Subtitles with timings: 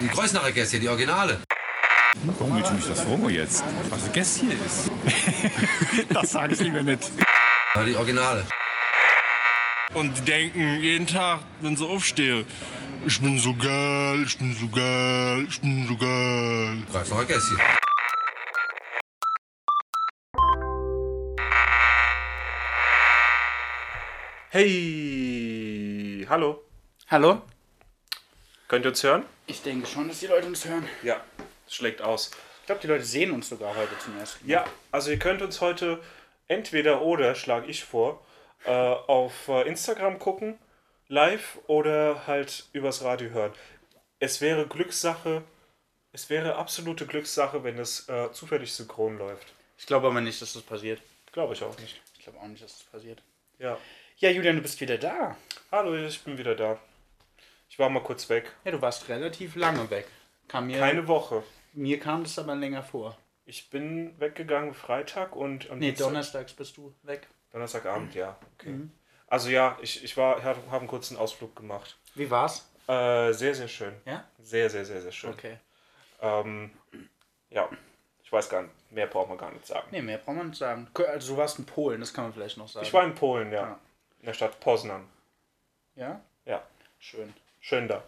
[0.00, 1.40] Die Kreuznacher Gäste, die Originale.
[2.24, 3.62] Warum willst du mich das fragen jetzt?
[3.90, 4.90] Was ein Gast hier ist?
[6.12, 7.12] das sage ich lieber nicht.
[7.76, 8.44] Ja, die Originale.
[9.94, 12.44] Und die denken jeden Tag, wenn sie aufstehen,
[13.06, 16.82] ich bin so geil, ich bin so geil, ich bin so geil.
[16.90, 17.56] Kreuznacher Gäste.
[24.50, 26.64] Hey, hallo.
[27.08, 27.42] Hallo?
[28.74, 29.24] Könnt ihr uns hören?
[29.46, 30.88] Ich denke schon, dass die Leute uns hören.
[31.04, 31.22] Ja,
[31.64, 32.32] es schlägt aus.
[32.58, 34.52] Ich glaube, die Leute sehen uns sogar heute zum ersten Mal.
[34.52, 36.02] Ja, also ihr könnt uns heute
[36.48, 38.26] entweder oder, schlage ich vor,
[38.64, 40.58] äh, auf äh, Instagram gucken,
[41.06, 43.52] live oder halt übers Radio hören.
[44.18, 45.44] Es wäre Glückssache,
[46.10, 49.52] es wäre absolute Glückssache, wenn es äh, zufällig synchron läuft.
[49.78, 51.00] Ich glaube aber nicht, dass das passiert.
[51.30, 52.02] Glaube ich auch nicht.
[52.18, 53.22] Ich glaube auch nicht, dass das passiert.
[53.60, 53.78] Ja.
[54.16, 55.36] Ja, Julian, du bist wieder da.
[55.70, 56.80] Hallo, ich bin wieder da.
[57.68, 58.52] Ich war mal kurz weg.
[58.64, 60.06] Ja, du warst relativ lange weg.
[60.48, 61.42] Kam mir, Keine Woche.
[61.72, 63.16] mir kam das aber länger vor.
[63.46, 67.26] Ich bin weggegangen Freitag und am Nee, Dienstag- donnerstags bist du weg.
[67.52, 68.36] Donnerstagabend, ja.
[68.58, 68.70] Okay.
[68.70, 68.92] Mhm.
[69.26, 71.98] Also ja, ich, ich war, habe hab einen kurzen Ausflug gemacht.
[72.14, 72.70] Wie war's?
[72.86, 73.94] Äh, sehr, sehr schön.
[74.04, 74.24] Ja?
[74.38, 75.30] Sehr, sehr, sehr, sehr schön.
[75.32, 75.58] Okay.
[76.20, 76.70] Ähm,
[77.50, 77.68] ja,
[78.22, 79.86] ich weiß gar nicht, mehr braucht man gar nicht sagen.
[79.90, 80.88] Nee, mehr braucht man nicht sagen.
[81.08, 82.86] Also du warst in Polen, das kann man vielleicht noch sagen.
[82.86, 83.62] Ich war in Polen, ja.
[83.62, 83.80] Ja.
[84.20, 85.06] In der Stadt Poznan.
[85.96, 86.20] Ja?
[86.44, 86.62] Ja,
[86.98, 87.34] Schön.
[87.64, 88.04] Schön da.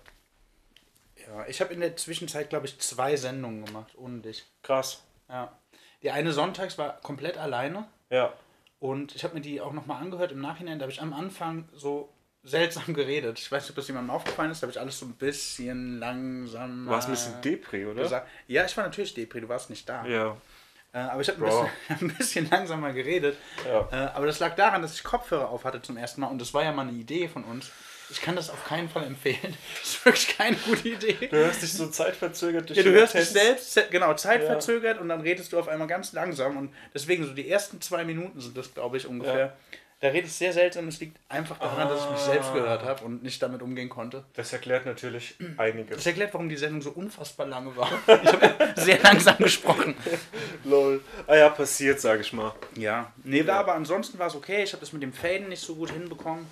[1.26, 4.44] Ja, ich habe in der Zwischenzeit, glaube ich, zwei Sendungen gemacht, ohne dich.
[4.62, 5.02] Krass.
[5.28, 5.56] Ja.
[6.02, 7.86] Die eine sonntags war komplett alleine.
[8.10, 8.32] Ja,
[8.78, 10.78] Und ich habe mir die auch nochmal angehört im Nachhinein.
[10.78, 12.12] Da habe ich am Anfang so
[12.44, 13.38] seltsam geredet.
[13.40, 14.62] Ich weiß nicht, ob das jemandem aufgefallen ist.
[14.62, 16.84] Da habe ich alles so ein bisschen langsam.
[16.84, 18.02] du warst ein bisschen Depri, oder?
[18.02, 18.28] gesagt.
[18.46, 20.06] Ja, ich war natürlich Depri, du warst nicht da.
[20.06, 20.36] Ja.
[20.92, 23.36] Äh, aber ich habe ein ein bisschen langsamer geredet.
[23.66, 23.88] Ja.
[23.90, 26.28] Äh, aber das lag daran, dass ich Kopfhörer auf hatte zum ersten Mal.
[26.28, 27.72] Und das war ja mal eine Idee von uns.
[28.10, 29.38] Ich kann das auf keinen Fall empfehlen.
[29.80, 31.28] Das ist wirklich keine gute Idee.
[31.28, 33.72] Du hörst dich so zeitverzögert durch Ja, du hörst dich Latenz.
[33.74, 37.48] selbst, genau, zeitverzögert und dann redest du auf einmal ganz langsam und deswegen so die
[37.50, 39.38] ersten zwei Minuten sind das, glaube ich, ungefähr.
[39.38, 39.56] Ja.
[40.00, 42.54] Da redest du sehr seltsam, es liegt einfach daran, dass ich mich selbst Ah.
[42.54, 44.24] gehört habe und nicht damit umgehen konnte.
[44.34, 45.96] Das erklärt natürlich einiges.
[45.96, 47.90] Das erklärt, warum die Sendung so unfassbar lange war.
[48.06, 49.96] Ich habe sehr langsam gesprochen.
[50.64, 51.02] Lol.
[51.26, 52.54] Ah ja, passiert, sag ich mal.
[52.76, 54.64] Ja, nee, war aber ansonsten war es okay.
[54.64, 56.46] Ich habe das mit dem Faden nicht so gut hinbekommen.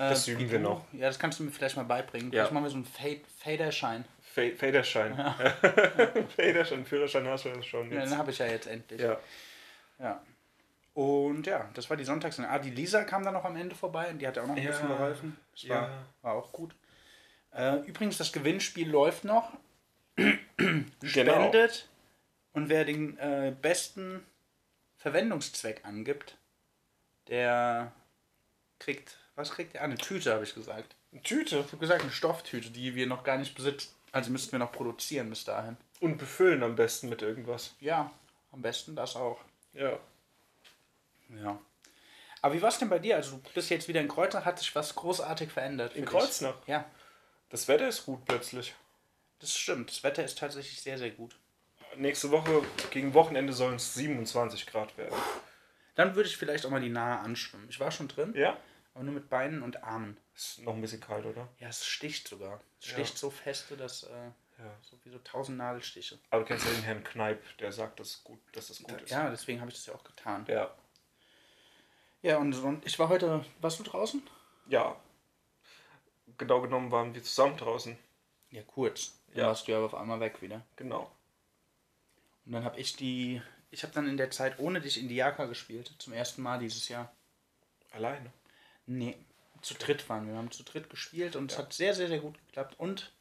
[0.00, 0.84] Äh, Das üben wie wir noch.
[0.92, 2.32] Ja, das kannst du mir vielleicht mal beibringen.
[2.32, 2.42] Ja.
[2.44, 4.04] Vielleicht machen wir so einen Fade, Faderschein.
[4.22, 5.14] Fa- Faderschein.
[6.36, 7.90] Faderschein, Führerschein hast du das schon.
[7.92, 8.10] Ja, Jetzt.
[8.12, 9.00] den habe ich ja jetzt endlich.
[9.00, 9.18] Ja.
[9.98, 10.22] Ja.
[10.94, 12.38] Und ja, das war die Sonntags.
[12.40, 14.56] Ah, die Lisa kam dann noch am Ende vorbei und die hat ja auch noch
[14.56, 14.70] ein Ja.
[14.70, 15.36] bisschen geholfen.
[15.52, 16.04] Das war, Ja.
[16.22, 16.74] war auch gut.
[17.54, 19.52] Äh, übrigens, das Gewinnspiel läuft noch.
[20.56, 20.90] Genau.
[21.08, 21.88] Spendet.
[22.52, 24.24] Und wer den äh, besten
[24.98, 26.36] Verwendungszweck angibt,
[27.28, 27.92] der
[28.78, 29.80] kriegt, was kriegt der?
[29.82, 30.94] Ah, eine Tüte, habe ich gesagt.
[31.12, 31.58] Eine Tüte.
[31.58, 33.94] Ich habe gesagt, eine Stofftüte, die wir noch gar nicht besitzen.
[34.12, 35.76] Also müssten wir noch produzieren bis dahin.
[36.00, 37.74] Und befüllen am besten mit irgendwas.
[37.80, 38.10] Ja,
[38.52, 39.38] am besten das auch.
[39.72, 39.98] Ja.
[41.42, 41.58] Ja.
[42.42, 43.16] Aber wie war es denn bei dir?
[43.16, 45.94] Also du bist jetzt wieder in Kreuznach, hat sich was großartig verändert?
[45.94, 46.56] In Kreuznach?
[46.60, 46.68] Dich?
[46.68, 46.84] Ja,
[47.50, 48.74] Das Wetter ist gut plötzlich.
[49.40, 49.90] das stimmt.
[49.90, 51.36] Das Wetter ist tatsächlich sehr, sehr gut.
[51.96, 55.14] Nächste Woche gegen Wochenende sollen es 27 Grad werden.
[55.96, 57.68] Dann würde ich vielleicht auch mal die Nahe anschwimmen.
[57.68, 58.56] Ich war schon drin, Ja?
[59.00, 60.18] Aber nur mit Beinen und Armen.
[60.34, 61.48] Ist noch ein bisschen kalt, oder?
[61.58, 62.60] Ja, es sticht sogar.
[62.82, 64.26] Es sticht so feste, dass äh,
[64.58, 64.76] Ja.
[64.82, 66.18] so wie so tausend Nadelstiche.
[66.28, 69.08] Aber du kennst ja den Herrn Kneip, der sagt, dass, gut, dass das gut ist.
[69.10, 70.44] Ja, deswegen habe ich das ja auch getan.
[70.48, 70.70] Ja.
[72.20, 73.42] Ja, und, und ich war heute.
[73.62, 74.22] Warst du draußen?
[74.68, 74.94] Ja.
[76.36, 77.96] Genau genommen waren wir zusammen draußen.
[78.50, 79.14] Ja, kurz.
[79.28, 79.46] Dann Ja.
[79.46, 80.60] warst du ja auf einmal weg wieder.
[80.76, 81.10] Genau.
[82.44, 83.40] Und dann habe ich die.
[83.70, 85.94] Ich habe dann in der Zeit ohne dich in die Jaka gespielt.
[85.98, 87.10] Zum ersten Mal dieses Jahr.
[87.92, 88.30] Alleine.
[88.90, 89.16] Nee,
[89.62, 90.32] zu dritt waren wir.
[90.32, 92.74] Wir haben zu dritt gespielt und es hat sehr, sehr, sehr gut geklappt.
[92.78, 93.12] Und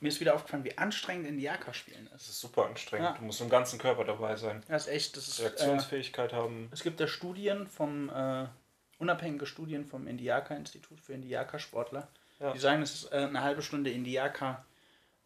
[0.00, 2.28] mir ist wieder aufgefallen, wie anstrengend Indiaka spielen Das ist.
[2.28, 3.08] ist super anstrengend.
[3.08, 3.14] Ja.
[3.16, 4.62] Du musst im ganzen Körper dabei sein.
[4.68, 5.38] Das ist echt, das ist.
[5.40, 6.68] Äh, Reaktionsfähigkeit haben.
[6.72, 8.46] es gibt da Studien vom, äh,
[8.98, 12.06] unabhängige Studien vom Indiaka-Institut für Indiaka-Sportler.
[12.38, 12.52] Ja.
[12.52, 14.64] Die sagen, dass äh, eine halbe Stunde Indiaka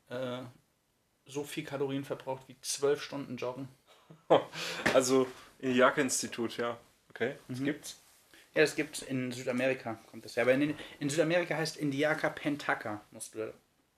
[0.08, 0.42] äh,
[1.26, 3.68] so viel Kalorien verbraucht wie zwölf Stunden Joggen.
[4.94, 5.26] Also,
[5.58, 6.76] Indiaka-Institut, ja.
[7.10, 7.64] Okay, das Mhm.
[7.64, 8.01] gibt's.
[8.54, 10.42] Ja, das gibt es in Südamerika, kommt das ja.
[10.42, 13.52] Aber in, in Südamerika heißt Indiaka Pentaka, musst du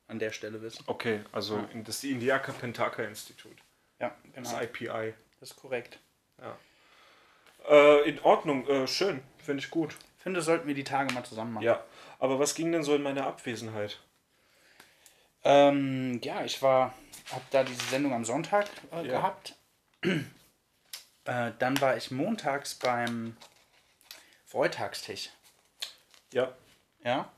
[0.07, 0.85] an der Stelle wissen.
[0.87, 3.57] Okay, also in- das ist die Indiaka Pentaka Institut.
[3.99, 4.63] Ja, Das genau.
[4.63, 5.15] IPI.
[5.41, 5.99] Das ist korrekt.
[7.69, 9.23] Äh, in Ordnung, äh, schön.
[9.39, 9.97] Finde ich gut.
[10.19, 11.65] Ich finde, sollten wir die Tage mal zusammen machen.
[11.65, 11.83] Ja.
[12.19, 13.99] Aber was ging denn so in meiner Abwesenheit?
[15.45, 16.95] Ähm, ja, ich war,
[17.33, 19.13] habe da diese Sendung am Sonntag äh, Ja.
[19.19, 19.57] gehabt.
[20.03, 23.37] äh, dann war ich montags beim
[24.55, 25.31] Freitagstisch.
[26.33, 26.55] Ja.
[27.03, 27.29] Ja.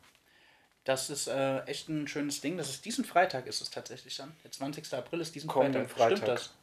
[0.85, 2.59] Das ist äh, echt ein schönes Ding.
[2.59, 4.37] Das ist diesen Freitag ist es tatsächlich dann.
[4.45, 4.93] Der 20.
[4.93, 5.91] April ist diesen Freitag.
[5.91, 6.17] Freitag.
[6.19, 6.55] Stimmt das?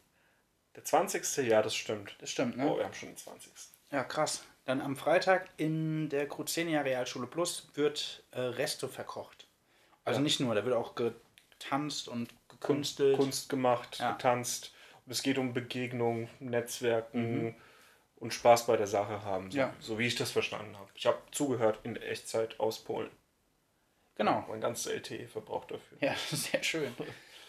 [0.75, 1.47] Der 20.
[1.47, 2.15] Ja, das stimmt.
[2.19, 2.69] Das stimmt, ne?
[2.69, 3.51] Oh, wir haben schon den 20.
[3.91, 4.43] Ja, krass.
[4.65, 9.47] Dann am Freitag in der Cruzenia Realschule Plus wird äh, Resto verkocht.
[10.05, 13.17] Also nicht nur, da wird auch getanzt und gekünstelt.
[13.17, 14.11] Kunst gemacht, Ja.
[14.11, 14.71] getanzt.
[15.05, 17.55] Und es geht um Begegnung, Netzwerken
[18.23, 19.51] und Spaß bei der Sache haben.
[19.51, 19.57] So.
[19.57, 19.73] Ja.
[19.79, 20.89] so wie ich das verstanden habe.
[20.95, 23.11] Ich habe zugehört in Echtzeit aus Polen.
[24.15, 24.45] Genau.
[24.49, 25.97] Mein ganzes LTE verbraucht dafür.
[25.99, 26.93] Ja, sehr schön.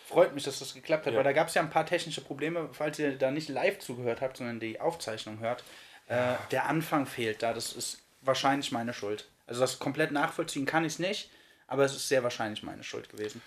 [0.07, 1.19] Freut mich, dass das geklappt hat, Ja.
[1.19, 4.21] weil da gab es ja ein paar technische Probleme, falls ihr da nicht live zugehört
[4.21, 5.63] habt, sondern die Aufzeichnung hört.
[6.09, 9.29] Äh, der Anfang fehlt da, das ist wahrscheinlich meine Schuld.
[9.47, 11.31] Also das komplett nachvollziehen kann ich es nicht,
[11.67, 13.41] aber es ist sehr wahrscheinlich meine Schuld gewesen.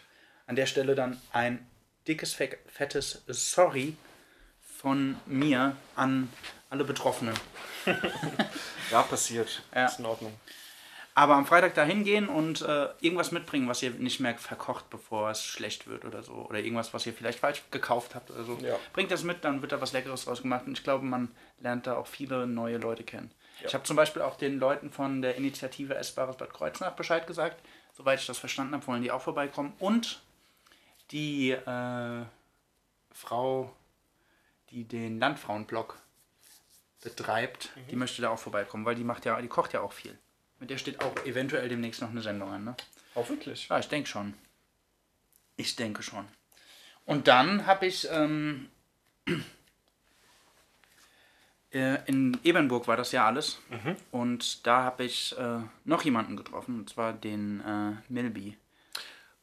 [0.46, 1.68] An der Stelle dann ein
[2.08, 3.96] dickes, fe- fettes Sorry
[4.62, 6.32] von mir an
[6.70, 7.36] alle Betroffenen.
[8.92, 9.64] Ja, passiert.
[9.76, 9.86] Ja.
[9.86, 10.34] Ist in Ordnung.
[11.14, 15.32] Aber am Freitag da hingehen und äh, irgendwas mitbringen, was ihr nicht mehr verkocht, bevor
[15.32, 16.34] es schlecht wird oder so.
[16.34, 18.58] Oder irgendwas, was ihr vielleicht falsch gekauft habt oder so.
[18.62, 18.78] Ja.
[18.94, 20.68] Bringt das mit, dann wird da was Leckeres draus gemacht.
[20.68, 21.30] Und ich glaube, man
[21.60, 23.32] lernt da auch viele neue Leute kennen.
[23.66, 27.60] Ich habe zum Beispiel auch den Leuten von der Initiative Essbares Bad Kreuznach Bescheid gesagt.
[27.94, 29.74] Soweit ich das verstanden habe, wollen die auch vorbeikommen.
[29.80, 30.22] Und
[31.10, 32.26] die äh,
[33.12, 33.76] Frau,
[34.70, 35.98] die den Landfrauenblog
[37.04, 40.18] betreibt, die möchte da auch vorbeikommen, weil die macht ja, die kocht ja auch viel.
[40.60, 42.76] Mit der steht auch eventuell demnächst noch eine Sendung an, ne?
[43.16, 43.68] Auch wirklich.
[43.70, 44.34] Ja, ich denke schon.
[45.56, 46.28] Ich denke schon.
[47.06, 48.70] Und dann habe ich ähm,
[51.72, 53.60] äh, in Ebernburg war das ja alles.
[54.12, 58.58] Und da habe ich äh, noch jemanden getroffen, und zwar den äh, Milby.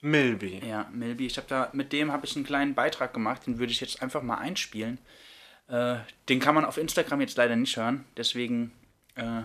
[0.00, 0.60] Milby.
[0.66, 1.26] Ja, Milby.
[1.26, 4.02] Ich habe da mit dem habe ich einen kleinen Beitrag gemacht, den würde ich jetzt
[4.02, 4.98] einfach mal einspielen.
[5.68, 5.96] Äh,
[6.28, 8.72] den kann man auf Instagram jetzt leider nicht hören, deswegen
[9.14, 9.42] äh,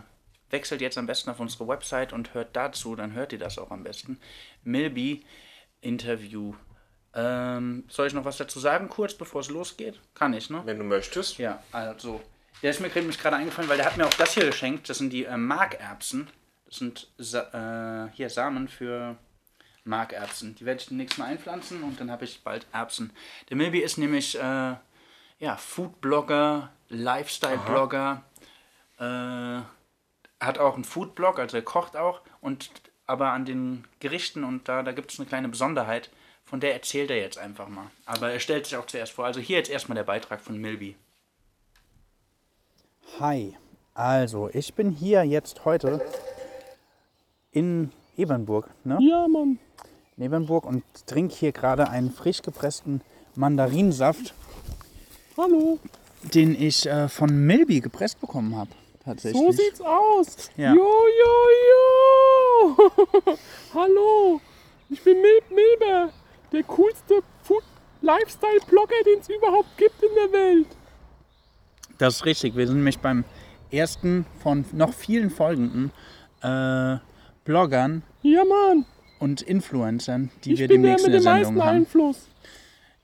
[0.50, 3.71] wechselt jetzt am besten auf unsere Website und hört dazu, dann hört ihr das auch
[3.71, 4.19] am besten.
[4.63, 5.24] Milby
[5.81, 6.56] Interview.
[7.13, 10.00] Ähm, soll ich noch was dazu sagen, kurz bevor es losgeht?
[10.13, 10.62] Kann ich, ne?
[10.66, 11.38] Wenn du möchtest.
[11.38, 12.22] Ja, also.
[12.62, 14.89] Der ist mir gerade eingefallen, weil der hat mir auch das hier geschenkt.
[14.89, 16.27] Das sind die äh, Markerbsen.
[16.65, 19.18] Das sind Sa äh, hier Samen für
[19.86, 20.56] Markerbsen.
[20.56, 23.12] Die werde ich demnächst mal einpflanzen und dann habe ich bald Erbsen.
[23.50, 24.75] Der Milby ist nämlich äh,
[25.39, 28.24] ja, Foodblogger, Lifestyle-Blogger,
[29.00, 29.62] äh,
[30.39, 32.21] hat auch einen Foodblog, also er kocht auch.
[32.41, 32.69] Und
[33.06, 36.12] aber an den Gerichten und da, da gibt es eine kleine Besonderheit,
[36.44, 37.88] von der erzählt er jetzt einfach mal.
[38.06, 39.25] Aber er stellt sich auch zuerst vor.
[39.25, 40.95] Also hier jetzt erstmal der Beitrag von Milby.
[43.19, 43.57] Hi,
[43.95, 46.06] also ich bin hier jetzt heute
[47.51, 49.00] in Ebernburg, ne?
[49.01, 49.59] Ja, Mann.
[50.18, 53.01] In Ebernburg und trinke hier gerade einen frisch gepressten
[53.36, 54.33] Mandarinsaft,
[55.39, 55.80] Hallo.
[56.33, 58.71] den ich äh, von Milby gepresst bekommen habe.
[59.06, 59.41] Tatsächlich.
[59.41, 60.51] So sieht's aus.
[60.57, 60.74] Ja.
[60.74, 60.86] Jo,
[61.24, 63.38] jo, jo.
[63.74, 64.41] Hallo.
[64.89, 66.12] Ich bin Mil Milber,
[66.51, 67.63] der coolste Food
[68.01, 70.68] Lifestyle-Blogger, den es überhaupt gibt in der Welt.
[71.97, 72.56] Das ist richtig.
[72.57, 73.24] Wir sind nämlich beim
[73.71, 75.91] ersten von noch vielen folgenden
[76.41, 76.97] äh,
[77.45, 78.86] Bloggern Ja, Mann.
[79.19, 81.77] und Influencern, die Ich wir bin der demnächst mit in dem der meisten Sendung haben.
[81.77, 82.27] Einfluss.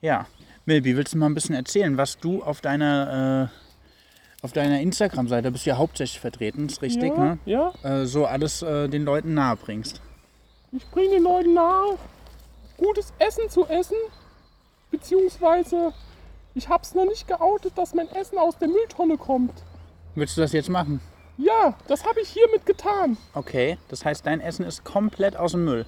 [0.02, 0.28] Ja,
[0.68, 5.44] Milby, willst du mal ein bisschen erzählen, was du auf deiner, äh, auf deiner Instagram-Seite,
[5.44, 7.40] da bist du ja hauptsächlich vertreten, ist richtig, ja, ne?
[7.46, 7.74] ja.
[7.84, 10.02] Äh, so alles äh, den Leuten nahe bringst.
[10.72, 11.98] Ich bringe den Leuten nahe,
[12.78, 13.96] gutes Essen zu essen.
[14.90, 15.94] Beziehungsweise,
[16.56, 19.54] ich hab's noch nicht geoutet, dass mein Essen aus der Mülltonne kommt.
[20.16, 21.00] Willst du das jetzt machen?
[21.38, 23.18] Ja, das habe ich hiermit getan.
[23.34, 25.86] Okay, das heißt, dein Essen ist komplett aus dem Müll.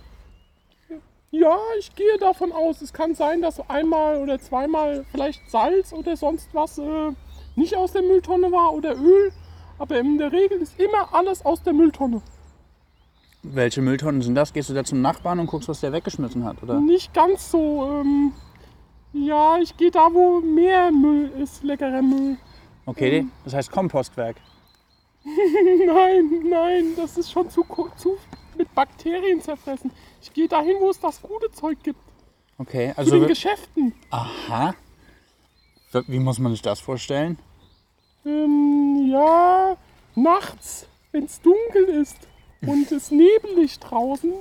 [1.31, 2.81] Ja, ich gehe davon aus.
[2.81, 7.11] Es kann sein, dass einmal oder zweimal vielleicht Salz oder sonst was äh,
[7.55, 9.31] nicht aus der Mülltonne war oder Öl.
[9.77, 12.21] Aber in der Regel ist immer alles aus der Mülltonne.
[13.43, 14.53] Welche Mülltonnen sind das?
[14.53, 16.79] Gehst du da zum Nachbarn und guckst, was der weggeschmissen hat, oder?
[16.79, 18.01] Nicht ganz so.
[18.01, 18.31] Ähm,
[19.13, 22.37] ja, ich gehe da, wo mehr Müll ist, leckerer Müll.
[22.85, 24.37] Okay, das heißt Kompostwerk.
[25.25, 27.65] Nein, nein, das ist schon zu,
[27.97, 28.17] zu
[28.57, 29.91] mit Bakterien zerfressen.
[30.27, 31.99] Ich gehe dahin, wo es das gute Zeug gibt.
[32.57, 33.11] Okay, Zu also.
[33.11, 33.93] den wir- Geschäften.
[34.09, 34.73] Aha.
[36.07, 37.39] Wie muss man sich das vorstellen?
[38.25, 39.77] Ähm, ja,
[40.15, 42.17] nachts, wenn es dunkel ist
[42.61, 44.33] und es nebelig draußen,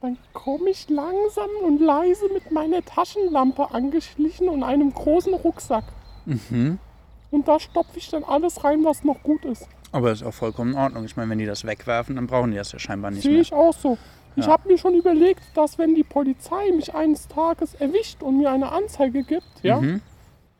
[0.00, 5.84] dann komme ich langsam und leise mit meiner Taschenlampe angeschlichen und einem großen Rucksack.
[6.26, 9.68] Und da stopfe ich dann alles rein, was noch gut ist.
[9.92, 11.04] Aber das ist auch vollkommen in Ordnung.
[11.04, 13.40] Ich meine, wenn die das wegwerfen, dann brauchen die das ja scheinbar nicht Sehe mehr.
[13.42, 13.96] ich auch so.
[14.36, 14.52] Ich Ja.
[14.52, 18.70] habe mir schon überlegt, dass wenn die Polizei mich eines Tages erwischt und mir eine
[18.70, 20.02] Anzeige gibt, ja, Mhm.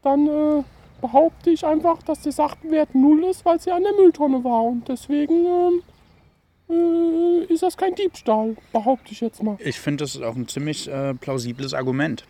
[0.02, 0.62] dann äh,
[1.02, 4.64] behaupte ich einfach, dass der Sachwert null ist, weil sie an der Mülltonne war.
[4.64, 5.83] Und deswegen ähm,
[6.71, 9.56] äh, ist das kein Diebstahl, behaupte ich jetzt mal.
[9.61, 12.25] Ich finde, das ist auch ein ziemlich äh, plausibles Argument.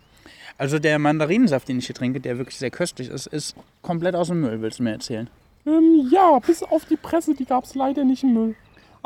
[0.57, 4.27] Also der Mandarinensaft, den ich hier trinke, der wirklich sehr köstlich ist, ist komplett aus
[4.27, 5.29] dem Müll, willst du mir erzählen?
[5.65, 8.55] Ähm, ja, bis auf die Presse, die gab es leider nicht im Müll.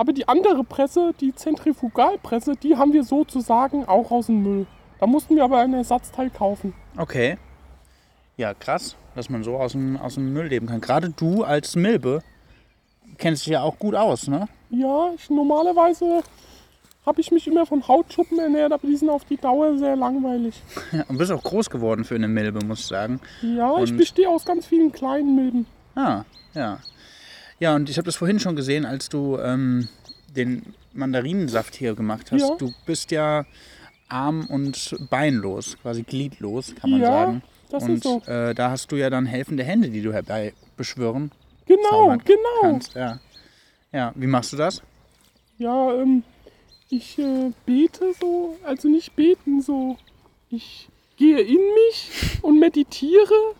[0.01, 4.65] Aber die andere Presse, die Zentrifugalpresse, die haben wir sozusagen auch aus dem Müll.
[4.99, 6.73] Da mussten wir aber ein Ersatzteil kaufen.
[6.97, 7.37] Okay.
[8.35, 10.81] Ja, krass, dass man so aus dem, aus dem Müll leben kann.
[10.81, 12.23] Gerade du als Milbe
[13.19, 14.47] kennst dich ja auch gut aus, ne?
[14.71, 16.23] Ja, ich, normalerweise
[17.05, 20.59] habe ich mich immer von Hautschuppen ernährt, aber die sind auf die Dauer sehr langweilig.
[20.91, 23.19] Ja, und bist auch groß geworden für eine Milbe, muss ich sagen.
[23.43, 25.67] Ja, ich Und- bestehe aus ganz vielen kleinen Milben.
[25.93, 26.23] Ah,
[26.55, 26.79] ja.
[27.61, 29.87] Ja, und ich habe das vorhin schon gesehen, als du ähm,
[30.35, 32.41] den Mandarinensaft hier gemacht hast.
[32.41, 32.55] Ja.
[32.57, 33.45] Du bist ja
[34.09, 37.43] arm und beinlos, quasi gliedlos, kann man Ja, sagen.
[37.69, 38.21] das und ist so.
[38.25, 41.31] äh, da hast du ja dann helfende Hände, die du herbei beschwören
[41.67, 42.39] Genau, genau.
[42.61, 42.95] kannst.
[42.95, 43.19] Ja.
[43.93, 44.81] ja, wie machst du das?
[45.59, 46.23] Ja, ähm,
[46.89, 49.97] ich äh, bete so, also nicht beten, so.
[50.49, 53.53] Ich gehe in mich und meditiere.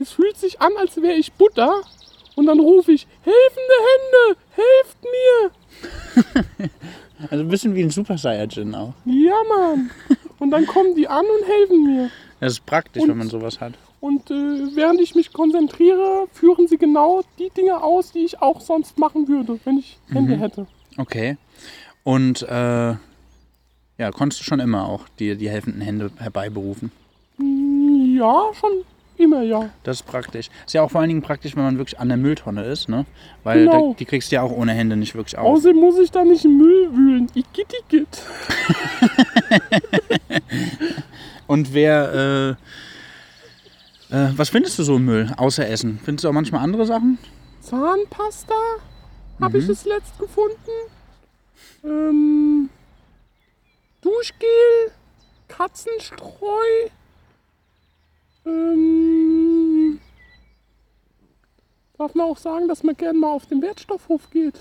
[0.00, 1.82] Es fühlt sich an, als wäre ich Buddha.
[2.36, 6.70] Und dann rufe ich, helfende Hände, helft mir!
[7.30, 8.94] Also ein bisschen wie ein Super Saiyajin auch.
[9.04, 9.90] Ja, Mann.
[10.40, 12.10] Und dann kommen die an und helfen mir.
[12.40, 13.74] Das ist praktisch, Und- wenn man sowas hat.
[14.00, 14.34] Und äh,
[14.74, 19.28] während ich mich konzentriere, führen sie genau die Dinge aus, die ich auch sonst machen
[19.28, 20.66] würde, wenn ich Hände hätte.
[20.98, 21.36] Okay.
[22.02, 22.48] Und äh,
[23.98, 26.90] ja, konntest du schon immer auch die, die helfenden Hände herbeiberufen.
[27.36, 28.70] Hm, Ja, schon
[29.22, 29.70] immer, ja.
[29.82, 30.48] Das ist praktisch.
[30.66, 33.06] Ist ja auch vor allen Dingen praktisch, wenn man wirklich an der Mülltonne ist, ne?
[33.44, 33.90] Weil Genau.
[33.92, 35.46] da, die kriegst du ja auch ohne Hände nicht wirklich auf.
[35.46, 37.26] Außerdem muss ich da nicht im Müll wühlen.
[37.34, 38.22] Igitt, igitt.
[41.46, 42.56] Und wer,
[44.10, 46.00] äh, äh, was findest du so im Müll, außer Essen?
[46.04, 47.18] Findest du auch manchmal andere Sachen?
[47.60, 48.54] Zahnpasta
[49.40, 50.56] habe ich es letzt gefunden.
[51.84, 52.68] Ähm,
[54.00, 54.92] Duschgel,
[55.48, 56.88] Katzenstreu.
[58.44, 60.00] Ähm,
[61.98, 64.58] darf man auch sagen, dass man gerne mal auf den Wertstoffhof geht.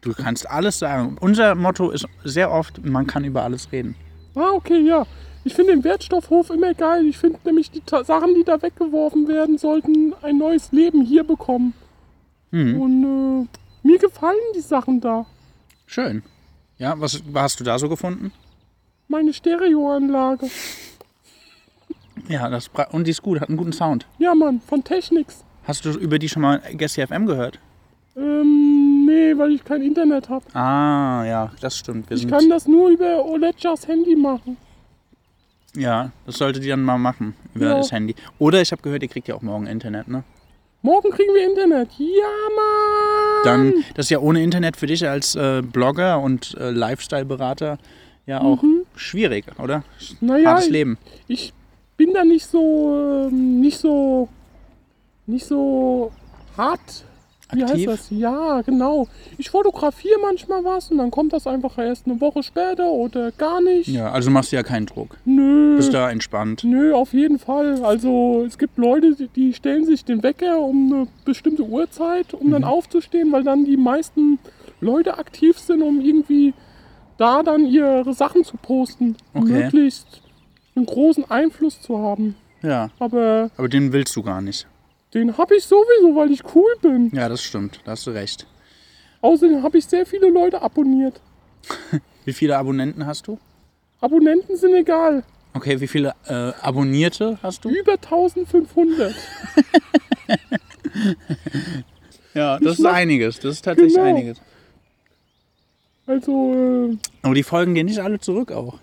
[0.00, 1.18] Du kannst alles sagen.
[1.20, 3.94] Unser Motto ist sehr oft, man kann über alles reden.
[4.34, 5.06] Ah, okay, ja.
[5.44, 7.06] Ich finde den Wertstoffhof immer geil.
[7.06, 11.24] Ich finde nämlich die Ta Sachen, die da weggeworfen werden, sollten ein neues Leben hier
[11.24, 11.72] bekommen.
[12.50, 12.80] Hm.
[12.80, 15.26] Und äh, mir gefallen die Sachen da.
[15.86, 16.22] Schön.
[16.78, 18.32] Ja, was, was hast du da so gefunden?
[19.08, 20.48] Meine Stereoanlage.
[22.28, 24.06] Ja, das und die ist gut, hat einen guten Sound.
[24.18, 25.44] Ja, Mann, von Technics.
[25.64, 27.58] Hast du über die schon mal Gessi FM gehört?
[28.16, 30.44] Ähm, nee, weil ich kein Internet habe.
[30.54, 32.10] Ah, ja, das stimmt.
[32.10, 34.56] Wir Ich kann das nur über Oledjas Handy machen.
[35.76, 37.76] ja, das sollte die dann mal machen über Ja.
[37.76, 38.14] das Handy.
[38.38, 40.24] Oder ich habe gehört, ihr kriegt ja auch morgen Internet, ne?
[40.82, 41.90] Morgen kriegen wir Internet.
[41.98, 42.06] Ja,
[42.56, 43.44] Mann.
[43.44, 47.78] Dann, das ist ja ohne Internet für dich als äh, Blogger und äh, Lifestyle-Berater
[48.26, 48.62] ja auch
[48.96, 49.82] schwierig, oder?
[50.20, 50.98] naja, Hartes ich, Leben.
[51.28, 51.52] ich
[52.00, 54.26] bin da nicht so, ähm, nicht so,
[55.26, 56.10] nicht so
[56.56, 57.04] hart.
[57.52, 57.88] Wie Aktiv?
[57.90, 58.18] heißt das?
[58.18, 59.06] Ja, genau.
[59.36, 63.60] Ich fotografiere manchmal was und dann kommt das einfach erst eine Woche später oder gar
[63.60, 63.88] nicht.
[63.88, 65.18] Ja, also machst du ja keinen Druck.
[65.26, 65.76] Nö.
[65.76, 66.62] Bist da entspannt.
[66.64, 67.84] Nö, auf jeden Fall.
[67.84, 72.52] Also es gibt Leute, die- stellen sich den Wecker um eine bestimmte Uhrzeit, um Mhm.
[72.52, 74.38] dann aufzustehen, weil dann die meisten
[74.80, 76.54] Leute aktiv sind, um irgendwie
[77.18, 79.52] da dann ihre Sachen zu posten, Okay.
[79.64, 80.22] möglichst
[80.76, 82.34] einen großen Einfluss zu haben.
[82.62, 84.66] Ja, Aber aber den willst du gar nicht.
[85.14, 87.10] den habe ich sowieso, weil ich cool bin.
[87.14, 87.80] Ja, das stimmt.
[87.84, 88.46] Da hast du recht.
[89.22, 91.20] Außerdem habe ich sehr viele Leute abonniert.
[92.24, 93.38] Wie viele Abonnenten hast du?
[94.00, 95.24] Abonnenten sind egal.
[95.52, 97.70] Okay, wie viele äh, Abonnierte hast du?
[97.70, 99.14] Über 1500.
[102.34, 103.40] Ja, das ist mach- einiges.
[103.40, 104.06] Das ist tatsächlich Genau.
[104.06, 104.40] einiges.
[106.06, 108.78] Also, äh, Aber die folgen dir nicht alle zurück auch.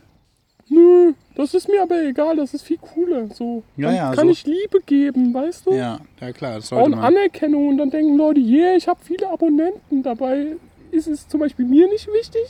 [0.70, 3.28] Nö, das ist mir aber egal, das ist viel cooler.
[3.34, 3.64] So.
[3.78, 5.74] Ja, ja, kann so- ich Liebe geben, weißt du?
[5.74, 7.06] Ja, ja klar, das sollte Und man.
[7.06, 10.04] Anerkennung und dann denken Leute, yeah, ich habe viele Abonnenten.
[10.04, 10.58] Dabei
[10.92, 12.44] ist es zum Beispiel mir nicht wichtig.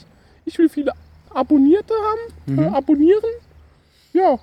[0.46, 0.94] Ich will viele
[1.30, 2.64] Abonnierte haben, Mhm.
[2.64, 3.32] äh, abonnieren.
[4.14, 4.40] Ja,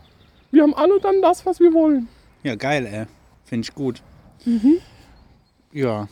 [0.50, 2.08] wir haben alle dann das, was wir wollen.
[2.42, 3.06] Ja, geil, ey.
[3.44, 4.02] Finde ich gut.
[4.44, 4.78] Mhm.
[5.72, 6.08] Ja.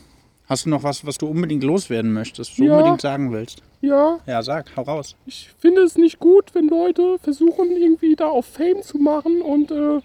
[0.53, 2.73] Hast du noch was, was du unbedingt loswerden möchtest, was du Ja.
[2.77, 3.63] unbedingt sagen willst?
[3.81, 5.15] Ja, Ja, sag, hau raus.
[5.25, 9.71] ich finde es nicht gut, wenn Leute versuchen, irgendwie da auf Fame zu machen und,
[9.71, 9.99] äh,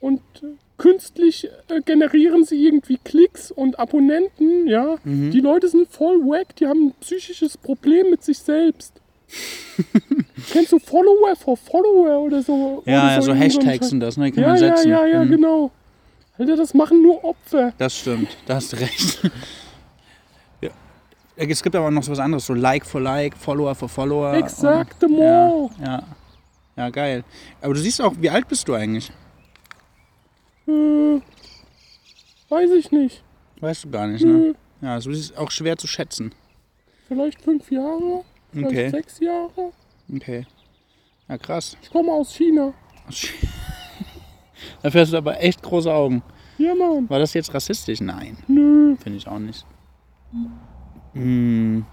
[0.00, 0.20] und
[0.76, 4.96] künstlich äh, generieren sie irgendwie Klicks und Abonnenten, ja.
[5.04, 5.30] Mhm.
[5.30, 8.92] Die Leute sind voll wack, die haben ein psychisches Problem mit sich selbst.
[10.52, 12.82] Kennst du Follower for Follower oder so?
[12.84, 14.30] Ja, oder ja, so ein Hashtags sind das, ne?
[14.32, 14.90] Kann Ja, man ja, setzen.
[14.90, 15.30] ja, ja, Mhm.
[15.30, 15.70] genau.
[16.36, 17.72] Alter, das machen nur Opfer.
[17.78, 19.22] Das stimmt, da hast du recht.
[21.40, 24.34] Es gibt aber noch so was anderes, so Like for Like, Follower for Follower.
[24.34, 25.18] Exactement.
[25.78, 26.02] Ja, ja.
[26.76, 27.24] Ja, geil.
[27.60, 29.10] Aber du siehst auch, wie alt bist du eigentlich?
[30.66, 31.20] Äh,
[32.48, 33.22] weiß ich nicht.
[33.60, 34.54] Weißt du gar nicht, ne?
[34.80, 36.32] Ja, das ist auch schwer zu schätzen.
[37.08, 38.90] Vielleicht fünf Jahre, vielleicht Okay.
[38.90, 39.72] sechs Jahre.
[40.14, 40.46] Okay.
[41.28, 41.76] Ja, krass.
[41.82, 42.72] Ich komme aus China.
[44.82, 46.22] Dafür hast du aber echt große Augen.
[46.58, 47.08] Ja, Mann.
[47.08, 48.00] War das jetzt rassistisch?
[48.00, 48.96] Nein, Nö.
[48.96, 49.64] finde ich auch nicht.
[51.14, 51.84] Hm.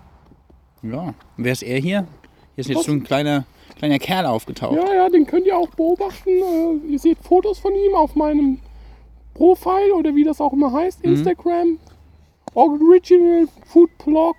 [0.83, 2.07] Ja, wer ist er hier?
[2.55, 3.45] Hier ist jetzt so ein kleiner,
[3.77, 4.75] kleiner Kerl aufgetaucht.
[4.75, 6.29] Ja, ja, den könnt ihr auch beobachten.
[6.29, 8.59] Äh, ihr seht Fotos von ihm auf meinem
[9.33, 11.13] Profile oder wie das auch immer heißt, Mhm.
[11.13, 11.79] Instagram.
[12.53, 14.35] Original Food Blog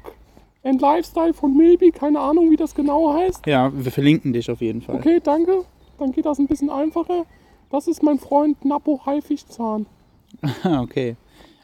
[0.65, 1.91] and Lifestyle von Milby.
[1.91, 3.47] Keine Ahnung, wie das genau heißt.
[3.47, 4.97] Ja, wir verlinken dich auf jeden Fall.
[4.97, 5.65] Okay, danke.
[5.99, 7.25] Dann geht das ein bisschen einfacher.
[7.71, 9.87] Das ist mein Freund Napo Haifischzahn.
[10.63, 11.17] Ah, okay.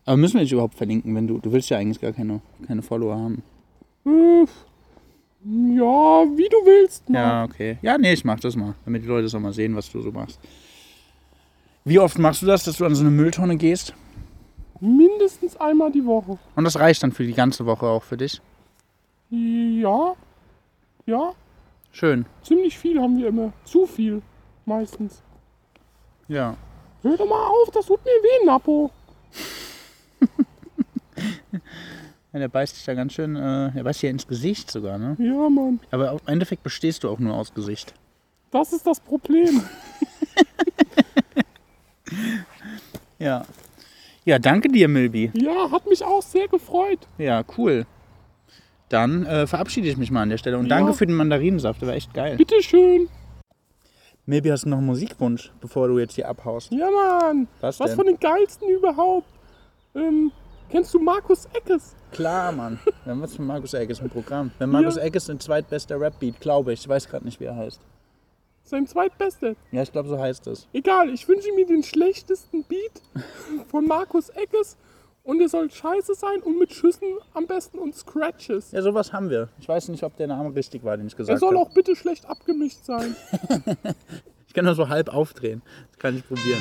[0.04, 2.82] Aber müssen wir dich überhaupt verlinken, wenn du, du willst ja eigentlich gar keine, keine
[2.82, 3.42] Follower haben.
[4.04, 4.46] Äh,
[5.44, 7.08] ja, wie du willst.
[7.08, 7.22] Mann.
[7.22, 7.78] Ja, okay.
[7.82, 10.00] Ja, nee, ich mach das mal, damit die Leute das auch mal sehen, was du
[10.00, 10.40] so machst.
[11.84, 13.94] Wie oft machst du das, dass du an so eine Mülltonne gehst?
[14.80, 16.38] Mindestens einmal die Woche.
[16.54, 18.40] Und das reicht dann für die ganze Woche auch für dich?
[19.30, 20.14] Ja,
[21.06, 21.32] ja,
[21.90, 22.26] Schön.
[22.42, 23.52] ziemlich viel haben wir immer.
[23.64, 24.22] Zu viel,
[24.66, 25.22] meistens.
[26.28, 26.56] Ja.
[27.02, 28.90] Hör doch mal auf, das tut mir weh, Napo.
[32.32, 35.16] Ja der beißt dich da ganz schön, äh, der beißt dir ins Gesicht sogar, ne?
[35.18, 37.94] Ja, Mann, Aber im Endeffekt bestehst du auch nur aus Gesicht.
[38.50, 39.62] das ist das Problem.
[43.18, 43.44] Ja.
[44.24, 45.30] Ja, danke dir, Milby.
[45.34, 46.98] Ja, hat mich auch sehr gefreut.
[47.18, 47.86] Ja, cool.
[48.88, 50.76] Dann äh, verabschiede ich mich mal an der Stelle und Ja.
[50.76, 52.36] danke für den Mandarinensaft, der war echt geil.
[52.36, 53.08] Bitteschön.
[54.26, 56.70] Milby, hast du noch einen Musikwunsch, bevor du jetzt hier abhaust?
[56.72, 57.48] Ja, Mann.
[57.60, 59.26] Was Was von den geilsten überhaupt.
[59.94, 60.32] Ähm,
[60.70, 61.94] kennst du Markus Eckes?
[62.12, 62.78] Klar, Mann.
[63.06, 64.50] Haben was von Markus Eckes im Programm.
[64.58, 65.02] Wenn Markus Ja.
[65.02, 66.80] Eckes ein zweitbester Rap-Beat, glaube ich.
[66.80, 67.80] Ich weiß gerade nicht, wie er heißt.
[68.64, 69.54] Sein zweitbester.
[69.72, 70.68] Ja, ich glaube, so heißt es.
[70.72, 73.02] Egal, ich wünsche mir den schlechtesten Beat
[73.68, 74.76] von Markus Eckes.
[75.24, 78.72] Und er soll scheiße sein und mit Schüssen am besten und Scratches.
[78.72, 79.48] Ja, sowas haben wir.
[79.60, 81.58] Ich weiß nicht, ob der Name richtig war, den ich Er gesagt soll habe.
[81.60, 83.14] auch bitte schlecht abgemischt sein.
[84.48, 85.62] Ich kann nur so halb aufdrehen.
[85.92, 86.60] Das kann ich probieren.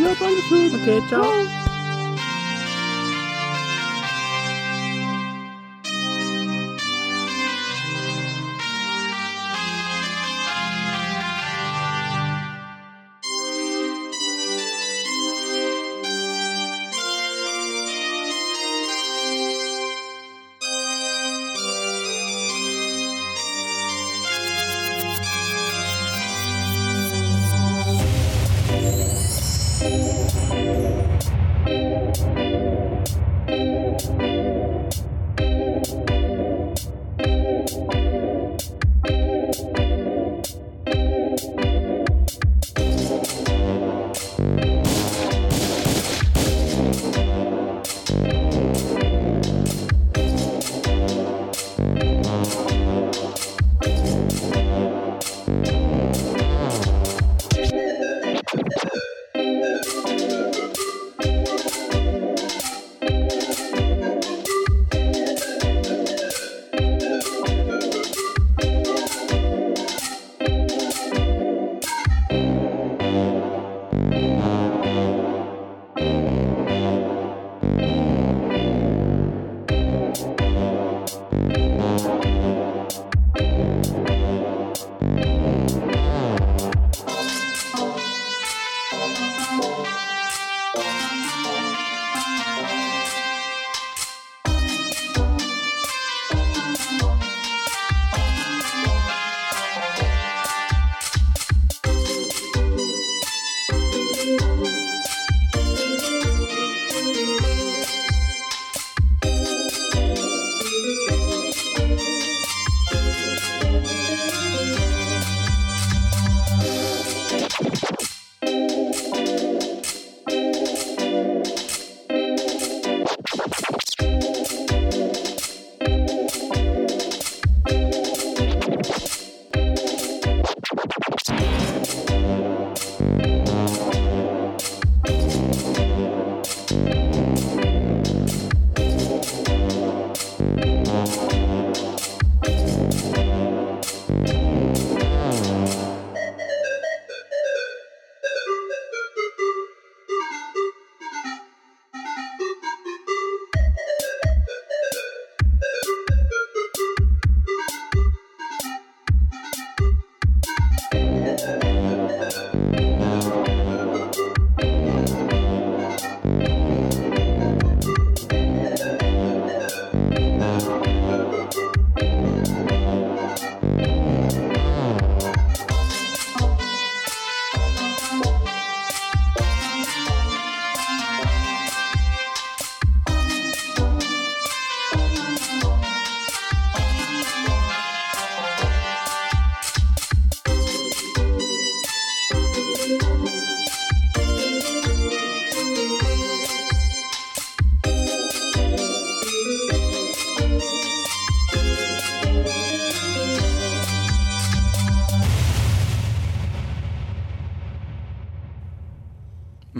[0.00, 0.72] Ja, danke schön.
[0.72, 1.71] Okay, ciao.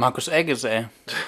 [0.03, 0.87] Markus Egges, ey.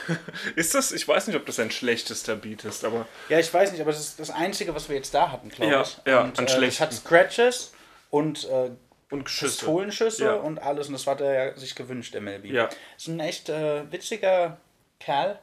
[0.57, 3.71] Ist das, ich weiß nicht, ob das ein schlechtester Beat ist, aber Ja, ich weiß
[3.73, 5.99] nicht, aber das ist das Einzige, was wir jetzt da hatten, glaube Ja, ich.
[6.07, 7.73] ja, und, an äh, es hat Scratches
[8.11, 8.71] und äh,
[9.11, 9.59] und Schüsse.
[9.59, 10.33] Pistolenschüsse Ja.
[10.35, 10.89] und alles.
[10.89, 12.53] Und das hat er ja sich gewünscht, der Melby.
[12.53, 12.69] Ja.
[12.97, 14.59] Ist ein echt äh, witziger
[14.99, 15.39] Kerl.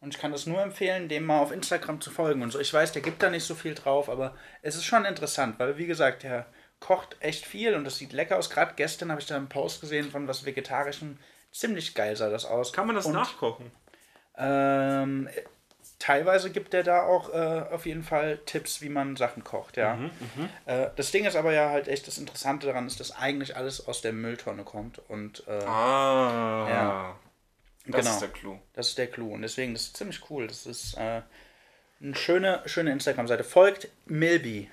[0.00, 2.58] Und ich kann das nur empfehlen, dem mal auf Instagram zu folgen und so.
[2.58, 5.78] Ich weiß, der gibt da nicht so viel drauf, aber es ist schon interessant, weil,
[5.78, 6.46] wie gesagt, der
[6.80, 8.50] kocht echt viel und das sieht lecker aus.
[8.50, 11.18] Gerade gestern habe ich da einen Post gesehen von was Vegetarischem.
[11.54, 12.72] Ziemlich geil sah das aus.
[12.72, 13.70] Kann man das und, nachkochen?
[14.36, 15.28] Ähm,
[16.00, 19.94] teilweise gibt er da auch äh, auf jeden Fall Tipps, wie man Sachen kocht, ja.
[19.94, 20.10] Mhm,
[20.66, 23.86] Äh, das Ding ist aber ja halt echt, das Interessante daran ist, dass eigentlich alles
[23.86, 24.98] aus der Mülltonne kommt.
[25.08, 26.66] Und äh, Ah.
[26.68, 27.16] Ja.
[27.86, 28.10] Das Genau.
[28.14, 28.58] ist der Clou.
[28.72, 29.32] das ist der Clou.
[29.34, 30.48] Und deswegen, das ist ziemlich cool.
[30.48, 31.22] Das ist äh,
[32.02, 33.44] eine schöne, schöne Instagram-Seite.
[33.44, 34.70] Folgt Milby.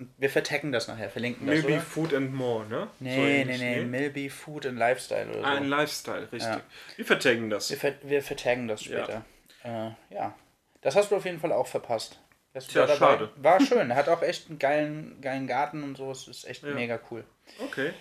[0.00, 1.82] Und wir vertecken das nachher, verlinken das, Maybe oder?
[1.82, 2.88] Food and More, ne?
[2.98, 5.44] So Nee, nee, nee, Milby Food and Lifestyle oder so.
[5.44, 6.42] Ah, ein Lifestyle, richtig.
[6.42, 6.62] Ja.
[6.96, 7.68] Wir vertaggen das.
[7.68, 9.26] Wir, ver wir vertaggen das später.
[9.62, 9.88] Ja.
[9.88, 10.34] Äh, ja.
[10.80, 12.18] Das hast du auf jeden Fall auch verpasst.
[12.54, 12.96] Tja, dabei?
[12.96, 13.30] schade.
[13.36, 13.94] War schön.
[13.94, 16.10] Hat auch echt einen geilen, geilen Garten und so.
[16.10, 17.22] Es ist echt mega cool.
[17.58, 17.92] Okay.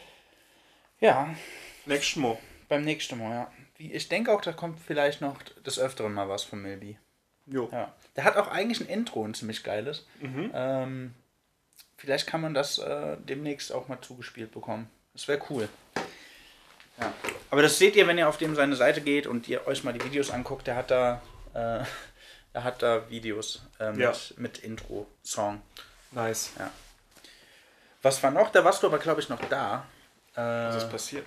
[1.01, 1.35] Ja,
[1.85, 2.39] Next Mo.
[2.69, 3.51] beim nächsten Mal, ja.
[3.77, 6.97] Ich denke auch, da kommt vielleicht noch des Öfteren mal was von Milby.
[7.45, 7.67] Jo.
[7.73, 7.93] Ja.
[8.15, 10.07] Der hat auch eigentlich ein Intro, ein ziemlich geiles.
[10.21, 10.51] Mhm.
[10.53, 11.13] Ähm,
[11.99, 14.89] vielleicht kann man das äh, demnächst auch mal zugespielt bekommen.
[15.13, 15.69] Das wäre cool.
[16.99, 17.13] Ja.
[17.51, 19.93] Aber das seht ihr, wenn ihr auf dem seine Seite geht und ihr euch mal
[19.93, 20.67] die Videos anguckt.
[20.67, 21.21] Der hat da,
[21.53, 21.83] äh,
[22.53, 24.13] er hat da Videos äh, mit, Ja.
[24.37, 25.61] mit Intro-Song.
[26.11, 26.51] Nice.
[28.01, 28.51] Was war noch?
[28.51, 29.85] Da warst du aber, glaube ich, noch da.
[30.35, 31.25] Was Äh, ist passiert?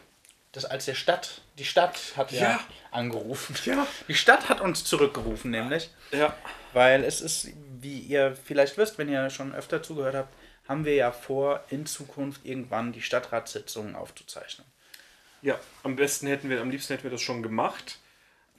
[0.52, 2.60] das als der Stadt, die Stadt hat ja, Ja.
[2.90, 3.56] angerufen.
[3.64, 3.86] Ja.
[4.08, 5.88] Die Stadt hat uns zurückgerufen, nämlich.
[6.10, 6.36] Ja.
[6.74, 7.48] Weil es ist,
[7.80, 10.34] wie ihr vielleicht wisst, wenn ihr schon öfter zugehört habt,
[10.68, 14.66] haben wir ja vor, in Zukunft irgendwann die Stadtratssitzungen aufzuzeichnen.
[15.42, 17.98] Ja, am besten hätten wir, am liebsten hätten wir das schon gemacht.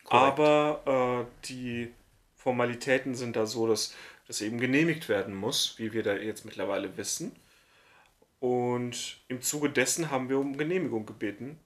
[0.09, 1.93] Aber äh, die
[2.35, 3.93] Formalitäten sind da so, dass
[4.27, 7.33] das eben genehmigt werden muss, wie wir da jetzt mittlerweile wissen.
[8.39, 11.57] Und im Zuge dessen haben wir um Genehmigung gebeten.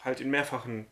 [0.00, 0.86] Halt in mehrfachen,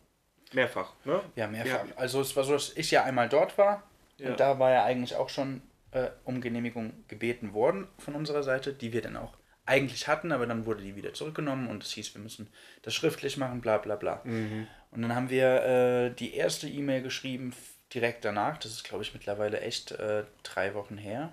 [0.52, 1.22] mehrfach, ne?
[1.36, 1.86] Ja, mehrfach.
[1.86, 1.94] Ja.
[1.96, 3.84] Also es war so, dass ich ja einmal dort war
[4.18, 4.30] Ja.
[4.30, 5.62] und da war ja eigentlich auch schon
[5.94, 10.46] äh, um Genehmigung gebeten worden von unserer Seite, die wir dann auch eigentlich hatten, aber
[10.46, 12.48] dann wurde die wieder zurückgenommen und es hieß, wir müssen
[12.82, 14.20] das schriftlich machen, bla bla bla.
[14.24, 14.66] Mhm.
[14.90, 17.54] Und dann haben wir äh, die erste E-Mail geschrieben
[17.94, 18.58] direkt danach.
[18.58, 21.32] Das ist, glaube ich, mittlerweile echt äh, drei Wochen her.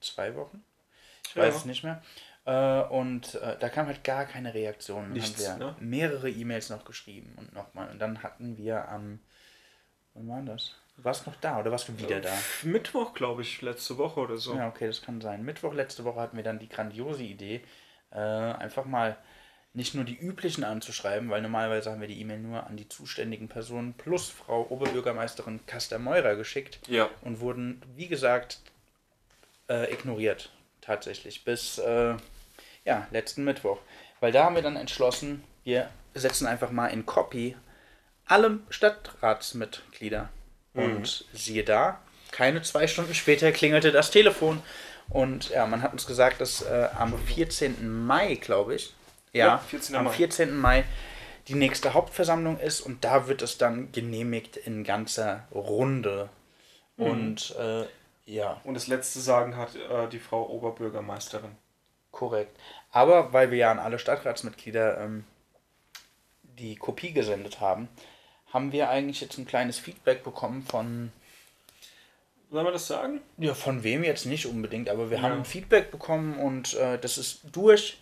[0.00, 0.62] Zwei Wochen?
[1.26, 1.60] Ich weiß Ja.
[1.60, 2.02] es nicht mehr.
[2.44, 5.04] Äh, und äh, da kam halt gar keine Reaktion.
[5.04, 5.76] Dann Nichts, haben wir ne?
[5.80, 7.88] mehrere E-Mails noch geschrieben und nochmal.
[7.90, 9.20] Und dann hatten wir am.
[10.14, 10.76] wann war das?
[10.96, 12.32] Du warst noch da oder warst du wieder da?
[12.62, 14.54] Mittwoch, glaube ich, letzte Woche oder so.
[14.54, 15.44] Ja, okay, das kann sein.
[15.44, 17.62] Mittwoch letzte Woche hatten wir dann die grandiose Idee,
[18.10, 19.16] äh, einfach mal
[19.74, 23.48] nicht nur die üblichen anzuschreiben, weil normalerweise haben wir die E-Mail nur an die zuständigen
[23.48, 27.08] Personen plus Frau Oberbürgermeisterin Kaster-Meurer geschickt Ja.
[27.22, 28.60] und wurden, wie gesagt,
[29.70, 30.50] äh, ignoriert.
[30.82, 31.44] Tatsächlich.
[31.44, 32.16] Bis äh,
[32.84, 33.78] ja, letzten Mittwoch.
[34.20, 37.56] Weil da haben wir dann entschlossen, wir setzen einfach mal in Copy
[38.26, 40.28] alle Stadtratsmitglieder.
[40.74, 44.62] Und siehe da, keine zwei Stunden später klingelte das Telefon.
[45.10, 48.06] Und ja, man hat uns gesagt, dass äh, am 14.
[48.06, 48.94] Mai, glaube ich,
[49.32, 49.96] ja, Ja, 14.
[49.96, 50.10] am Mai.
[50.12, 50.56] 14.
[50.56, 50.84] Mai
[51.48, 56.28] die nächste Hauptversammlung ist und da wird es dann genehmigt in ganzer Runde.
[56.96, 57.84] Und äh,
[58.26, 61.56] ja, Und das letzte Sagen hat äh, die Frau Oberbürgermeisterin.
[62.12, 62.56] korrekt.
[62.90, 65.24] Aber weil wir ja an alle Stadtratsmitglieder ähm,
[66.42, 67.88] die Kopie gesendet haben,
[68.52, 71.12] haben wir eigentlich jetzt ein kleines Feedback bekommen von,
[72.50, 73.20] Sollen wir das sagen?
[73.38, 75.22] ja, von wem jetzt nicht unbedingt, aber wir Ja.
[75.24, 77.98] haben ein Feedback bekommen und äh, das ist durch,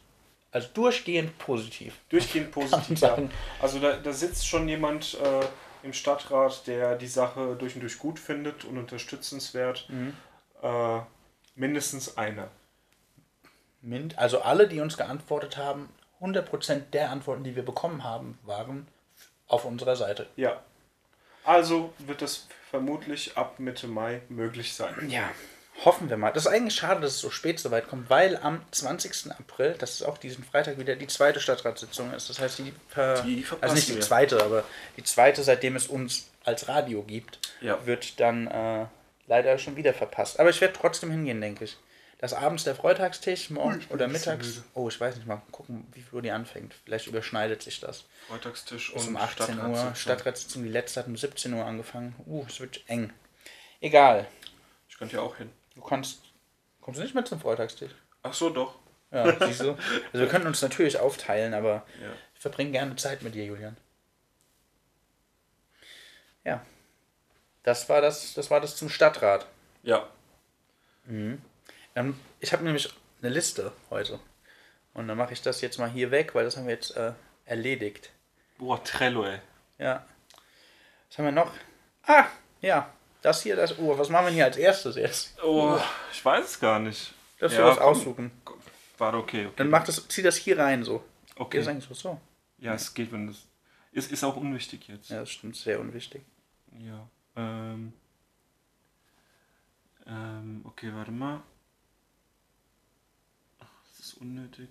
[0.50, 1.94] also durchgehend positiv.
[2.08, 2.98] Durchgehend positiv.
[3.00, 3.16] Ja.
[3.16, 3.30] man.
[3.60, 5.46] Also da, da sitzt schon jemand äh,
[5.86, 9.88] im Stadtrat, der die Sache durch und durch gut findet und unterstützenswert.
[9.88, 10.14] Mhm.
[10.62, 11.00] Äh,
[11.54, 12.48] mindestens einer.
[14.16, 15.88] Also alle, die uns geantwortet haben,
[16.20, 18.86] 100% der Antworten, die wir bekommen haben, waren
[19.50, 20.26] auf unserer Seite.
[20.36, 20.60] Ja.
[21.44, 24.94] Also wird es vermutlich ab Mitte Mai möglich sein.
[25.08, 25.28] Ja,
[25.84, 26.30] hoffen wir mal.
[26.32, 29.32] Das ist eigentlich schade, dass es so spät so weit kommt, weil am 20.
[29.32, 32.28] April, das ist auch diesen Freitag wieder, die zweite Stadtratssitzung ist.
[32.30, 34.00] Das heißt, die, ver Die also nicht die wir.
[34.02, 34.64] zweite, aber
[34.96, 37.84] die zweite, seitdem es uns als Radio gibt, Ja.
[37.86, 38.86] wird dann äh,
[39.26, 40.38] leider schon wieder verpasst.
[40.38, 41.76] Aber ich werde trotzdem hingehen, denke ich.
[42.20, 44.62] Das ist abends der Freitagstisch, morgen oder mittags.
[44.74, 46.74] Oh, ich weiß nicht mal gucken, wie viel Uhr die anfängt.
[46.84, 48.04] Vielleicht überschneidet sich das.
[48.28, 49.94] Freitagstisch Bis um 18 Uhr.
[49.94, 50.62] Stadtratssitzung.
[50.62, 52.14] Die letzte hat um 17 Uhr angefangen.
[52.26, 53.10] Uh, es wird eng.
[53.80, 54.26] Egal.
[54.90, 55.50] Ich könnte ja auch hin.
[55.74, 56.20] Du kannst.
[56.82, 57.92] Kommst du nicht mit zum Freitagstisch?
[58.22, 58.74] Ach so, doch.
[59.10, 59.70] Ja, siehst du?
[59.70, 59.78] Also
[60.12, 62.12] wir könnten uns natürlich aufteilen, aber Ja.
[62.34, 63.78] ich verbringe gerne Zeit mit dir, Julian.
[66.44, 66.64] Ja.
[67.62, 69.46] Das war das, das war das zum Stadtrat.
[69.82, 70.06] Ja.
[72.00, 72.88] Ähm, ich habe nämlich
[73.20, 74.18] eine Liste heute.
[74.94, 77.12] Und dann mache ich das jetzt mal hier weg, weil das haben wir jetzt äh,
[77.44, 78.10] erledigt.
[78.58, 79.38] Boah, Trello, ey.
[79.78, 80.04] Ja.
[81.08, 81.52] Was haben wir noch?
[82.04, 82.26] Ah,
[82.60, 82.92] ja.
[83.22, 83.78] Das hier, das.
[83.78, 85.34] Oh, was machen wir hier als erstes jetzt?
[85.42, 85.78] Oh,
[86.10, 87.12] ich weiß es gar nicht.
[87.38, 87.86] Dass Ja, wir was komm.
[87.86, 88.30] aussuchen.
[88.96, 89.54] War okay, okay.
[89.56, 90.98] Dann mach das, zieh das hier rein so.
[90.98, 91.58] Geht okay.
[91.58, 91.94] das eigentlich so?
[91.94, 92.20] so?
[92.58, 93.46] Ja, es geht, wenn das.
[93.92, 95.10] Ist, ist auch unwichtig jetzt.
[95.10, 96.22] Ja, das stimmt, sehr unwichtig.
[96.78, 97.08] Ja.
[97.36, 97.92] Ähm.
[100.06, 101.42] Ähm, okay, warte mal.
[104.00, 104.70] Das ist unnötig.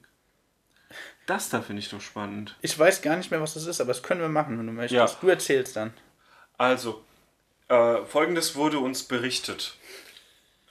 [1.27, 2.57] Das da finde ich doch spannend.
[2.61, 4.73] Ich weiß gar nicht mehr, was das ist, aber das können wir machen, wenn du
[4.73, 5.13] möchtest.
[5.13, 5.19] Ja.
[5.21, 5.93] Du erzählst dann.
[6.57, 7.05] Also,
[7.67, 9.77] äh, folgendes wurde uns berichtet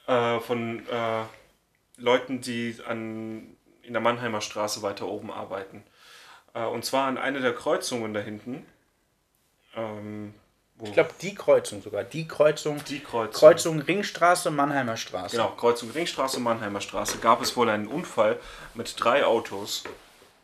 [0.09, 1.23] äh, von äh,
[1.99, 5.85] Leuten, die an, in der Mannheimer Straße weiter oben arbeiten.
[6.53, 8.67] Äh, und zwar an einer der Kreuzungen da hinten.
[9.77, 10.35] Ähm,
[10.83, 12.05] Ich glaube, die Kreuzung sogar.
[12.05, 12.83] Die Kreuzung.
[12.89, 13.33] die Kreuzung.
[13.33, 15.37] Kreuzung Ringstraße, Mannheimer Straße.
[15.37, 17.19] Genau, Kreuzung Ringstraße, Mannheimer Straße.
[17.19, 18.39] Gab es wohl einen Unfall
[18.75, 19.85] mit drei Autos.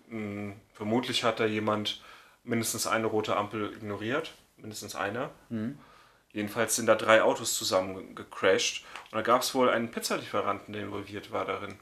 [0.08, 2.02] Hm, vermutlich hat da jemand
[2.42, 4.32] mindestens eine rote Ampel ignoriert.
[4.56, 5.30] Mindestens einer.
[6.32, 8.84] Jedenfalls sind da drei Autos zusammen gecrashed.
[9.12, 11.76] Und da gab es wohl einen Pizzalieferanten, der involviert war darin.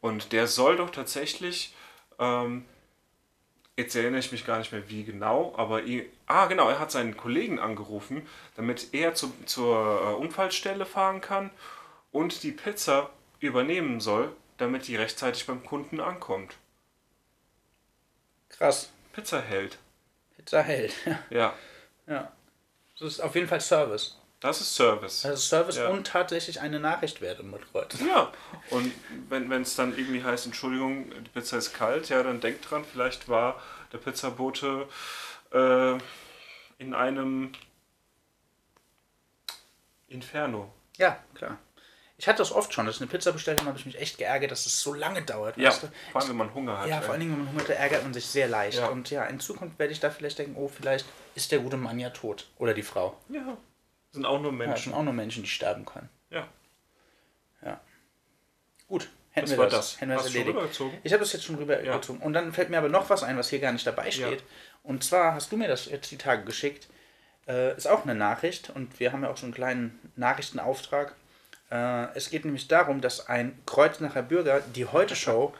[0.00, 1.74] Und der soll doch tatsächlich,
[2.18, 2.64] ähm,
[3.76, 5.82] jetzt erinnere ich mich gar nicht mehr wie genau, aber
[6.26, 11.50] ah genau, er hat seinen Kollegen angerufen, damit er zu, zur äh, Unfallstelle fahren kann
[12.12, 16.56] und die Pizza übernehmen soll, damit die rechtzeitig beim Kunden ankommt.
[18.50, 18.92] Krass.
[19.12, 19.78] Pizza hält.
[20.36, 20.94] Pizza hält.
[21.30, 21.54] Ja,
[22.06, 22.30] ja.
[22.98, 24.19] Das ist auf jeden Fall Service.
[24.40, 25.22] Das ist Service.
[25.22, 25.88] Das ist Service Ja.
[25.88, 27.94] und tatsächlich eine Nachricht wert im Kreuz.
[28.00, 28.32] Ja,
[28.70, 28.92] und
[29.28, 33.28] wenn es dann irgendwie heißt, Entschuldigung, die Pizza ist kalt, ja, dann denkt dran, vielleicht
[33.28, 33.60] war
[33.92, 34.88] der Pizzabote
[35.52, 35.98] äh,
[36.78, 37.52] in einem
[40.08, 40.72] Inferno.
[40.96, 41.58] Ja, klar.
[42.18, 44.18] Ich hatte das oft schon, dass ich eine Pizza bestellt habe, habe ich mich echt
[44.18, 45.56] geärgert, dass es so lange dauert.
[45.56, 45.86] Ja, weißt du?
[46.12, 46.88] vor allem, wenn man Hunger hat.
[46.88, 47.02] Ja, ey.
[47.02, 48.78] vor allen Dingen, wenn man Hunger hat, ärgert man sich sehr leicht.
[48.78, 48.88] Ja.
[48.88, 51.98] Und ja, in Zukunft werde ich da vielleicht denken, oh, vielleicht ist der gute Mann
[51.98, 52.46] ja tot.
[52.58, 53.16] Oder die Frau.
[53.30, 53.56] Ja,
[54.12, 54.82] sind auch nur Ja, das Menschen.
[54.84, 56.08] sind auch nur Menschen, die sterben können.
[56.30, 56.46] Ja,
[58.88, 59.92] Gut, hätten das wir war das.
[59.92, 60.00] das.
[60.00, 60.48] Hätten wir das erledigt.
[60.48, 60.98] rübergezogen?
[61.04, 62.20] Ich habe das jetzt schon rübergezogen.
[62.20, 64.42] Und dann fällt mir aber noch was ein, was hier gar nicht dabei steht.
[64.82, 66.88] Und zwar hast du mir das jetzt die Tage geschickt.
[67.46, 71.14] Äh, ist auch eine Nachricht und wir haben ja auch so einen kleinen Nachrichtenauftrag.
[71.70, 75.54] Äh, es geht nämlich darum, dass ein Kreuznacher Bürger die Heute-Show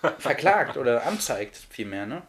[0.18, 2.22] verklagt oder anzeigt, vielmehr, ne?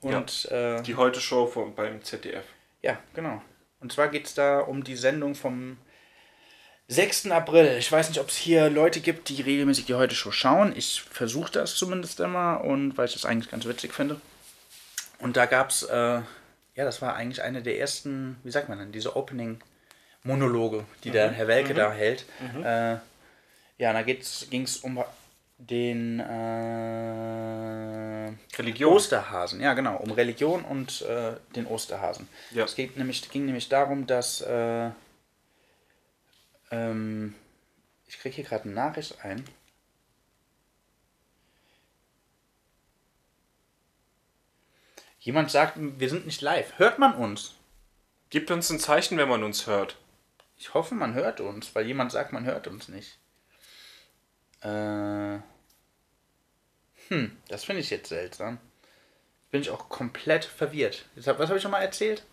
[0.00, 2.44] Und äh, Die Heute-Show beim ZDF.
[2.82, 3.40] ja, genau.
[3.86, 5.76] Und zwar geht es da um die Sendung vom
[6.88, 7.30] 6.
[7.30, 7.76] April.
[7.78, 10.74] Ich weiß nicht, ob es hier Leute gibt, die regelmäßig die Heute-Show schauen.
[10.74, 14.20] Ich versuche das zumindest immer und weil ich das eigentlich ganz witzig finde.
[15.20, 16.24] Und da gab es, äh, ja,
[16.74, 21.46] das war eigentlich eine der ersten, wie sagt man denn, diese Opening-Monologe, die der Herr
[21.46, 22.24] Welke da hält.
[22.64, 22.96] Äh,
[23.78, 24.18] ja, da ging
[24.64, 25.00] es um
[25.58, 28.15] den äh,
[28.58, 28.92] Religion.
[28.92, 32.28] Osterhasen, ja genau, um Religion und äh, den Osterhasen.
[32.50, 32.64] Ja.
[32.64, 34.90] Es geht nämlich, ging nämlich darum, dass äh,
[36.70, 37.34] ähm,
[38.06, 39.44] ich kriege hier gerade eine Nachricht ein.
[45.18, 46.78] Jemand sagt, wir sind nicht live.
[46.78, 47.56] Hört man uns?
[48.30, 49.96] Gibt uns ein Zeichen, wenn man uns hört.
[50.56, 53.18] Ich hoffe, man hört uns, weil jemand sagt, man hört uns nicht.
[54.62, 55.38] Äh,
[57.08, 58.58] hm, das finde ich jetzt seltsam.
[59.50, 61.06] Bin ich auch komplett verwirrt.
[61.26, 62.24] Hab, was habe ich schon mal erzählt?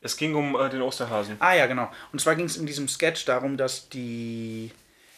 [0.00, 1.36] Es ging um äh, den Osterhasen.
[1.38, 1.90] Ah ja, genau.
[2.12, 4.72] Und zwar ging es in diesem Sketch darum, dass die,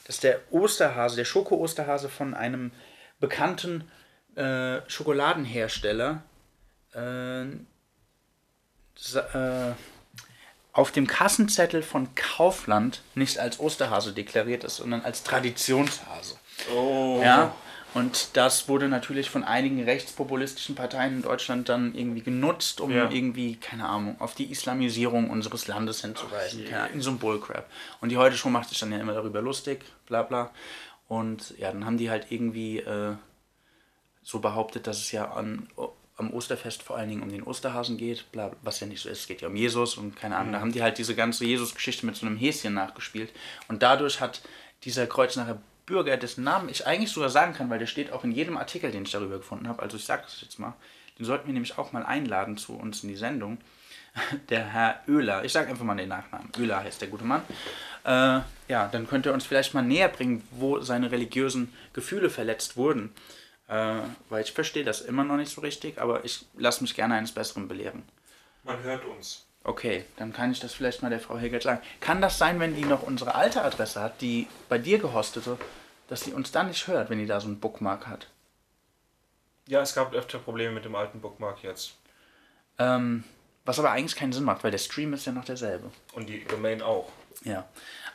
[0.07, 2.73] dass der Osterhase, der Schoko-Osterhase von einem
[3.21, 3.91] bekannten
[4.37, 6.23] äh, Schokoladenhersteller
[6.95, 9.73] äh, äh,
[10.73, 16.37] auf dem Kassenzettel von Kaufland nicht als Osterhase deklariert ist, sondern als Traditionshase.
[16.75, 17.21] Oh.
[17.23, 17.55] Ja.
[17.95, 23.09] Und das wurde natürlich von einigen rechtspopulistischen Parteien in Deutschland dann irgendwie genutzt, um Ja.
[23.09, 26.67] irgendwie, keine Ahnung, auf die Islamisierung unseres Landes hinzuweisen.
[26.69, 27.71] Ahnung, in so einem Bullcrap.
[28.01, 30.51] Und die heute Show macht sich dann ja immer darüber lustig, bla bla.
[31.07, 33.15] Und ja, dann haben die halt irgendwie äh,
[34.23, 35.69] so behauptet, dass es ja an,
[36.17, 39.21] am Osterfest vor allen Dingen um den Osterhasen geht, bla, was ja nicht so ist,
[39.21, 40.53] es geht ja um Jesus und keine Ahnung.
[40.53, 43.33] Da haben die halt diese ganze Jesus-Geschichte mit so einem Häschen nachgespielt.
[43.69, 44.41] Und dadurch hat
[44.85, 48.33] dieser Kreuznacher Bürger, dessen Namen ich eigentlich sogar sagen kann, weil der steht auch in
[48.33, 50.75] jedem Artikel, den ich darüber gefunden habe, also ich sage das jetzt mal,
[51.19, 53.59] den sollten wir nämlich auch mal einladen zu uns in die Sendung.
[54.49, 57.43] Der Herr Oehler, ich sage einfach mal den Nachnamen, Oehler heißt der gute Mann.
[58.05, 62.77] Äh, ja, dann könnte er uns vielleicht mal näher bringen, wo seine religiösen Gefühle verletzt
[62.77, 63.13] wurden.
[63.67, 67.15] Äh, weil ich verstehe das immer noch nicht so richtig, aber ich lasse mich gerne
[67.15, 68.03] eines Besseren belehren.
[68.63, 69.44] Man hört uns.
[69.67, 71.81] Okay, dann kann ich das vielleicht mal der Frau Hegert sagen.
[72.01, 75.57] Kann das sein, wenn die noch unsere alte Adresse hat, die bei dir gehostete,
[76.09, 78.29] dass sie uns dann nicht hört, wenn die da so einen Bookmark hat?
[79.67, 81.95] Ja, es gab öfter Probleme mit dem alten Bookmark jetzt.
[82.79, 83.25] Ähm,
[83.65, 85.91] was aber eigentlich keinen Sinn macht, weil der Stream ist ja noch derselbe.
[86.13, 87.11] Und die Domain auch.
[87.45, 87.67] Ja.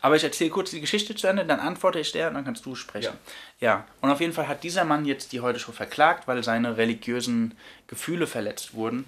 [0.01, 2.65] Aber ich erzähle kurz die Geschichte zu Ende, dann antworte ich der und dann kannst
[2.67, 3.17] du sprechen.
[3.59, 3.87] Ja.
[4.01, 7.57] Und auf jeden Fall hat dieser Mann jetzt die heute schon verklagt, weil seine religiösen
[7.87, 9.05] Gefühle verletzt wurden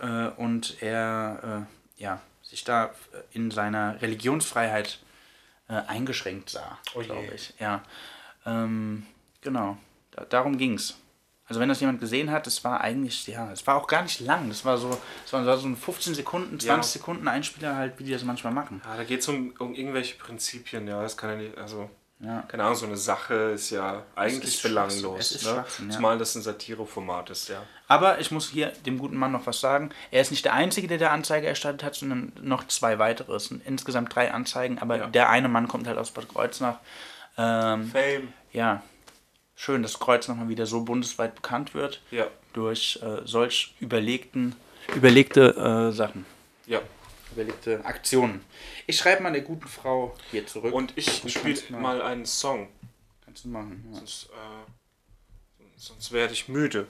[0.00, 1.66] äh, und er
[1.98, 2.90] äh, ja, sich da äh,
[3.32, 4.98] in seiner Religionsfreiheit
[5.68, 7.54] äh, eingeschränkt sah, Oh glaube ich.
[7.58, 7.82] Ja.
[8.46, 9.06] Ähm,
[9.40, 9.76] genau.
[10.12, 10.96] Da, darum ging's.
[11.46, 14.20] Also wenn das jemand gesehen hat, das war eigentlich, ja, es war auch gar nicht
[14.20, 14.48] lang.
[14.48, 16.82] Das war so, es war so ein 15 Sekunden, 20 Ja.
[16.82, 18.82] Sekunden Einspieler halt, wie die das manchmal machen.
[18.84, 21.00] Ja, da geht es um, um irgendwelche Prinzipien, ja.
[21.00, 21.88] Das kann ja nicht, also,
[22.20, 22.42] Ja.
[22.48, 25.30] keine Ahnung, so eine Sache ist ja eigentlich ist belanglos.
[25.30, 25.64] Ist ne?
[25.86, 25.90] Ja.
[25.90, 27.62] Zumal das ein Satireformat ist, ja.
[27.86, 29.90] Aber ich muss hier dem guten Mann noch was sagen.
[30.10, 33.36] Er ist nicht der Einzige, der der Anzeige erstattet hat, sondern noch zwei weitere.
[33.36, 35.06] Es sind insgesamt drei Anzeigen, aber Ja.
[35.06, 36.78] der eine Mann kommt halt aus Bad Kreuznach.
[37.36, 38.32] Ähm, Fame.
[38.52, 38.82] ja,
[39.54, 44.56] schön, dass Kreuznach mal wieder so bundesweit bekannt wird Ja, durch äh, solch überlegten,
[44.92, 45.54] überlegte
[45.90, 46.26] äh, Sachen,
[46.66, 46.80] ja.
[47.32, 48.44] Überlegte Aktionen.
[48.86, 50.74] Ich schreibe mal der guten Frau hier zurück.
[50.74, 52.68] Und ich spiele mal einen Song.
[53.24, 53.84] Kannst du machen.
[53.90, 53.98] Ja.
[53.98, 56.86] Sonst, äh, sonst werde ich müde.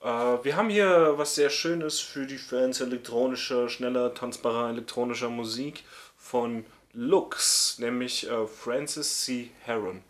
[0.00, 5.84] Äh, wir haben hier was sehr Schönes für die Fans elektronischer, schneller, tanzbarer elektronischer Musik
[6.16, 9.50] von Lux, nämlich äh, Francis C.
[9.62, 10.02] Heron.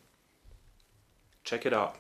[1.44, 1.94] Check it out.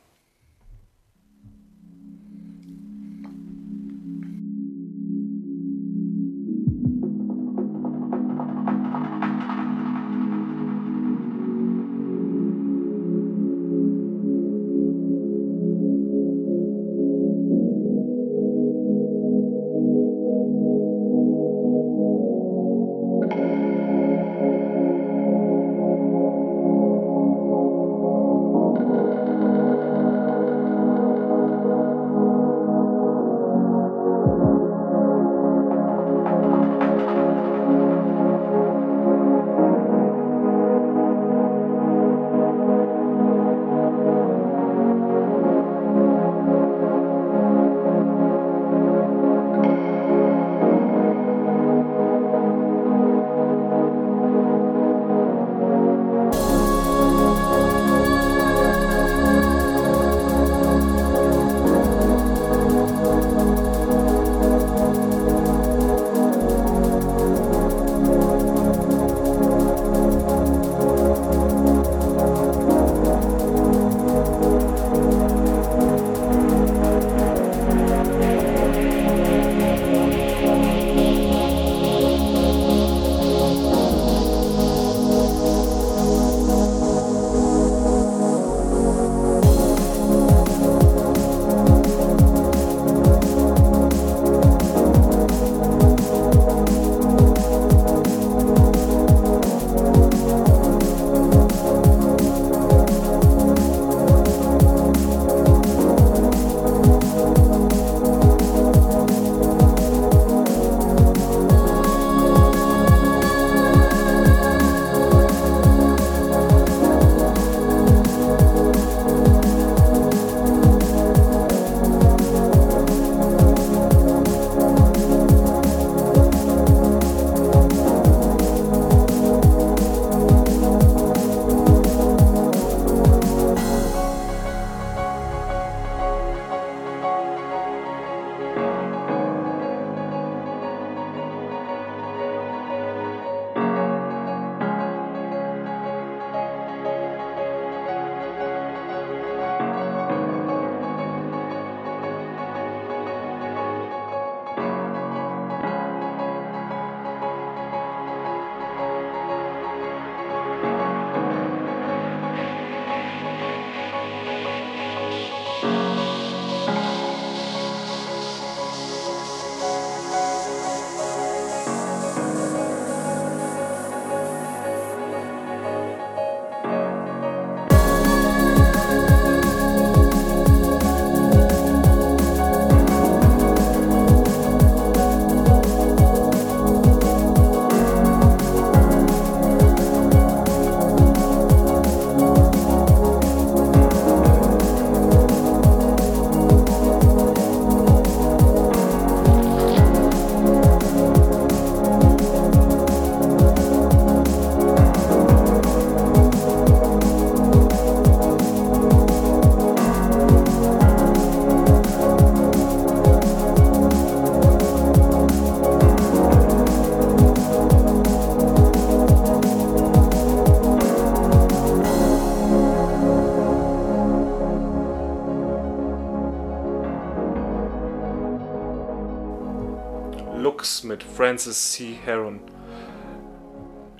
[231.16, 231.96] Francis C.
[232.04, 232.40] Heron.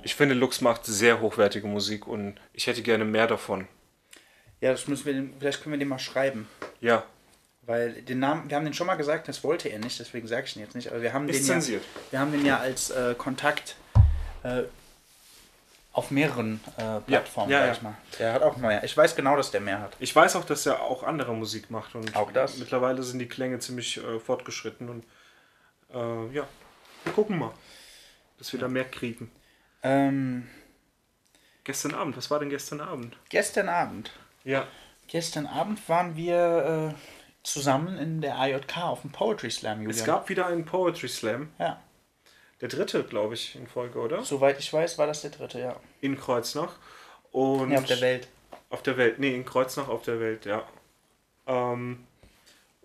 [0.03, 3.67] Ich finde, Lux macht sehr hochwertige Musik und ich hätte gerne mehr davon.
[4.61, 6.47] Ja, das müssen wir, vielleicht können wir den mal schreiben.
[6.81, 7.03] Ja,
[7.61, 10.45] Weil den Namen, wir haben den schon mal gesagt, das wollte er nicht, deswegen sage
[10.45, 10.91] ich ihn jetzt nicht.
[10.91, 11.83] Aber wir haben Ist den zensiert.
[11.83, 13.75] ja, wir haben den ja als äh, Kontakt
[14.43, 14.63] äh,
[15.93, 17.73] auf mehreren äh, Plattformen, ja, sag ja.
[17.73, 17.97] ich mal.
[18.19, 18.83] Der hat auch mehr.
[18.83, 19.95] Ich weiß genau, dass der mehr hat.
[19.99, 22.57] ich weiß auch, dass er auch andere Musik macht und Auch das?
[22.57, 25.05] mittlerweile sind die Klänge ziemlich äh, fortgeschritten und
[25.93, 26.45] äh, ja,
[27.05, 27.53] wir gucken mal,
[28.37, 29.31] dass wir da mehr kriegen.
[29.83, 30.47] Ähm,
[31.63, 33.17] Gestern Abend, was war denn gestern Abend?
[33.29, 34.11] gestern Abend.
[34.43, 34.67] Ja,
[35.07, 37.01] Gestern Abend waren wir äh,
[37.43, 39.91] zusammen in der AJK auf dem Poetry Slam, Julian.
[39.99, 41.79] es gab wieder einen Poetry Slam, ja,
[42.61, 44.23] der dritte, glaube ich, in Folge, oder?
[44.23, 45.75] soweit ich weiß, war das der dritte, ja.
[46.01, 46.77] In Kreuznach.
[47.31, 48.27] Und Ja, auf der Welt.
[48.69, 50.63] Auf der Welt, nee, in Kreuznach auf der Welt, ja.
[51.47, 52.05] Ähm,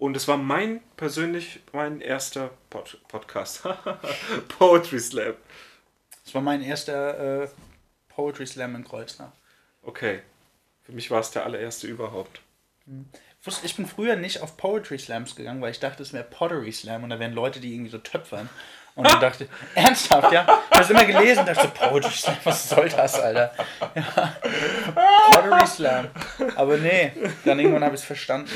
[0.00, 3.62] und es war mein persönlich mein erster Pod Podcast.
[4.58, 5.34] Poetry Slam.
[6.24, 7.48] Das war mein erster äh,
[8.08, 9.30] Poetry Slam in Kreuznach.
[9.82, 10.22] Okay.
[10.84, 12.40] Für mich war es der allererste überhaupt.
[13.40, 16.24] Ich wusste- Ich bin früher nicht auf Poetry Slams gegangen, weil ich dachte, es wäre
[16.24, 18.48] Pottery Slam und da wären Leute, die irgendwie so töpfern.
[18.96, 20.42] Und dann dachte ich, ernsthaft, ja?
[20.42, 23.54] Ich habe das immer gelesen und dachte so, Poetry Slam, was soll das, Alter?
[23.94, 24.36] Ja.
[25.32, 26.08] Pottery Slam.
[26.56, 27.12] Aber nee,
[27.44, 28.50] dann irgendwann habe ich es verstanden.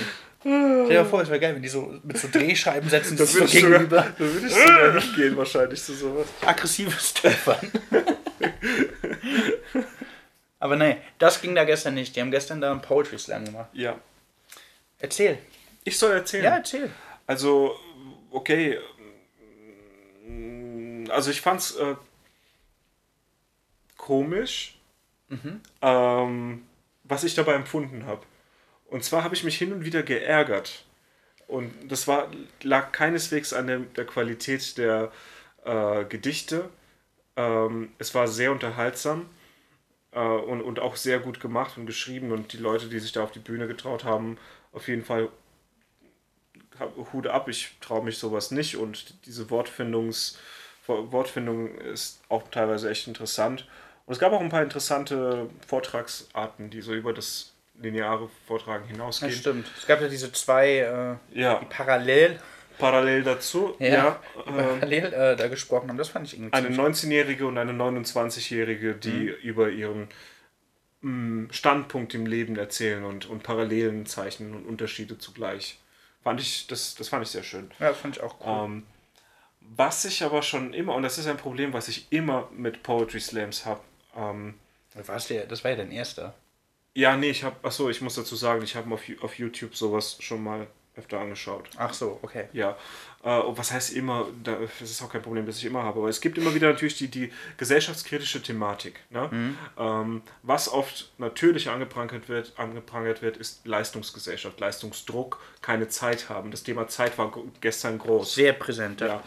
[0.45, 3.31] Stell dir mal vor, es wäre geil, wenn die so mit so Drehscheiben setzen, sich
[3.31, 4.03] so würde ich sogar, gegenüber.
[4.03, 6.27] da würde ich sogar hingehen, wahrscheinlich zu sowas.
[6.45, 7.73] Aggressives Töpfern.
[10.59, 12.15] Aber nee, das ging da gestern nicht.
[12.15, 13.71] Die haben gestern da einen Poetry Slam gemacht.
[13.73, 13.99] Ja.
[14.99, 15.39] Erzähl.
[15.83, 16.45] Ich soll erzählen.
[16.45, 16.91] Ja, erzähl.
[17.27, 17.77] Also,
[18.31, 18.79] okay.
[21.09, 21.95] Also ich fand's äh,
[23.97, 24.79] komisch,
[25.81, 26.67] ähm,
[27.05, 28.23] was ich dabei empfunden habe.
[28.95, 30.85] Und zwar habe ich mich hin und wieder geärgert.
[31.49, 32.31] Und das war,
[32.63, 35.11] lag keineswegs an der, der Qualität der
[35.65, 36.71] äh, Gedichte.
[37.35, 39.29] Ähm, es war sehr unterhaltsam
[40.13, 42.31] äh, und, und auch sehr gut gemacht und geschrieben.
[42.31, 44.39] Und die Leute, die sich da auf die Bühne getraut haben,
[44.71, 45.29] auf jeden Fall
[47.13, 50.39] Hut ab, ich traue mich sowas nicht und diese Wortfindungs,
[50.87, 53.67] Wortfindung ist auch teilweise echt interessant.
[54.07, 58.93] Und es gab auch ein paar interessante Vortragsarten, die so über das lineare Vortragen Das
[58.93, 59.33] hinausgehen.
[59.33, 59.67] stimmt.
[59.77, 62.39] Es gab ja diese zwei, äh, Ja, die parallel,
[62.79, 65.99] parallel dazu, ja, ja, ähm, parallel äh, da gesprochen haben.
[65.99, 70.09] Das fand ich irgendwie eine ziemlich- 19-Jährige und eine 29-Jährige, die über ihren
[71.03, 75.79] mm, Standpunkt im Leben erzählen und, und Parallelen zeichnen und Unterschiede zugleich.
[76.23, 77.71] Fand ich, das, das fand ich sehr schön.
[77.81, 78.65] Ja, das fand ich auch cool.
[78.65, 78.83] Ähm,
[79.61, 83.21] was ich aber schon immer, und das ist ein Problem, was ich immer mit Poetry
[83.21, 83.81] Slams habe.
[84.17, 84.55] Ähm,
[84.95, 85.09] das
[85.65, 86.35] war ja dein erster.
[86.95, 90.17] Ja, nee, ich habe, achso, ich muss dazu sagen, ich habe auf, auf YouTube sowas
[90.21, 90.67] schon mal
[90.97, 91.69] öfter angeschaut.
[91.77, 92.45] Ach so, okay.
[92.53, 92.77] Ja,
[93.25, 95.99] äh, und was heißt immer, da, das ist auch kein Problem, das ich immer habe,
[95.99, 99.01] aber es gibt immer wieder natürlich die, die gesellschaftskritische Thematik.
[99.11, 99.55] Ne?
[99.77, 106.53] Ähm, was oft natürlich angeprangert wird, angeprangert wird, ist Leistungsgesellschaft, Leistungsdruck, keine Zeit haben.
[106.53, 108.35] Das Thema Zeit war gestern groß.
[108.35, 109.01] Sehr präsent.
[109.01, 109.23] Ja.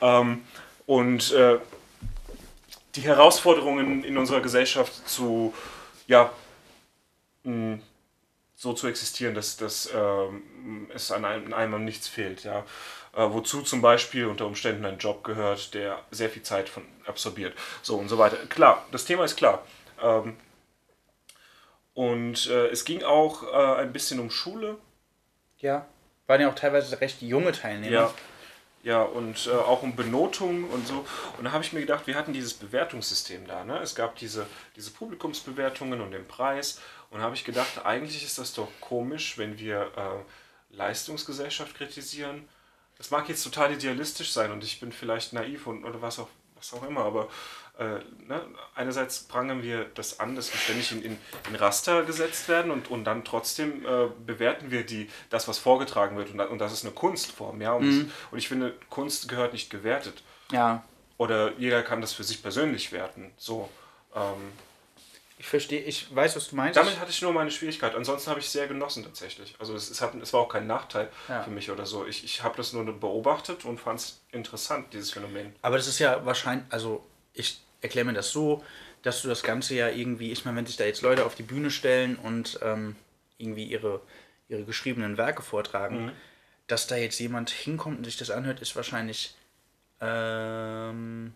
[0.00, 0.42] Ähm,
[0.86, 1.58] und äh,
[2.96, 5.54] die Herausforderungen in unserer Gesellschaft zu,
[6.08, 6.32] ja,
[7.44, 7.78] mh,
[8.54, 12.44] so zu existieren, dass, dass ähm, es an einem, an einem nichts fehlt.
[12.44, 12.60] Ja.
[13.14, 17.54] Äh, wozu zum Beispiel unter Umständen ein Job gehört, der sehr viel Zeit von absorbiert.
[17.82, 18.36] So und so weiter.
[18.48, 19.64] Klar, das Thema ist klar.
[20.00, 20.36] Ähm,
[21.94, 24.78] und äh, es ging auch äh, ein bisschen um Schule,
[25.58, 25.86] Ja.
[26.26, 27.92] Waren ja auch teilweise recht junge Teilnehmer.
[27.92, 28.14] Ja.
[28.84, 31.04] Ja, und äh, auch um Benotung und so.
[31.38, 33.64] Und da habe ich mir gedacht, wir hatten dieses Bewertungssystem da.
[33.64, 33.78] Ne?
[33.78, 36.80] Es gab diese, diese Publikumsbewertungen und den Preis.
[37.12, 42.48] Und da habe ich gedacht, eigentlich ist das doch komisch, wenn wir äh, Leistungsgesellschaft kritisieren.
[42.96, 46.28] Das mag jetzt total idealistisch sein und ich bin vielleicht naiv und, oder was auch,
[46.56, 47.28] was auch immer, aber
[47.78, 48.42] äh, ne?
[48.74, 51.18] einerseits prangern wir das an, dass wir ständig in, in,
[51.50, 56.16] in Raster gesetzt werden und, und dann trotzdem äh, bewerten wir die, das, was vorgetragen
[56.16, 57.60] wird und, und das ist eine Kunstform.
[57.60, 57.74] Ja?
[57.74, 60.22] Und, das, und ich finde, Kunst gehört nicht gewertet.
[60.50, 60.82] ja.
[61.18, 63.30] Oder jeder kann das für sich persönlich werten.
[63.36, 63.68] So.
[64.12, 64.52] Ähm,
[65.42, 66.76] Ich verstehe, ich weiß, was du meinst.
[66.76, 67.96] damit hatte ich nur meine Schwierigkeit.
[67.96, 69.56] Ansonsten habe ich sehr genossen tatsächlich.
[69.58, 71.42] Also es, es, hat, es war auch kein Nachteil Ja.
[71.42, 72.06] für mich oder so.
[72.06, 75.52] Ich, ich habe das nur beobachtet und fand es interessant, dieses Phänomen.
[75.60, 78.64] Aber das ist ja wahrscheinlich, also ich erkläre mir das so,
[79.02, 81.42] dass du das Ganze ja irgendwie, ich meine, wenn sich da jetzt Leute auf die
[81.42, 82.94] Bühne stellen und ähm,
[83.36, 84.00] irgendwie ihre,
[84.48, 86.12] ihre geschriebenen Werke vortragen,
[86.68, 89.34] dass da jetzt jemand hinkommt und sich das anhört, ist wahrscheinlich
[90.00, 91.32] ähm,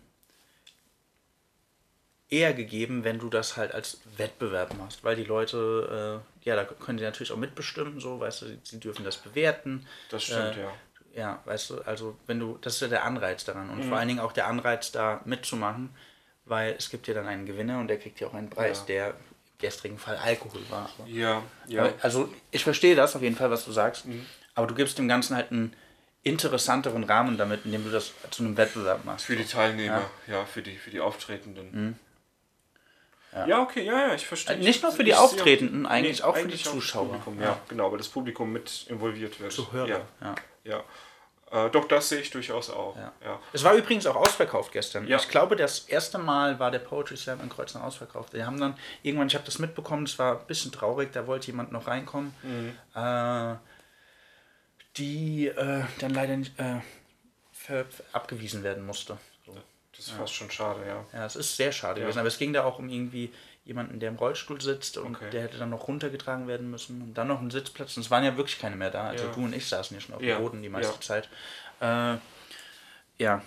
[2.29, 6.65] eher gegeben, wenn du das halt als Wettbewerb machst, weil die Leute, äh, ja, da
[6.65, 9.85] können sie natürlich auch mitbestimmen, so, weißt du, sie, dürfen das bewerten.
[10.09, 10.73] Das stimmt, Äh, ja.
[11.15, 13.89] Ja, weißt du, also wenn du, das ist ja der Anreiz daran und Mhm.
[13.89, 15.89] vor allen Dingen auch der Anreiz da mitzumachen,
[16.45, 18.85] weil es gibt ja dann einen Gewinner und der kriegt ja auch einen Preis, Ja.
[18.85, 19.15] der im
[19.57, 20.89] gestrigen Fall Alkohol war.
[20.99, 21.85] Aber- Ja, ja.
[21.85, 24.05] Aber, Also ich verstehe das auf jeden Fall, was du sagst,
[24.53, 25.73] aber du gibst dem Ganzen halt einen
[26.23, 29.25] interessanteren Rahmen damit, indem du das zu einem Wettbewerb machst.
[29.25, 31.69] Für die Teilnehmer, ja, für, die, für die Auftretenden.
[31.71, 31.95] Mhm.
[33.33, 33.61] Ja.
[33.61, 34.55] okay, ja, ja, ich verstehe.
[34.55, 37.05] Äh, nicht nur für die Ich sehe- Auftretenden, eigentlich auch für die Zuschauer.
[37.05, 37.59] Publikum, ja.
[37.67, 39.51] genau, weil das Publikum mit involviert wird.
[39.51, 40.35] Zuhörer, Ja, ja.
[40.63, 40.83] ja.
[41.49, 42.95] Äh, doch, das sehe ich durchaus auch.
[42.97, 43.11] Ja.
[43.23, 43.39] Ja.
[43.53, 45.07] Es war übrigens auch ausverkauft gestern.
[45.07, 45.17] Ja.
[45.17, 48.33] Ich glaube, das erste Mal war der Poetry Slam in Kreuznach ausverkauft.
[48.33, 51.47] Wir haben dann irgendwann, ich habe das mitbekommen, es war ein bisschen traurig, da wollte
[51.47, 52.33] jemand noch reinkommen,
[52.95, 53.55] äh,
[54.97, 56.81] die äh, dann leider nicht, äh,
[58.13, 59.17] abgewiesen werden musste.
[59.97, 61.03] Das ist fast schon schade, ja.
[61.19, 63.31] Ja, es ist sehr schade gewesen, aber es ging da auch um irgendwie
[63.65, 65.29] jemanden, der im Rollstuhl sitzt und Okay.
[65.31, 67.97] der hätte dann noch runtergetragen werden müssen und dann noch ein Sitzplatz.
[67.97, 69.07] Und es waren ja wirklich keine mehr da.
[69.09, 69.31] Also Ja.
[69.33, 71.01] du und ich saßen ja schon auf Ja, dem Boden die meiste ja.
[71.01, 71.29] Zeit.
[71.81, 72.17] Äh,
[73.21, 73.41] ja.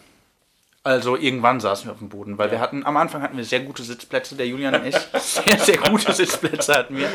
[0.83, 3.61] Also irgendwann saßen wir auf dem Boden, weil wir hatten, am Anfang hatten wir sehr
[3.61, 7.09] gute Sitzplätze, der Julian und ich, sehr, sehr gute Sitzplätze hatten wir.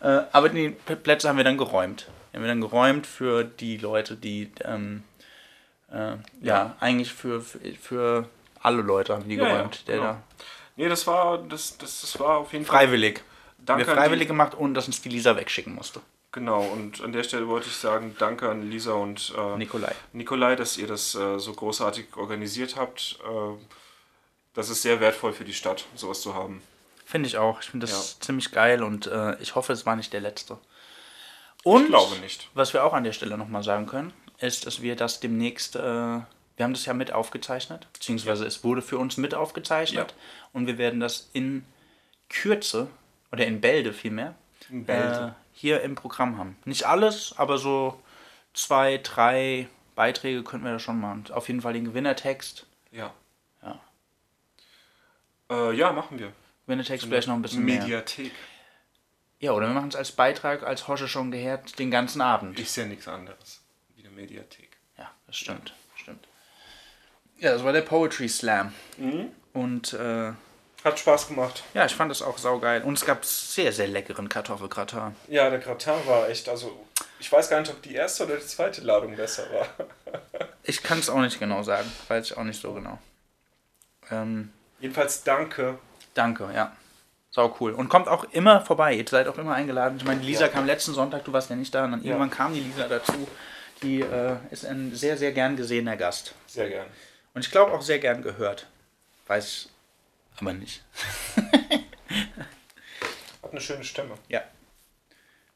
[0.00, 2.06] Äh, aber die Plätze haben wir dann geräumt.
[2.32, 5.02] Die haben wir dann geräumt für die Leute, die, ähm,
[5.92, 8.28] äh, ja, eigentlich für, für, für
[8.60, 9.88] alle Leute haben die Ja, ja, geräumt.
[9.88, 10.08] der genau.
[10.12, 10.22] da
[10.76, 12.78] Nee, das war, das, das, das war auf jeden Fall.
[12.78, 13.22] Freiwillig.
[13.58, 16.00] Wir freiwillig gemacht, ohne dass uns die Lisa wegschicken musste.
[16.32, 19.92] Genau, und an der Stelle wollte ich sagen, danke an Lisa und äh, Nikolai.
[20.12, 23.18] Nikolai, dass ihr das äh, so großartig organisiert habt.
[23.24, 23.58] Äh,
[24.54, 26.62] das ist sehr wertvoll für die Stadt, sowas zu haben.
[27.04, 27.60] Finde ich auch.
[27.60, 28.20] Ich finde das Ja.
[28.24, 30.56] ziemlich geil und äh, ich hoffe, es war nicht der letzte.
[31.64, 32.48] Und Ich glaube nicht.
[32.54, 36.20] was wir auch an der Stelle nochmal sagen können, ist, dass wir das demnächst, äh,
[36.60, 40.16] wir haben das ja mit aufgezeichnet, beziehungsweise es wurde für uns mit aufgezeichnet Ja.
[40.52, 41.64] und wir werden das in
[42.28, 42.88] Kürze
[43.32, 44.34] oder in Bälde vielmehr
[44.68, 45.34] In Bälde.
[45.34, 46.58] Äh, hier im Programm haben.
[46.66, 47.98] Nicht alles, aber so
[48.52, 51.24] zwei, drei Beiträge könnten wir da schon machen.
[51.32, 52.66] Auf jeden Fall den Gewinnertext.
[52.92, 53.14] Ja.
[53.62, 53.80] Ja.
[55.48, 56.30] Äh, ja, machen wir.
[56.66, 57.80] Gewinnertext vielleicht noch ein bisschen mehr.
[57.80, 58.32] Mediathek.
[59.38, 62.60] Ja, oder wir machen es als Beitrag, als Hosche schon gehört, den ganzen Abend.
[62.60, 63.62] Ist ja nichts anderes
[63.96, 64.76] wie eine Mediathek.
[64.98, 65.68] Ja, das stimmt.
[65.70, 65.79] Stimmt.
[67.40, 68.72] Ja, das war der Poetry Slam.
[68.98, 69.28] Mhm.
[69.52, 70.32] Und äh,
[70.84, 71.64] Hat Spaß gemacht.
[71.74, 72.82] ja, ich fand das auch saugeil.
[72.82, 75.16] Und es gab sehr, sehr leckeren Kartoffelgratin.
[75.28, 76.86] Ja, der Gratin war echt, also
[77.18, 79.66] ich weiß gar nicht, ob die erste oder die zweite Ladung besser war.
[80.62, 81.90] Ich kann es auch nicht genau sagen.
[82.06, 82.98] Weiß ich auch nicht so genau.
[84.10, 85.78] Ähm, Jedenfalls danke.
[86.14, 86.76] danke, ja.
[87.30, 87.72] Sau cool.
[87.72, 88.94] Und kommt auch immer vorbei.
[88.94, 89.96] Ihr seid auch immer eingeladen.
[89.96, 91.86] Ich meine, Lisa kam letzten Sonntag, du warst ja nicht da.
[91.86, 93.26] Und dann irgendwann kam die Lisa dazu.
[93.82, 96.34] Die äh, ist ein sehr, sehr gern gesehener Gast.
[96.46, 96.86] Sehr gern.
[97.34, 98.66] Und ich glaube auch sehr gern gehört.
[99.26, 99.68] Weiß ich
[100.40, 100.82] aber nicht.
[103.42, 104.14] Hat eine schöne Stimme.
[104.28, 104.42] Ja.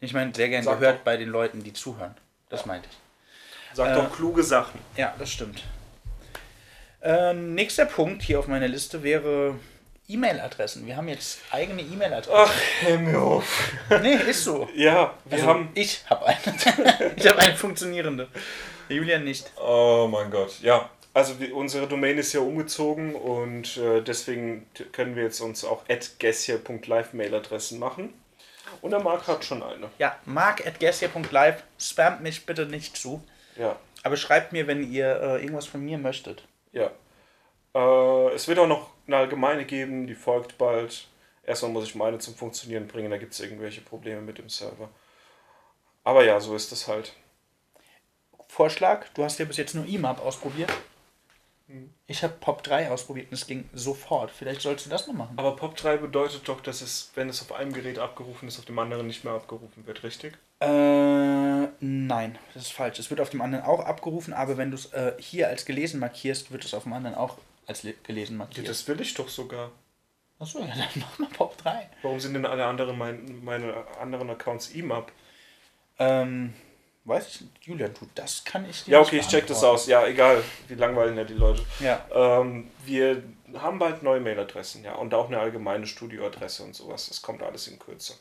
[0.01, 1.05] Ich meine, sehr gern Sag gehört doch.
[1.05, 2.15] bei den Leuten, die zuhören.
[2.51, 3.77] Das meinte ich.
[3.77, 4.79] Sagt Äh, doch kluge Sachen.
[4.97, 5.63] Ja, das stimmt.
[7.01, 9.57] Äh, nächster Punkt hier auf meiner Liste wäre
[10.09, 10.87] E-Mail-Adressen.
[10.87, 12.33] Wir haben jetzt eigene E-Mail-Adressen.
[12.37, 13.73] Ach, hör mir auf.
[14.03, 14.69] Nee, ist so.
[14.75, 15.71] Ja, wir Also, haben.
[15.75, 16.39] Ich habe eine.
[17.17, 18.29] ich habe eine funktionierende.
[18.91, 19.51] Julian nicht.
[19.57, 20.91] Oh mein Gott, ja.
[21.15, 25.89] Also wir, unsere Domain ist ja umgezogen und äh, deswegen können wir jetzt uns auch
[25.89, 28.13] atgessier.live Mailadressen machen.
[28.83, 29.89] Und der Marc hat schon eine.
[29.99, 31.63] Ja, mark.gessia.live.
[31.79, 33.23] Spamt mich bitte nicht zu.
[33.57, 36.43] Ja, Aber schreibt mir, wenn ihr äh, irgendwas von mir möchtet.
[36.73, 36.91] ja.
[37.77, 41.07] Äh, es wird auch noch eine allgemeine geben, die folgt bald.
[41.45, 44.89] Erstmal muss ich meine zum Funktionieren bringen, da gibt es irgendwelche Probleme mit dem Server.
[46.05, 47.13] Aber ja, so ist das halt.
[48.49, 50.73] Vorschlag, du hast ja bis jetzt nur IMAP ausprobiert.
[51.67, 51.93] Hm.
[52.07, 54.31] Ich habe Pop 3 ausprobiert und es ging sofort.
[54.31, 55.35] Vielleicht sollst du das noch machen.
[55.39, 58.67] Aber Pop 3 bedeutet doch, dass es, wenn es auf einem Gerät abgerufen ist, auf
[58.67, 60.35] dem anderen nicht mehr abgerufen wird, richtig?
[60.61, 60.67] Äh,
[61.81, 62.99] nein, das ist falsch.
[62.99, 66.01] Es wird auf dem anderen auch abgerufen, aber wenn du es äh, hier als gelesen
[66.01, 68.69] markierst, wird es auf dem anderen auch als le- gelesen Ja, markiert.
[68.69, 69.71] das will ich doch sogar.
[70.39, 71.89] Achso, ja, dann mach mal Pop 3.
[72.03, 75.11] Warum sind denn alle anderen mein, meine anderen Accounts IMAP?
[75.99, 76.53] Ähm,
[77.05, 77.67] weiß ich.
[77.67, 79.87] Julian, du, das kann ich dir Ja, okay, ich check das aus.
[79.87, 80.43] Ja, egal.
[80.69, 81.63] Wie langweilen ja die Leute.
[81.81, 82.05] Ja.
[82.13, 83.23] Ähm, wir
[83.55, 84.95] haben bald neue Mailadressen, ja.
[84.95, 87.09] Und auch eine allgemeine Studioadresse und sowas.
[87.09, 88.15] Das kommt alles in Kürze.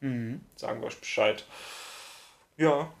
[0.00, 0.40] Mhm.
[0.56, 1.44] Sagen wir euch Bescheid.
[2.56, 2.92] Ja,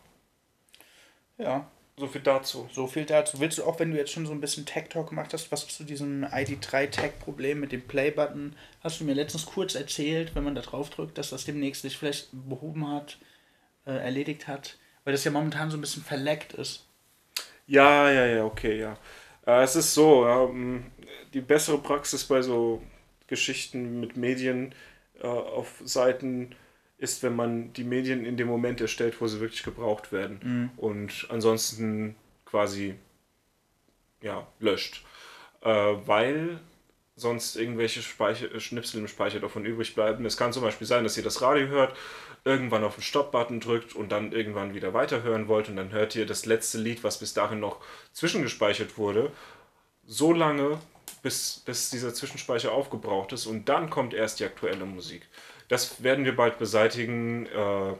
[1.38, 2.68] Ja, so viel dazu.
[2.72, 3.38] so viel dazu.
[3.40, 5.84] Willst du auch, wenn du jetzt schon so ein bisschen Tech-Talk gemacht hast, was zu
[5.84, 10.90] diesem ID3-Tech-Problem mit dem Play-Button, hast du mir letztens kurz erzählt, wenn man da drauf
[10.90, 13.18] drückt, dass das demnächst sich vielleicht behoben hat,
[13.86, 16.86] äh, erledigt hat, weil das ja momentan so ein bisschen verleckt ist.
[17.66, 18.96] Ja, ja, ja, okay, ja.
[19.46, 20.82] Äh, es ist so, mh,
[21.32, 22.82] die bessere Praxis bei so
[23.26, 24.74] Geschichten mit Medien
[25.20, 26.54] äh, auf Seiten
[26.98, 30.70] ist, wenn man die Medien in dem Moment erstellt, wo sie wirklich gebraucht werden.
[30.76, 32.94] Und ansonsten quasi
[34.22, 35.04] ja, löscht.
[35.60, 36.60] Äh, weil
[37.16, 40.24] sonst irgendwelche Speicher, äh, Schnipsel im Speicher davon übrig bleiben.
[40.26, 41.96] Es kann zum Beispiel sein, dass ihr das Radio hört,
[42.44, 46.26] irgendwann auf den Stop-Button drückt und dann irgendwann wieder weiterhören wollt und dann hört ihr
[46.26, 47.78] das letzte Lied, was bis dahin noch
[48.12, 49.30] zwischengespeichert wurde,
[50.06, 50.78] so lange,
[51.22, 55.22] bis, bis dieser Zwischenspeicher aufgebraucht ist und dann kommt erst die aktuelle Musik.
[55.68, 57.46] Das werden wir bald beseitigen.
[57.46, 57.94] Äh,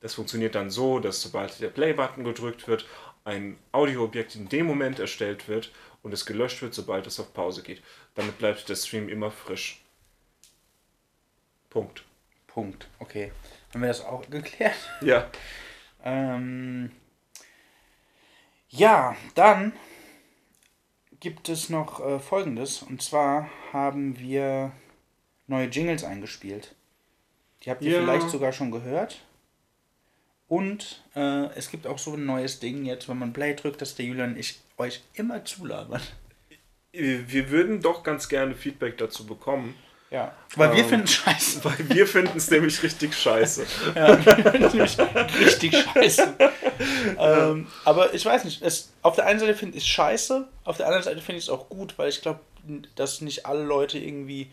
[0.00, 2.86] Das funktioniert dann so, dass sobald der Play-Button gedrückt wird,
[3.24, 7.62] ein Audioobjekt in dem Moment erstellt wird und es gelöscht wird, sobald es auf Pause
[7.62, 7.82] geht.
[8.14, 9.82] Damit bleibt der Stream immer frisch.
[11.70, 12.04] Punkt.
[12.46, 12.88] Punkt.
[12.98, 13.32] Okay.
[13.72, 14.74] Haben wir das auch geklärt?
[15.02, 15.30] Ja.
[16.04, 16.92] Ähm,
[18.68, 19.72] ja, dann
[21.20, 22.82] gibt es noch äh, Folgendes.
[22.82, 24.72] Und zwar haben wir
[25.46, 26.74] neue Jingles eingespielt.
[27.62, 28.00] Die habt ihr Ja.
[28.00, 29.24] vielleicht sogar schon gehört.
[30.48, 33.94] Und äh, es gibt auch so ein neues Ding jetzt, wenn man Play drückt, dass
[33.94, 36.00] der Julian ich euch immer zulabern.
[36.92, 39.74] Wir würden doch ganz gerne Feedback dazu bekommen,
[40.10, 40.34] Ja.
[40.56, 40.88] Weil wir Ähm.
[40.88, 41.60] finden scheiße.
[41.64, 43.66] weil wir finden es nämlich richtig scheiße.
[43.94, 46.34] Ja, wir finden es nämlich richtig scheiße.
[47.18, 50.78] ähm, aber ich weiß nicht, es, auf der einen Seite finde ich es scheiße, auf
[50.78, 52.40] der anderen Seite finde ich es auch gut, weil ich glaube,
[52.96, 54.50] dass nicht alle Leute irgendwie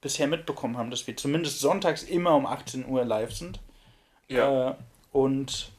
[0.00, 3.60] bisher mitbekommen haben, dass wir zumindest sonntags immer um 18 Uhr live sind.
[4.28, 4.70] Ja.
[4.70, 4.74] Äh,
[5.12, 5.70] und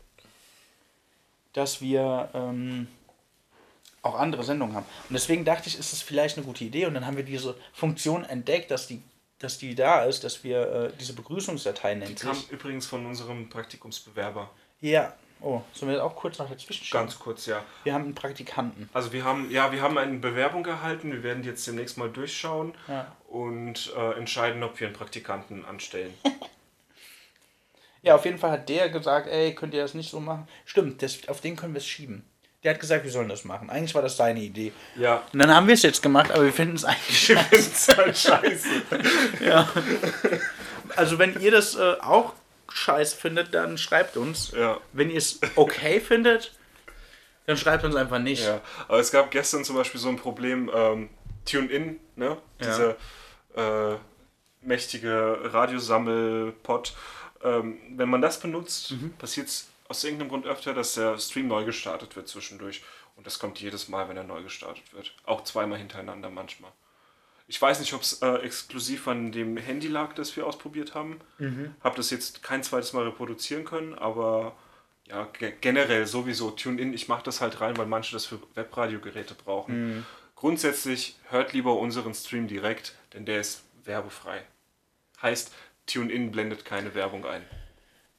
[1.53, 2.87] dass wir ähm,
[4.01, 4.85] auch andere Sendungen haben.
[5.09, 6.85] Und deswegen dachte ich, ist es vielleicht eine gute Idee.
[6.87, 9.01] Und dann haben wir diese Funktion entdeckt, dass die,
[9.39, 12.49] dass die da ist, dass wir äh, diese Begrüßungsdatei nennt Kam sich.
[12.51, 14.49] übrigens von unserem Praktikumsbewerber.
[14.81, 15.13] Ja.
[15.41, 16.99] Oh, sollen wir das auch kurz noch dazwischen schieben?
[17.01, 17.61] Ganz kurz, ja.
[17.83, 18.89] Wir haben einen Praktikanten.
[18.93, 21.11] Also wir haben, ja, wir haben eine Bewerbung erhalten.
[21.11, 23.13] Wir werden die jetzt demnächst mal durchschauen Ja.
[23.27, 26.13] und äh, entscheiden, ob wir einen Praktikanten anstellen.
[28.03, 30.47] Ja, auf jeden Fall hat der gesagt, ey, könnt ihr das nicht so machen?
[30.65, 32.23] Stimmt, das, auf den können wir es schieben.
[32.63, 33.69] Der hat gesagt, wir sollen das machen.
[33.69, 34.71] Eigentlich war das seine Idee.
[34.95, 35.23] Ja.
[35.33, 37.97] Und dann haben wir es jetzt gemacht, aber wir finden es eigentlich scheiße.
[37.97, 38.69] halt scheiße.
[39.45, 39.69] Ja.
[40.95, 42.33] Also wenn ihr das äh, auch
[42.69, 44.51] scheiße findet, dann schreibt uns.
[44.51, 44.79] Ja.
[44.91, 46.53] Wenn ihr es okay findet,
[47.47, 48.45] dann schreibt uns einfach nicht.
[48.45, 51.09] Ja, aber es gab gestern zum Beispiel so ein Problem, ähm,
[51.45, 52.37] TuneIn, ne?
[52.61, 52.95] Diese
[53.55, 53.95] äh,
[54.61, 56.93] mächtige Radiosammelpot.
[57.43, 61.65] Ähm, wenn man das benutzt, passiert es aus irgendeinem Grund öfter, dass der Stream neu
[61.65, 62.81] gestartet wird zwischendurch.
[63.15, 65.13] Und das kommt jedes Mal, wenn er neu gestartet wird.
[65.25, 66.71] Auch zweimal hintereinander manchmal.
[67.47, 71.19] Ich weiß nicht, ob es äh, exklusiv an dem Handy lag, das wir ausprobiert haben.
[71.83, 74.55] Habe das jetzt kein zweites Mal reproduzieren können, aber
[75.05, 79.35] ja, ge generell sowieso TuneIn, ich mache das halt rein, weil manche das für Webradiogeräte
[79.35, 79.73] brauchen.
[80.35, 84.41] Grundsätzlich hört lieber unseren Stream direkt, denn der ist werbefrei.
[85.21, 85.53] Heißt,
[85.85, 87.45] TuneIn blendet keine Werbung ein.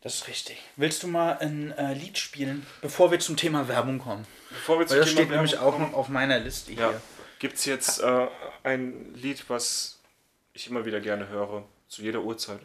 [0.01, 0.63] Das ist richtig.
[0.77, 4.27] Willst du mal ein äh, Lied spielen, bevor wir zum Thema Werbung kommen?
[4.51, 6.73] Bevor wir Weil zum das Thema steht nämlich Werbung auch kommen, noch auf meiner Liste
[6.73, 7.03] ja, hier.
[7.39, 8.29] gibt es jetzt äh,
[8.65, 10.01] ein Lied, was
[10.53, 12.61] ich immer wieder gerne höre, zu jeder Uhrzeit.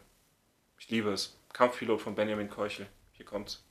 [0.80, 1.38] Ich liebe es.
[1.54, 2.88] Kampfpilot von Benjamin Keuchel.
[3.14, 3.64] Hier kommt's.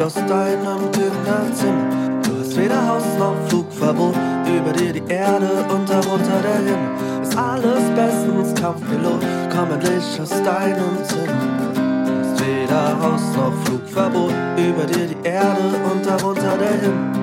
[0.00, 2.20] Endlich aus deinem Kinderzimmer.
[2.22, 4.14] Du hast weder Haus noch Flugverbot,
[4.46, 7.22] über dir die Erde und darunter der Himmel.
[7.22, 9.20] Ist alles bestens, Kampfpilot,
[9.54, 11.32] komm endlich aus deinem Zimmer.
[11.74, 15.60] Du hast weder Haus noch Flugverbot, über dir die Erde
[15.92, 17.20] und darunter der Himmel.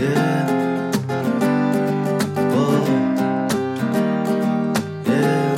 [0.00, 0.46] Yeah.
[2.52, 2.84] Oh.
[5.08, 5.56] Yeah.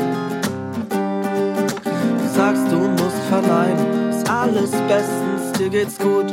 [2.18, 5.25] Du sagst, du musst verneinen, ist alles bestens,
[5.70, 6.30] dir geht's gut.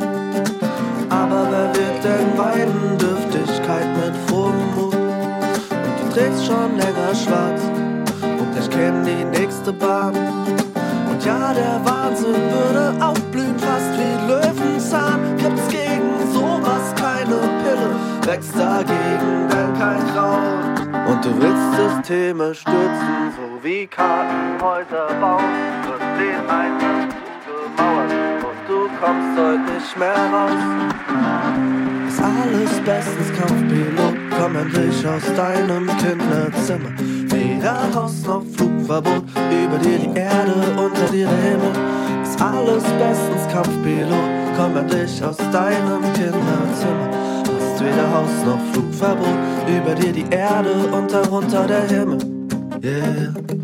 [1.10, 2.98] Aber wer wird denn weinen?
[2.98, 4.94] Dürftigkeit mit frohem Mut.
[4.94, 7.62] Und du trägst schon länger schwarz
[8.22, 10.16] und ich kenn die nächste Bahn.
[11.10, 15.20] Und ja, der Wahnsinn würde aufblühen, fast wie Löwenzahn.
[15.38, 17.90] Gibt's gegen sowas keine Pille,
[18.26, 21.10] wächst dagegen denn kein Kraut.
[21.10, 25.44] Und du willst Systeme stürzen, so wie Kartenhäuser bauen.
[25.86, 27.03] Wirst den Eingang
[29.38, 30.52] heute nicht mehr raus.
[32.08, 36.92] Ist alles bestens Kampfpilot, komm endlich aus deinem Kinderzimmer.
[36.98, 39.24] Weder Haus noch Flugverbot,
[39.64, 41.72] über dir die Erde, unter dir der Himmel.
[42.24, 47.10] Ist alles bestens Kampfpilot, komm endlich aus deinem Kinderzimmer.
[47.46, 52.20] Hast weder Haus noch Flugverbot, über dir die Erde und darunter der Himmel.
[52.84, 53.63] Yeah.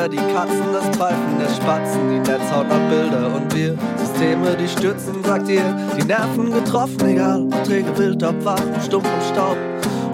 [0.00, 3.76] Die Dächer, die Katzen, das Pfeifen der Spatzen, die Netzhaut nach Bilder und wir.
[3.98, 5.62] Systeme, die stürzen, sagt ihr,
[5.98, 9.56] die Nerven getroffen, egal ob träge wild, ob wach, stumpf im Staub.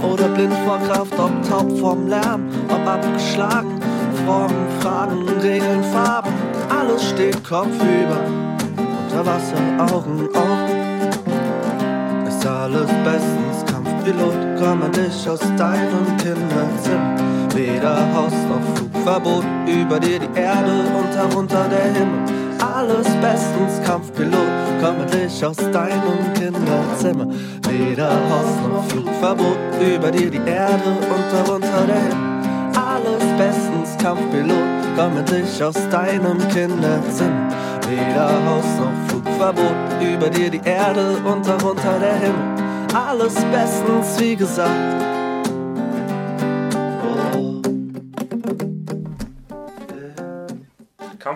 [0.02, 3.80] Oder blind vor Kraft, ob taub vom Lärm, ob abgeschlagen.
[4.26, 6.32] Formen, Fragen, Regeln, Farben,
[6.68, 8.20] alles steht kopfüber.
[9.04, 10.68] Unter Wasser, Augen auf.
[12.28, 17.25] Ist alles bestens, Kampfpilot, komm endlich aus deinem Kinderzimmer.
[17.56, 22.20] Weder Haus noch Flugverbot, über dir die Erde und darunter der Himmel.
[22.60, 24.36] Alles bestens, Kampfpilot,
[24.82, 27.26] komm endlich aus deinem Kinderzimmer.
[27.66, 32.76] Weder Haus noch Flugverbot, über dir die Erde und darunter der Himmel.
[32.76, 34.58] Alles bestens, Kampfpilot,
[34.94, 37.48] komm endlich aus deinem Kinderzimmer.
[37.88, 42.94] Weder Haus noch Flugverbot, über dir die Erde und darunter der Himmel.
[42.94, 45.15] Alles bestens, wie gesagt.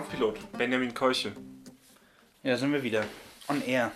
[0.01, 1.31] Kampfpilot, Benjamin Keuchel.
[2.41, 3.03] Ja, sind wir wieder.
[3.47, 3.91] On air.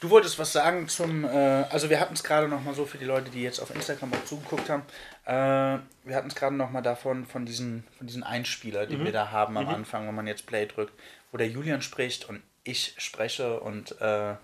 [0.00, 2.96] Du wolltest was sagen zum, äh, also wir hatten es gerade noch mal so für
[2.96, 4.84] die Leute, die jetzt auf Instagram auch zugeguckt haben,
[5.26, 9.12] äh, wir hatten es gerade noch mal davon, von diesen, von diesen Einspieler, die wir
[9.12, 10.98] da haben am Anfang, wenn man jetzt Play drückt,
[11.30, 14.36] wo der Julian spricht und ich spreche und äh,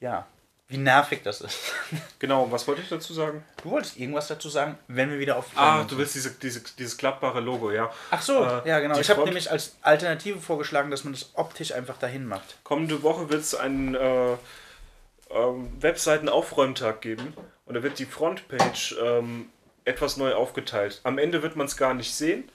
[0.00, 0.26] ja,
[0.68, 1.58] wie nervig das ist.
[2.18, 3.44] Genau, was wollte ich dazu sagen?
[3.62, 6.96] Du wolltest irgendwas dazu sagen, wenn wir wieder auf Ah, du willst diese, diese, dieses
[6.96, 7.90] klappbare Logo, ja.
[8.10, 8.98] Ach so, Äh, ja genau.
[8.98, 12.56] Ich habe nämlich als Alternative vorgeschlagen, dass man das optisch einfach dahin macht.
[12.64, 14.32] Kommende Woche wird es einen äh,
[15.30, 17.34] ähm, Webseitenaufräumtag geben
[17.66, 19.50] und da wird die Frontpage ähm,
[19.84, 21.00] etwas neu aufgeteilt.
[21.04, 22.48] Am Ende wird man es gar nicht sehen,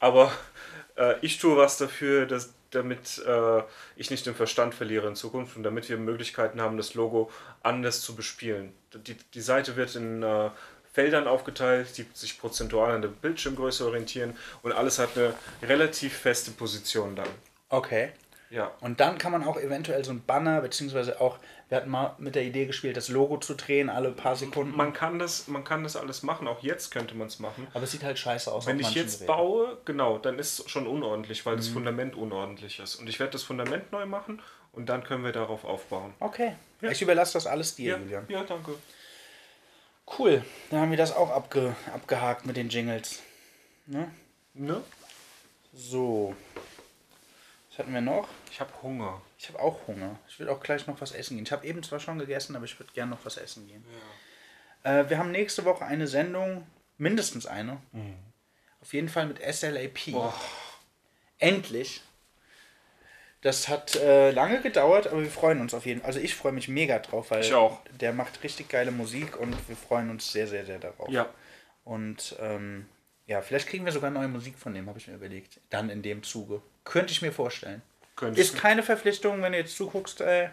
[0.00, 0.32] aber
[0.96, 3.62] äh, ich tue was dafür, dass, damit äh,
[3.96, 7.30] ich nicht den Verstand verliere in Zukunft und damit wir Möglichkeiten haben, das Logo
[7.62, 8.72] anders zu bespielen.
[8.94, 10.50] Die, die Seite wird in äh,
[10.92, 16.52] Feldern aufgeteilt, die sich prozentual an der Bildschirmgröße orientieren und alles hat eine relativ feste
[16.52, 17.28] Position dann.
[17.68, 18.12] Okay.
[18.50, 18.70] Ja.
[18.80, 21.38] Und dann kann man auch eventuell so ein Banner, beziehungsweise auch,
[21.68, 24.76] wir hatten mal mit der Idee gespielt, das Logo zu drehen, alle paar Sekunden.
[24.76, 27.66] Man kann das, man kann das alles machen, auch jetzt könnte man es machen.
[27.72, 28.66] Aber es sieht halt scheiße aus.
[28.66, 29.22] Wenn ich jetzt.
[29.22, 29.26] Mhm.
[29.26, 32.96] baue, genau, dann ist es schon unordentlich, weil das Fundament unordentlich ist.
[32.96, 34.42] Und ich werde das Fundament neu machen
[34.72, 36.14] und dann können wir darauf aufbauen.
[36.20, 36.54] Okay.
[36.82, 38.26] Ich überlasse das alles dir, Ja, Julian.
[38.28, 38.74] ja danke.
[40.18, 40.44] Cool.
[40.70, 43.22] Dann haben wir das auch abge abgehakt mit den Jingles.
[43.86, 44.82] Ne?
[45.72, 46.34] So.
[47.70, 48.28] Was hatten wir noch?
[48.50, 49.20] Ich habe Hunger.
[49.44, 50.18] Ich habe auch Hunger.
[50.26, 51.44] Ich will auch gleich noch was essen gehen.
[51.44, 53.84] Ich habe eben zwar schon gegessen, aber ich würde gerne noch was essen gehen.
[54.84, 56.66] Äh, wir haben nächste Woche eine Sendung,
[56.96, 57.76] mindestens eine.
[58.80, 60.14] Auf jeden Fall mit SLAP.
[61.38, 62.00] Endlich.
[63.42, 66.06] Das hat äh, lange gedauert, aber wir freuen uns auf jeden Fall.
[66.08, 67.80] Also ich freue mich mega drauf, weil Ich auch.
[68.00, 71.10] der macht richtig geile Musik und wir freuen uns sehr, sehr, sehr darauf.
[71.10, 71.28] Ja.
[71.84, 72.86] Und ähm,
[73.26, 75.60] ja, vielleicht kriegen wir sogar neue Musik von dem, habe ich mir überlegt.
[75.68, 76.62] Dann in dem Zuge.
[76.84, 77.82] Könnte ich mir vorstellen.
[78.16, 80.50] Könnte Ist keine Verpflichtung, wenn du jetzt zuguckst, äh,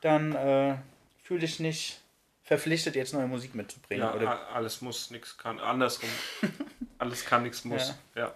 [0.00, 0.76] dann äh,
[1.22, 2.00] fühl dich nicht
[2.42, 4.04] verpflichtet, jetzt neue Musik mitzubringen.
[4.06, 5.58] ja, oder, alles muss, nichts kann.
[5.58, 6.08] Andersrum.
[6.98, 7.94] alles kann, nichts muss.
[8.14, 8.32] Ja.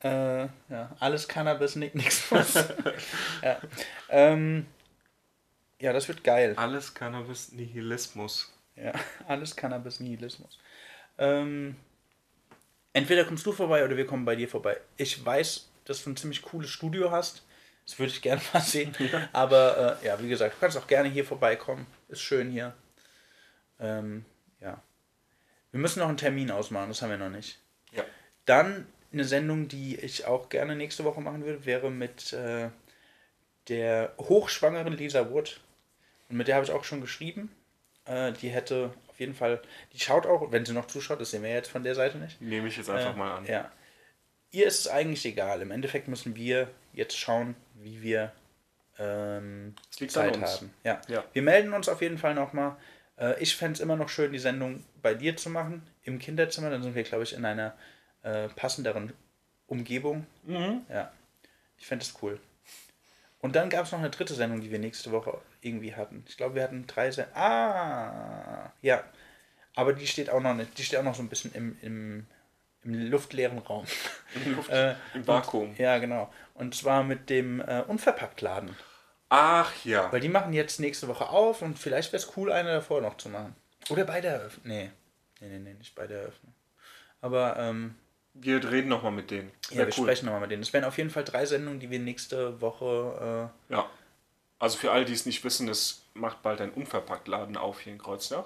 [0.00, 2.54] äh, ja, alles Cannabis, ni- nix muss.
[3.42, 3.60] ja.
[4.08, 4.66] Ähm,
[5.78, 6.54] ja, das wird geil.
[6.56, 8.52] Alles Cannabis, Nihilismus.
[8.76, 8.92] Ja,
[9.28, 10.58] alles Cannabis, Nihilismus.
[11.18, 11.76] Ähm,
[12.94, 14.80] entweder kommst du vorbei oder wir kommen bei dir vorbei.
[14.96, 17.42] Ich weiß, dass du ein ziemlich cooles Studio hast.
[17.86, 18.94] Das würde ich gerne mal sehen.
[19.32, 21.86] Aber äh, ja, wie gesagt, du kannst auch gerne hier vorbeikommen.
[22.08, 22.74] Ist schön hier.
[23.80, 24.24] Ähm,
[24.60, 24.80] ja.
[25.70, 27.58] Wir müssen noch einen Termin ausmachen, das haben wir noch nicht.
[27.92, 28.04] Ja.
[28.44, 32.68] Dann eine Sendung, die ich auch gerne nächste Woche machen würde, wäre mit äh,
[33.68, 35.60] der hochschwangeren Lisa Wood.
[36.28, 37.50] Und mit der habe ich auch schon geschrieben.
[38.04, 39.60] Äh, die hätte auf jeden Fall,
[39.92, 42.40] die schaut auch, wenn sie noch zuschaut, das sehen wir jetzt von der Seite nicht.
[42.40, 43.46] Nehme ich jetzt einfach Äh, mal an.
[43.46, 43.70] Ja.
[44.52, 45.62] Ihr ist es eigentlich egal.
[45.62, 48.32] Im Endeffekt müssen wir jetzt schauen, wie wir
[48.98, 50.72] ähm, Zeit haben.
[50.84, 51.00] Ja.
[51.08, 51.24] Ja.
[51.32, 52.76] Wir melden uns auf jeden Fall nochmal.
[53.18, 56.70] Äh, ich fände es immer noch schön, die Sendung bei dir zu machen, im Kinderzimmer.
[56.70, 57.74] Dann sind wir, glaube ich, in einer
[58.22, 59.12] äh, passenderen
[59.66, 60.26] Umgebung.
[60.44, 60.82] Mhm.
[60.88, 61.10] Ja.
[61.78, 62.38] Ich fände es cool.
[63.40, 66.24] Und dann gab es noch eine dritte Sendung, die wir nächste Woche irgendwie hatten.
[66.28, 67.42] Ich glaube, wir hatten drei Sendungen.
[67.42, 69.02] Ah, ja.
[69.74, 72.26] Aber die steht auch noch nicht, die steht auch noch so ein bisschen im, im,
[72.84, 73.84] im luftleeren Raum.
[74.44, 75.74] Im, Luft, Äh, Im Vakuum.
[75.78, 76.32] Ja, genau.
[76.54, 78.76] Und zwar mit dem äh, Unverpacktladen.
[79.28, 80.12] Ach ja.
[80.12, 83.16] Weil die machen jetzt nächste Woche auf und vielleicht wäre es cool, eine davor noch
[83.16, 83.54] zu machen.
[83.88, 84.66] Oder bei der Eröffnung.
[84.66, 84.90] Nee.
[85.40, 86.52] Nee, nee, nee, nicht bei der Eröffnung.
[87.20, 87.94] Aber ähm,
[88.34, 89.50] Wir reden nochmal mit denen.
[89.70, 90.62] ja, Wär wir sprechen nochmal mit denen.
[90.62, 93.50] Es wären auf jeden Fall drei Sendungen, die wir nächste Woche.
[93.68, 93.86] Ja.
[94.58, 97.98] Also für alle, die es nicht wissen, es macht bald ein Unverpacktladen auf hier in
[97.98, 98.44] Kreuznach.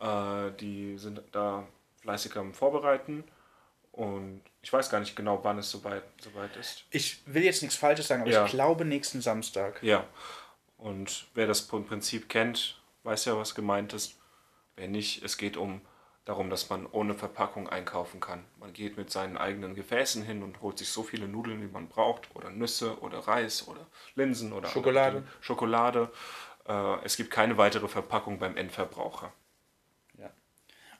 [0.00, 1.66] Äh, die sind da
[2.00, 3.24] fleißig am Vorbereiten.
[3.92, 6.84] Und ich weiß gar nicht genau, wann es soweit, soweit ist.
[6.90, 8.44] Ich will jetzt nichts Falsches sagen, aber Ja.
[8.44, 9.82] ich glaube nächsten Samstag.
[9.82, 10.04] Ja.
[10.78, 14.18] Und wer das im Prinzip kennt, weiß ja, was gemeint ist.
[14.76, 15.80] Wer nicht, es geht um
[16.24, 18.44] darum, dass man ohne Verpackung einkaufen kann.
[18.58, 21.88] Man geht mit seinen eigenen Gefäßen hin und holt sich so viele Nudeln, wie man
[21.88, 25.24] braucht, oder Nüsse oder Reis oder Linsen oder Schokolade.
[25.40, 26.10] Schokolade.
[26.68, 29.32] Äh, es gibt keine weitere Verpackung beim Endverbraucher.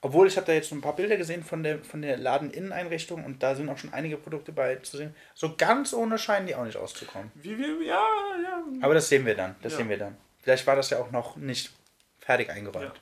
[0.03, 3.43] Obwohl, ich habe da jetzt ein paar Bilder gesehen von der, von der Ladeninneneinrichtung und
[3.43, 5.15] da sind auch schon einige Produkte bei zu sehen.
[5.35, 7.31] So ganz ohne scheinen die auch nicht auszukommen.
[7.35, 8.07] Wie wir, ja,
[8.43, 8.65] ja.
[8.81, 9.57] Aber das sehen wir dann.
[9.63, 9.79] Das Ja.
[9.79, 10.17] sehen wir dann.
[10.43, 11.71] Vielleicht war das ja auch noch nicht
[12.19, 12.99] fertig eingeräumt.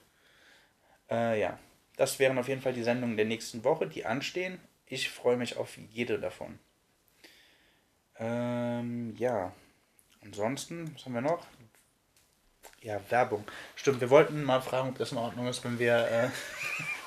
[1.09, 1.33] Ja.
[1.33, 1.59] Äh, ja.
[1.97, 4.61] Das wären auf jeden Fall die Sendungen der nächsten Woche, die anstehen.
[4.87, 6.59] Ich freue mich auf jede davon.
[8.19, 9.53] Ähm, ja.
[10.25, 11.47] Ansonsten, was haben wir noch?
[12.83, 13.45] Ja, Werbung.
[13.74, 16.29] Stimmt, wir wollten mal fragen, ob das in Ordnung ist, wenn wir äh,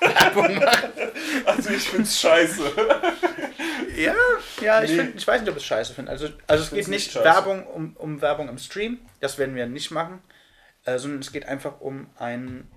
[0.00, 0.90] Werbung machen.
[1.46, 2.72] Also ich find's scheiße.
[3.96, 4.14] Ja,
[4.60, 6.10] ja, ich, find, ich weiß nicht, ob ich es scheiße finde.
[6.10, 7.24] Also, also es geht nicht scheiße.
[7.24, 10.22] Werbung um, um Werbung im Stream, das werden wir nicht machen,
[10.84, 12.70] äh, sondern es geht einfach um einen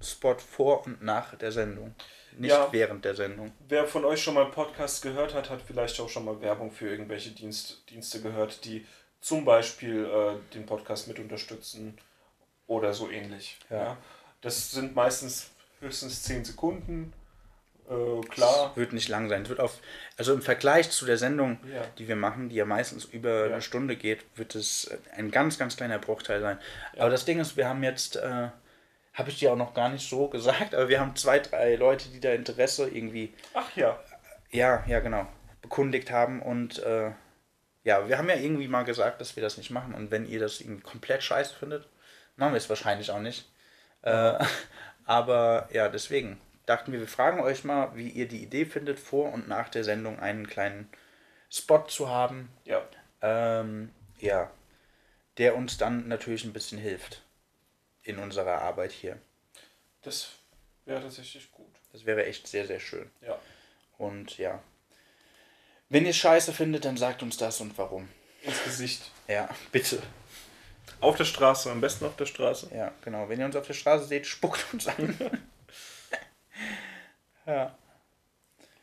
[0.00, 1.94] Spot vor und nach der Sendung.
[2.38, 2.68] Nicht Ja.
[2.70, 3.52] während der Sendung.
[3.68, 6.88] Wer von euch schon mal Podcasts gehört hat, hat vielleicht auch schon mal Werbung für
[6.88, 8.86] irgendwelche Dienst, Dienste gehört, die
[9.20, 11.98] zum Beispiel äh, den Podcast mit unterstützen
[12.70, 13.58] oder so ähnlich.
[13.68, 13.96] Ja.
[14.42, 15.50] Das sind meistens
[15.80, 17.12] höchstens 10 Sekunden.
[17.90, 18.70] Äh, klar.
[18.76, 19.42] Wird nicht lang sein.
[19.42, 19.80] Es wird auf,
[20.16, 21.82] also im Vergleich zu der Sendung, Ja.
[21.98, 23.52] die wir machen, die ja meistens über Ja.
[23.54, 26.58] eine Stunde geht, wird es ein ganz, ganz kleiner Bruchteil sein.
[26.96, 28.48] Aber das Ding ist, wir haben jetzt, äh,
[29.14, 32.08] habe ich dir auch noch gar nicht so gesagt, aber wir haben zwei, drei Leute,
[32.10, 33.98] die da Interesse irgendwie Ach ja.
[34.52, 35.26] Ja, ja, genau.
[35.60, 37.10] Bekundigt haben und äh,
[37.82, 40.38] ja, wir haben ja irgendwie mal gesagt, dass wir das nicht machen und wenn ihr
[40.38, 41.88] das irgendwie komplett scheiße findet,
[42.40, 43.48] machen wir es wahrscheinlich auch nicht.
[44.02, 44.44] Äh,
[45.04, 49.32] aber ja, deswegen dachten wir, wir fragen euch mal, wie ihr die Idee findet, vor
[49.32, 50.88] und nach der Sendung einen kleinen
[51.50, 52.48] Spot zu haben.
[52.64, 52.82] Ja.
[53.22, 54.50] Ähm, ja,
[55.36, 57.22] der uns dann natürlich ein bisschen hilft
[58.02, 59.20] in unserer Arbeit hier.
[60.02, 60.30] Das
[60.86, 61.74] wäre tatsächlich gut.
[61.92, 63.10] Das wäre echt sehr, sehr schön.
[63.20, 63.38] Ja.
[63.98, 64.62] Und ja.
[65.90, 68.08] Wenn ihr Scheiße findet, dann sagt uns das und warum.
[68.42, 69.10] Ins Gesicht.
[69.28, 70.00] Ja, bitte.
[71.00, 72.70] Auf der Straße, am besten auf der Straße.
[72.74, 73.28] Ja, genau.
[73.28, 75.16] Wenn ihr uns auf der Straße seht, spuckt uns an.
[77.46, 77.74] ja.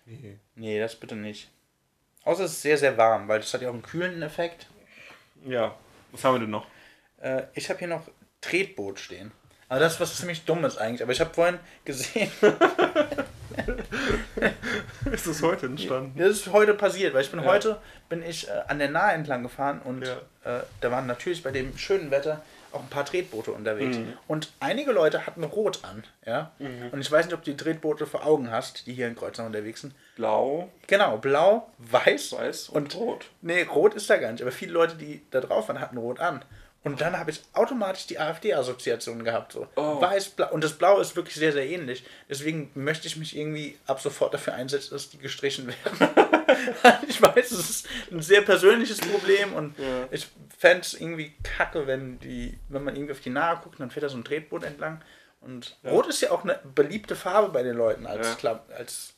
[0.05, 0.39] Nee.
[0.55, 1.49] Nee, das bitte nicht.
[2.23, 4.67] Außer es ist sehr, sehr warm, weil das hat ja auch einen kühlenden Effekt.
[5.45, 5.75] Ja.
[6.11, 6.67] Was haben wir denn noch?
[7.21, 8.07] Äh, ich habe hier noch
[8.41, 9.31] Tretboot stehen.
[9.69, 11.03] Aber das ist was ziemlich Dummes eigentlich.
[11.03, 12.31] Aber ich habe vorhin gesehen,
[15.11, 16.13] Ist das heute entstanden?
[16.17, 17.45] das ist heute passiert, weil ich bin Ja.
[17.45, 17.77] heute
[18.09, 20.57] bin ich äh, an der Nahe entlang gefahren und Ja.
[20.59, 22.41] äh, da waren natürlich bei dem schönen Wetter
[22.73, 23.97] auch ein paar Tretboote unterwegs.
[23.97, 24.13] Mhm.
[24.27, 26.51] Und einige Leute hatten Rot an, ja.
[26.59, 29.45] Und ich weiß nicht, ob du die Tretboote vor Augen hast, die hier in Kreuznach
[29.45, 29.93] unterwegs sind.
[30.17, 33.25] Blau, Genau, blau, weiß, weiß und, rot.
[33.41, 36.19] Nee, rot ist da gar nicht, aber viele Leute, die da drauf waren, hatten rot
[36.19, 36.43] an.
[36.83, 39.51] Und dann habe ich automatisch die AfD-Assoziation gehabt.
[39.51, 39.67] So.
[39.75, 39.99] Oh.
[39.99, 40.51] Weiß, blau.
[40.51, 42.03] Und das Blau ist wirklich sehr, sehr ähnlich.
[42.29, 46.09] Deswegen möchte ich mich irgendwie ab sofort dafür einsetzen, dass die gestrichen werden.
[47.07, 50.07] ich weiß, es ist ein sehr persönliches Problem und Ja.
[50.11, 53.91] ich fände es irgendwie kacke, wenn, die, wenn man irgendwie auf die Nahe guckt, dann
[53.91, 55.01] fährt da so ein Tretboot entlang.
[55.41, 58.63] Und Rot ist ja auch eine beliebte Farbe bei den Leuten als, Ja.
[58.75, 59.13] Als,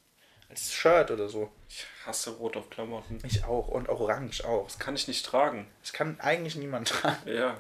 [0.49, 1.51] als Shirt oder so.
[1.69, 3.19] Ich hasse Rot auf Klamotten.
[3.23, 3.67] Ich auch.
[3.67, 4.65] Und auch Orange auch.
[4.65, 5.67] Das kann ich nicht tragen.
[5.81, 7.29] Das kann eigentlich niemand tragen.
[7.31, 7.57] Ja.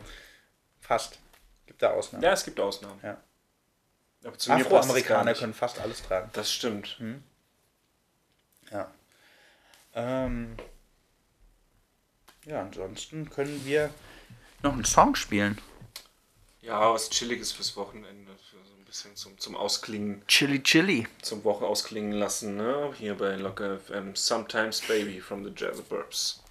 [0.81, 1.19] Fast.
[1.67, 2.23] Gibt da Ausnahmen.
[2.23, 2.99] Ja, es gibt Ausnahmen.
[3.03, 3.21] Ja.
[4.23, 6.29] Aber zu Afroamerikaner können fast alles tragen.
[6.33, 6.99] Das stimmt.
[8.71, 8.91] Ja.
[9.93, 10.57] Ähm,
[12.45, 13.93] ja, ansonsten können wir
[14.61, 15.59] noch einen Song spielen.
[16.61, 18.35] Ja, was Chilliges fürs Wochenende.
[18.89, 21.07] Bisschen zum, zum Ausklingen, Chili Chili.
[21.21, 22.57] zum Woche ausklingen lassen.
[22.57, 22.91] Ne?
[22.97, 24.15] Hier bei Locker FM.
[24.15, 26.41] Sometimes Baby from the Jazz Burbs.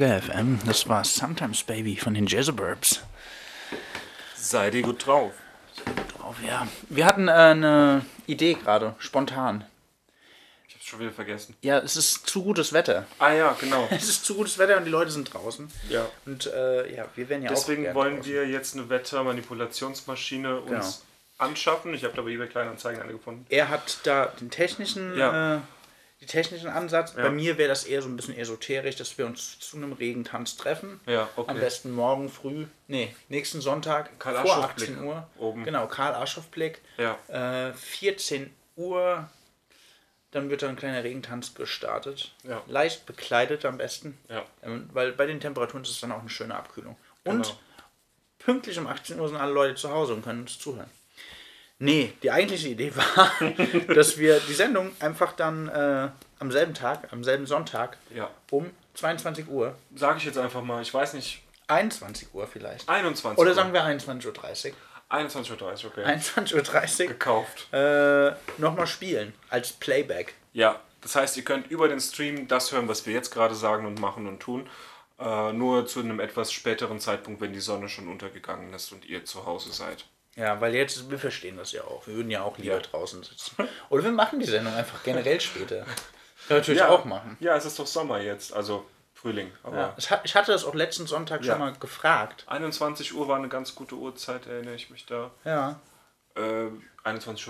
[0.00, 0.58] Auf Logger FM.
[0.66, 3.00] Das war Sometimes Baby von den Jezzaburbs.
[4.34, 5.32] Seid ihr gut drauf?
[6.16, 6.66] Drauf, ja.
[6.88, 9.64] Wir hatten äh, eine Idee gerade, spontan.
[10.68, 11.54] Ich hab's schon wieder vergessen.
[11.62, 13.06] Ja, es ist zu gutes Wetter.
[13.18, 13.86] Ah ja, genau.
[13.90, 15.70] Es ist zu gutes Wetter und die Leute sind draußen.
[15.90, 16.06] Ja.
[16.26, 17.54] Und äh, ja, wir werden ja auch.
[17.54, 18.32] Deswegen wollen draußen.
[18.32, 20.76] wir jetzt eine Wettermanipulationsmaschine Genau.
[20.76, 21.02] uns
[21.38, 21.92] anschaffen.
[21.94, 23.44] Ich habe da bei eBay Kleinanzeigen eine gefunden.
[23.50, 25.56] Er hat da den technischen, Ja.
[25.56, 25.60] äh,
[26.20, 27.14] die technischen Ansatz.
[27.16, 27.22] Ja.
[27.22, 30.56] Bei mir wäre das eher so ein bisschen esoterisch, dass wir uns zu einem Regentanz
[30.56, 31.00] treffen.
[31.06, 31.50] Ja, okay.
[31.50, 35.26] Am besten morgen früh, nee, nächsten Sonntag Karl vor Aschoff 18 Blick Uhr.
[35.38, 35.64] oben.
[35.64, 36.82] Genau, Karl Aschoff Blick.
[36.98, 37.16] Ja.
[37.68, 39.28] Äh, 14 Uhr,
[40.30, 42.32] dann wird da ein kleiner Regentanz gestartet.
[42.44, 42.62] Ja.
[42.66, 44.18] Leicht bekleidet am besten.
[44.28, 44.44] Ja.
[44.62, 46.96] Ähm, Weil bei den Temperaturen ist es dann auch eine schöne Abkühlung.
[47.24, 47.58] Und Genau.
[48.38, 50.90] pünktlich um 18 Uhr sind alle Leute zu Hause und können uns zuhören.
[51.82, 53.32] Nee, die eigentliche Idee war,
[53.94, 56.08] dass wir die Sendung einfach dann äh,
[56.38, 58.30] am selben Tag, am selben Sonntag Ja.
[58.50, 60.82] um 22 Uhr, Sage ich jetzt einfach mal.
[60.82, 61.42] Ich weiß nicht.
[61.68, 62.88] 21 Uhr vielleicht.
[62.88, 64.74] 21 Oder sagen wir 21.30 Uhr.
[65.10, 66.04] 21.30 Uhr, okay.
[66.04, 67.68] 21.30 Uhr Gekauft.
[67.72, 70.34] äh, nochmal spielen als Playback.
[70.52, 73.86] Ja, das heißt, ihr könnt über den Stream das hören, was wir jetzt gerade sagen
[73.86, 74.68] und machen und tun.
[75.18, 79.24] Äh, nur zu einem etwas späteren Zeitpunkt, wenn die Sonne schon untergegangen ist und ihr
[79.24, 80.04] zu Hause seid.
[80.36, 82.06] Ja, weil jetzt, wir verstehen das ja auch.
[82.06, 82.80] Wir würden ja auch lieber Ja.
[82.80, 83.56] draußen sitzen.
[83.90, 85.76] Oder wir machen die Sendung einfach generell später.
[85.84, 85.86] Können
[86.48, 87.36] wir natürlich ja, auch machen.
[87.40, 89.50] Ja, es ist doch Sommer jetzt, also Frühling.
[89.62, 89.94] Aber Ja.
[89.98, 91.52] Ich ha- ich hatte das auch letzten Sonntag Ja.
[91.52, 92.44] schon mal gefragt.
[92.46, 95.30] 21 Uhr war eine ganz gute Uhrzeit, erinnere ich mich da.
[95.44, 95.80] Ja.
[96.36, 96.68] Äh,
[97.04, 97.48] 21.30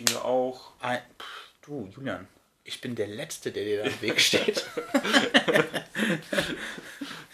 [0.00, 0.72] Uhr ginge auch.
[0.80, 1.26] Ein, pff,
[1.66, 2.26] du, Julian,
[2.62, 4.64] ich bin der Letzte, der dir da im Weg steht.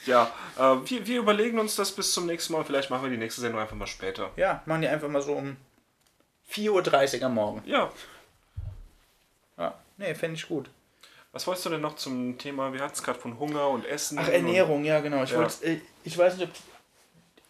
[0.06, 2.64] Ja, äh, wir, wir überlegen uns das bis zum nächsten Mal.
[2.64, 4.30] Vielleicht machen wir die nächste Sendung einfach mal später.
[4.36, 5.56] ja, machen die einfach mal so um
[6.52, 7.62] 4.30 Uhr am Morgen.
[7.66, 7.90] Ja,
[9.58, 10.70] Ja, nee, fände ich gut.
[11.32, 12.72] was wolltest du denn noch zum Thema?
[12.72, 14.18] Wir hatten es gerade von Hunger und Essen.
[14.18, 15.22] Ach, Ernährung, ja, genau.
[15.22, 15.46] Ich, Ja.
[15.62, 16.54] äh, ich weiß nicht, ob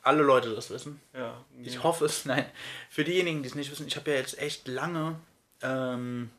[0.02, 1.00] alle Leute das wissen.
[1.12, 1.68] Und, ja, nee.
[1.68, 2.44] Ich hoffe es, nein.
[2.90, 5.16] Für diejenigen, die es nicht wissen, ich habe ja jetzt echt lange
[5.62, 6.30] ähm,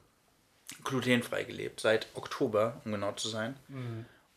[0.84, 3.56] glutenfrei gelebt, seit Oktober, um genau zu sein.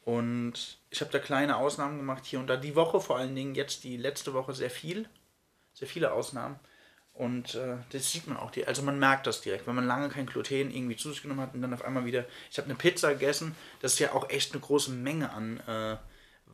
[0.04, 2.56] Und ich habe da kleine Ausnahmen gemacht, hier und da.
[2.56, 5.08] Die Woche vor allen Dingen, jetzt die letzte Woche sehr viel,
[5.72, 6.58] sehr viele Ausnahmen.
[7.14, 10.08] Und äh, das sieht man auch, die, also man merkt das direkt, wenn man lange
[10.08, 12.74] kein Gluten irgendwie zu sich genommen hat und dann auf einmal wieder, ich habe eine
[12.74, 15.96] Pizza gegessen, das ist ja auch echt eine große Menge an äh,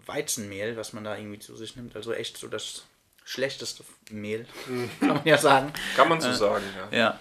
[0.04, 2.84] Weizenmehl, was man da irgendwie zu sich nimmt, also echt so das
[3.24, 4.46] schlechteste Mehl,
[5.00, 5.72] kann man ja sagen.
[5.96, 6.98] Kann man so sagen, ja.
[6.98, 7.20] Ja.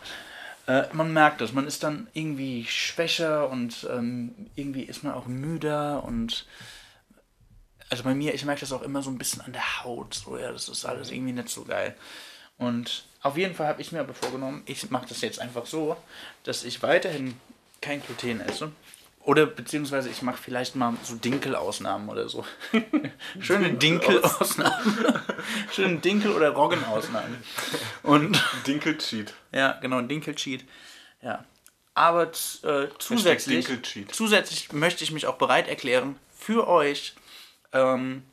[0.69, 5.25] Äh, man merkt das, man ist dann irgendwie schwächer und ähm, irgendwie ist man auch
[5.25, 6.45] müder und
[7.89, 10.37] also bei mir, ich merke das auch immer so ein bisschen an der Haut, so
[10.37, 11.95] ja, das ist alles irgendwie nicht so geil.
[12.59, 15.97] Und auf jeden Fall habe ich mir aber vorgenommen, ich mache das jetzt einfach so,
[16.43, 17.33] dass ich weiterhin
[17.81, 18.71] kein Gluten esse.
[19.21, 22.45] Oder beziehungsweise ich mache vielleicht mal so Dinkelausnahmen oder so.
[23.39, 24.95] Schöne Dinkelausnahmen.
[25.71, 27.37] Schöne Dinkel- oder Roggenausnahmen.
[28.03, 29.33] Und Dinkel-Cheat.
[29.51, 30.63] ja, genau, ein Dinkel-Cheat.
[31.21, 31.43] Ja.
[31.93, 32.31] Aber
[32.63, 33.67] äh, zusätzlich,
[34.11, 37.13] zusätzlich möchte ich mich auch bereit erklären, für euch
[37.73, 38.23] ähm,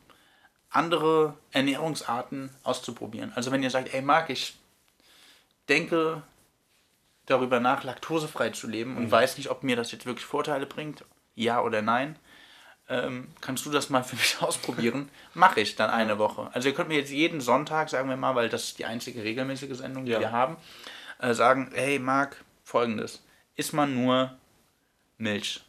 [0.69, 3.33] andere Ernährungsarten auszuprobieren.
[3.35, 4.57] Also wenn ihr sagt, ey Marc, ich
[5.67, 6.23] denke
[7.27, 8.97] darüber nach, laktosefrei zu leben Mhm.
[8.97, 11.05] und weiß nicht, ob mir das jetzt wirklich Vorteile bringt,
[11.35, 12.17] ja oder nein,
[12.89, 15.09] ähm, kannst du das mal für mich ausprobieren?
[15.35, 16.49] Mache ich dann eine Woche.
[16.53, 19.23] Also ihr könnt mir jetzt jeden Sonntag, sagen wir mal, weil das ist die einzige
[19.23, 20.19] regelmäßige Sendung, die Ja.
[20.19, 20.57] wir haben,
[21.19, 23.23] äh, sagen, hey Marc, folgendes,
[23.55, 24.35] isst man nur
[25.17, 25.63] Milch.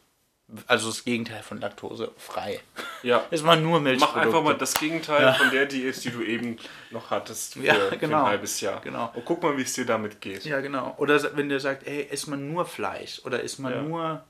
[0.67, 2.59] Also das Gegenteil von Laktose frei.
[3.03, 3.17] Ja.
[3.31, 3.99] Isst man nur Milch.
[3.99, 6.57] Mach einfach mal das Gegenteil von der Diät, die du eben
[6.89, 8.23] noch hattest für, Ja, für genau.
[8.23, 8.81] ein halbes Jahr.
[8.81, 9.11] Genau.
[9.13, 10.45] Und guck mal, wie es dir damit geht.
[10.45, 10.95] Ja, genau.
[10.97, 13.81] Oder wenn der sagt, ey, isst man nur Fleisch oder isst man Ja.
[13.83, 14.23] nur.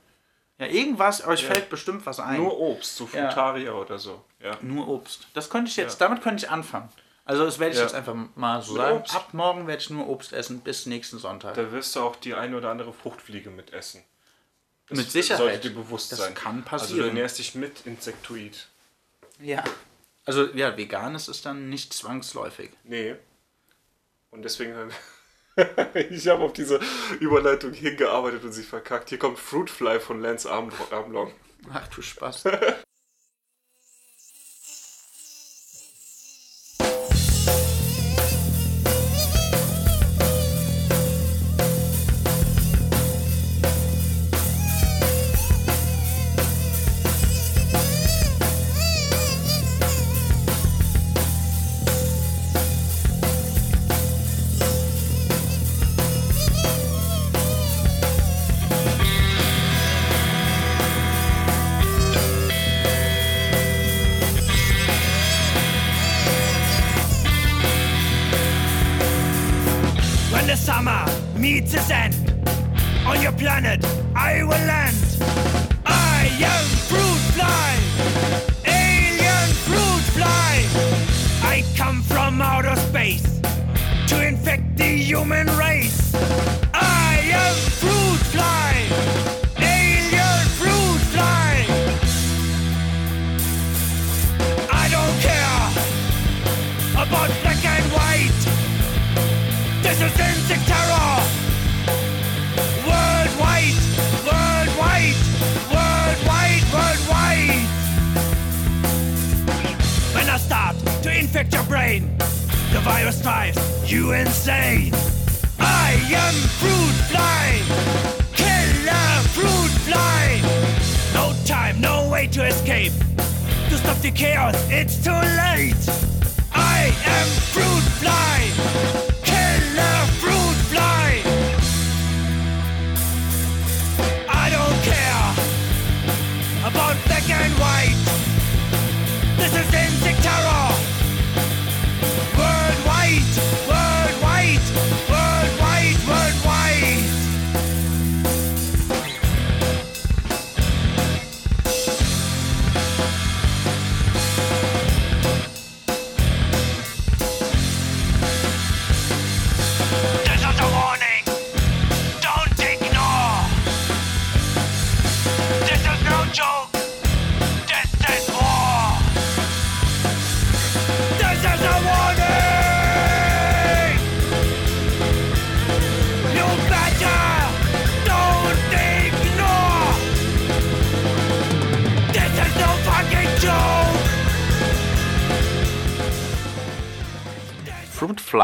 [0.58, 2.36] Ja, irgendwas, euch fällt bestimmt was ein.
[2.36, 3.28] Nur Obst, so Ja.
[3.28, 4.22] Frutaria oder so.
[4.40, 4.58] Ja.
[4.60, 5.26] Nur Obst.
[5.32, 6.06] Das könnte ich jetzt, Ja.
[6.06, 6.90] damit könnte ich anfangen.
[7.24, 7.84] Also das werde ich Ja.
[7.84, 8.96] jetzt einfach mal so Nur sagen.
[8.98, 9.14] Obst.
[9.16, 11.54] Ab morgen werde ich nur Obst essen bis nächsten Sonntag.
[11.54, 14.02] Da wirst du auch die eine oder andere Fruchtfliege mit essen.
[14.90, 15.38] Das Mit Sicherheit.
[15.38, 16.34] Sollte dir bewusst Das sein.
[16.34, 17.08] kann Also du passieren.
[17.08, 18.68] ernährst dich mit Insektoid.
[19.40, 19.64] ja.
[20.26, 22.70] Also ja, vegan ist es dann nicht zwangsläufig.
[22.84, 23.16] Nee.
[24.30, 24.74] Und deswegen
[26.10, 26.78] ich habe auf diese
[27.20, 29.08] Überleitung hingearbeitet und sie verkackt.
[29.08, 31.32] Hier kommt Fruitfly von Lance Arm- Armlong.
[31.72, 32.44] Ach du Spaß.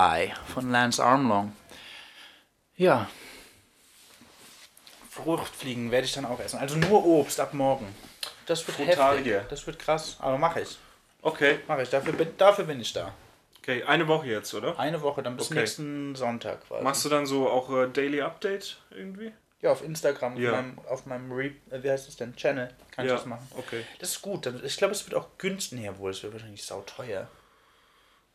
[0.06, 1.52] Fly von Lance Armstrong.
[2.76, 3.08] Ja.
[5.10, 6.58] Fruchtfliegen werde ich dann auch essen.
[6.58, 7.92] Also nur Obst ab morgen.
[8.46, 9.34] Das wird heftig.
[9.48, 10.16] Das wird krass.
[10.20, 10.78] Aber mache ich.
[11.22, 11.58] Okay.
[11.66, 11.90] Mache ich.
[11.90, 13.12] Dafür bin, dafür bin ich da.
[13.58, 14.78] Okay, eine Woche jetzt, oder?
[14.78, 15.58] Eine Woche, dann bis Okay.
[15.60, 16.84] nächsten Sonntag quasi.
[16.84, 19.32] Machst du dann so auch äh, Daily Update irgendwie?
[19.60, 20.50] Ja, auf Instagram, Ja.
[20.50, 22.36] auf meinem, auf meinem Re äh, wie heißt das denn?
[22.36, 23.48] Channel kann ich Ja, das machen.
[23.58, 23.84] okay.
[23.98, 24.46] Das ist gut.
[24.46, 26.12] Dann- Ich glaube, es wird auch günstiger wohl.
[26.12, 27.26] Es wird wahrscheinlich sauteuer.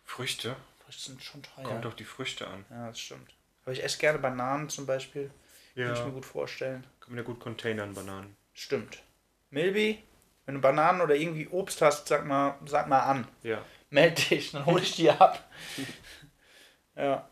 [0.03, 0.57] Früchte?
[0.92, 1.64] Sind schon teuer.
[1.66, 2.66] Kommt doch die Früchte an.
[2.70, 3.34] Ja, das stimmt.
[3.64, 5.32] Aber ich esse gerne Bananen zum Beispiel.
[5.76, 5.94] Kann Ja.
[5.94, 6.86] ich mir gut vorstellen.
[7.00, 8.36] Kann man ja gut containern, Bananen.
[8.54, 9.02] Stimmt.
[9.52, 10.04] Milby,
[10.46, 13.28] wenn du Bananen oder irgendwie Obst hast, sag mal, sag mal an.
[13.44, 13.64] Ja.
[13.90, 15.50] Meld dich, dann hol ich die ab.
[16.96, 17.28] ja.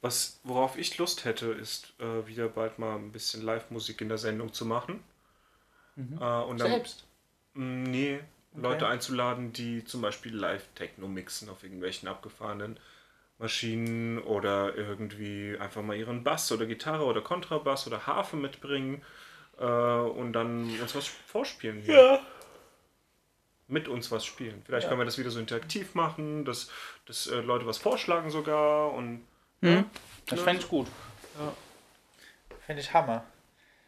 [0.00, 4.18] Was, worauf ich Lust hätte, ist äh, wieder bald mal ein bisschen Live-Musik in der
[4.18, 5.02] Sendung zu machen.
[5.96, 6.18] Mhm.
[6.20, 7.04] Äh, und dann, Selbst.
[7.54, 8.20] Mm, Nee,
[8.54, 12.78] Leute einzuladen, die zum Beispiel Live-Techno mixen auf irgendwelchen abgefahrenen
[13.38, 19.02] Maschinen oder irgendwie einfach mal ihren Bass oder Gitarre oder Kontrabass oder Harfe mitbringen
[19.58, 21.80] äh, und dann uns was vorspielen.
[21.82, 21.94] Hier.
[21.94, 22.20] Ja.
[23.66, 24.62] Mit uns was spielen.
[24.66, 24.88] Vielleicht Ja.
[24.90, 26.70] können wir das wieder so interaktiv machen, dass,
[27.06, 29.24] dass äh, Leute was vorschlagen sogar und
[29.60, 29.86] Mhm.
[30.26, 30.44] Das Ja.
[30.44, 30.86] fände ich gut.
[31.38, 31.52] Ja.
[32.66, 33.24] Fände ich Hammer.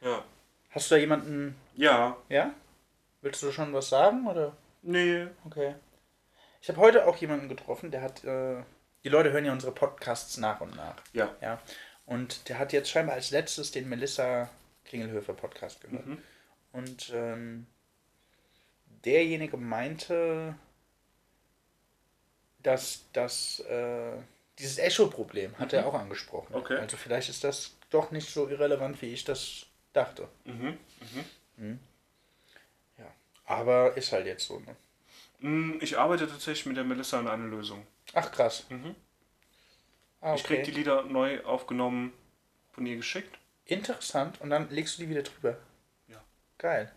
[0.01, 0.24] Ja.
[0.70, 1.55] Hast du da jemanden.
[1.74, 2.16] Ja.
[2.30, 2.52] Ja?
[3.27, 4.24] Willst du schon was sagen?
[4.28, 4.57] Oder?
[4.82, 5.27] Nee.
[5.44, 5.74] Okay.
[6.62, 8.23] Ich habe heute auch jemanden getroffen, der hat.
[8.23, 8.62] Äh,
[9.03, 10.94] die Leute hören ja unsere Podcasts nach und nach.
[11.12, 11.35] Ja.
[11.40, 11.61] Ja.
[12.05, 14.48] Und der hat jetzt scheinbar als letztes den Melissa
[14.85, 16.07] Kringelhöfer Podcast gehört.
[16.07, 16.19] Mhm.
[16.70, 17.66] Und ähm,
[19.05, 20.55] derjenige meinte,
[22.62, 24.12] dass das äh,
[24.61, 25.89] dieses Echo-Problem hat er Mhm.
[25.89, 26.55] auch angesprochen.
[26.55, 26.77] Okay.
[26.77, 30.28] Also vielleicht ist das doch nicht so irrelevant, wie ich das dachte.
[30.44, 30.78] Mhm.
[31.57, 31.66] Mhm.
[31.73, 31.78] Ja.
[33.47, 34.77] Aber ist halt jetzt so, ne?
[35.40, 37.86] Mm, Ich arbeite tatsächlich mit der Melissa an einer Lösung.
[38.14, 38.66] Ach krass.
[38.70, 38.94] Mhm.
[40.20, 40.70] Ah, Ich krieg okay.
[40.70, 42.12] die Lieder neu aufgenommen
[42.73, 43.39] von ihr geschickt.
[43.66, 44.40] Interessant.
[44.40, 45.56] Und dann legst du die wieder drüber.
[46.09, 46.23] Ja.
[46.59, 46.90] Geil.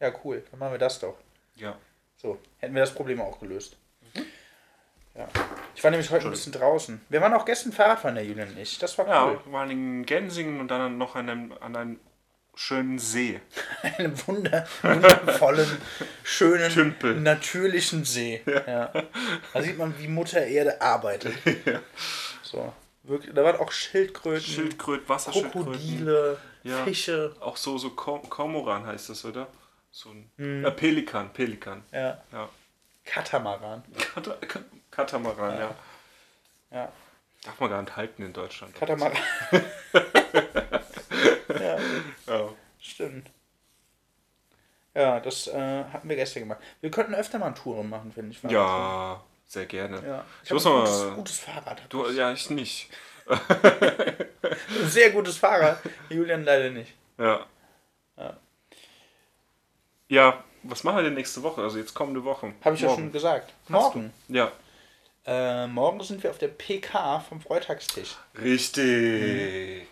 [0.00, 0.44] Ja, cool.
[0.50, 1.16] Dann machen wir das doch.
[1.56, 1.76] Ja.
[2.16, 3.76] So, hätten wir das Problem auch gelöst.
[5.14, 5.28] Ja.
[5.74, 7.00] Ich war nämlich heute ein bisschen draußen.
[7.10, 8.78] Wir waren auch gestern Fahrradfahren, der Julian und ich.
[8.78, 9.40] Das war Ja, cool.
[9.44, 12.00] wir waren in Gensingen und dann noch an einem, an einem
[12.54, 13.40] schönen See.
[13.82, 15.66] Einen wunder, wundervollen,
[16.24, 17.14] schönen, Tümpel.
[17.20, 18.42] natürlichen See.
[18.46, 18.92] Ja.
[19.52, 21.34] Da sieht man, wie Mutter Erde arbeitet.
[22.42, 22.70] So.
[23.04, 25.72] Wirklich, da waren auch Schildkröten, Schildkröten, Wasserschildkröten.
[25.72, 26.84] Krokodile, Ja.
[26.84, 27.34] Fische.
[27.40, 29.46] Auch so, so Kormoran heißt das, oder?
[29.90, 30.64] So ein Mhm.
[30.66, 31.82] äh, Pelikan, Pelikan.
[31.92, 32.20] Ja.
[32.30, 32.48] Ja.
[33.06, 33.82] Katamaran.
[34.14, 34.60] Kata Ka-
[34.90, 35.74] Katamaran, ja.
[36.70, 36.92] Ja.
[37.44, 38.74] Darf man gar nicht halten in Deutschland.
[38.74, 39.16] Katamaran.
[41.48, 41.78] Ja.
[42.26, 42.48] Ja.
[42.80, 43.30] Stimmt.
[44.94, 46.60] Ja, das äh, hatten wir gestern gemacht.
[46.80, 48.42] Wir könnten öfter mal Touren machen, finde ich.
[48.50, 49.96] Ja, sehr gerne.
[50.06, 50.24] Ja.
[50.42, 51.14] Ich, hab muss ein gutes, mal.
[51.14, 51.82] gutes Fahrrad.
[51.88, 52.90] Du, ja, ich nicht.
[53.26, 53.40] Ein
[54.88, 55.78] sehr gutes Fahrrad.
[56.10, 56.92] Julian leider nicht.
[57.18, 57.46] Ja.
[58.16, 58.36] Ja.
[60.08, 61.62] Ja, was machen wir denn nächste Woche?
[61.62, 62.52] Also jetzt kommende Woche.
[62.62, 63.02] Habe ich ja Morgen.
[63.04, 63.54] schon gesagt.
[63.68, 64.12] Morgen.
[64.28, 64.52] Ja.
[65.24, 68.16] Äh, morgen sind wir auf der PK vom Freitagstisch.
[68.40, 69.86] Richtig.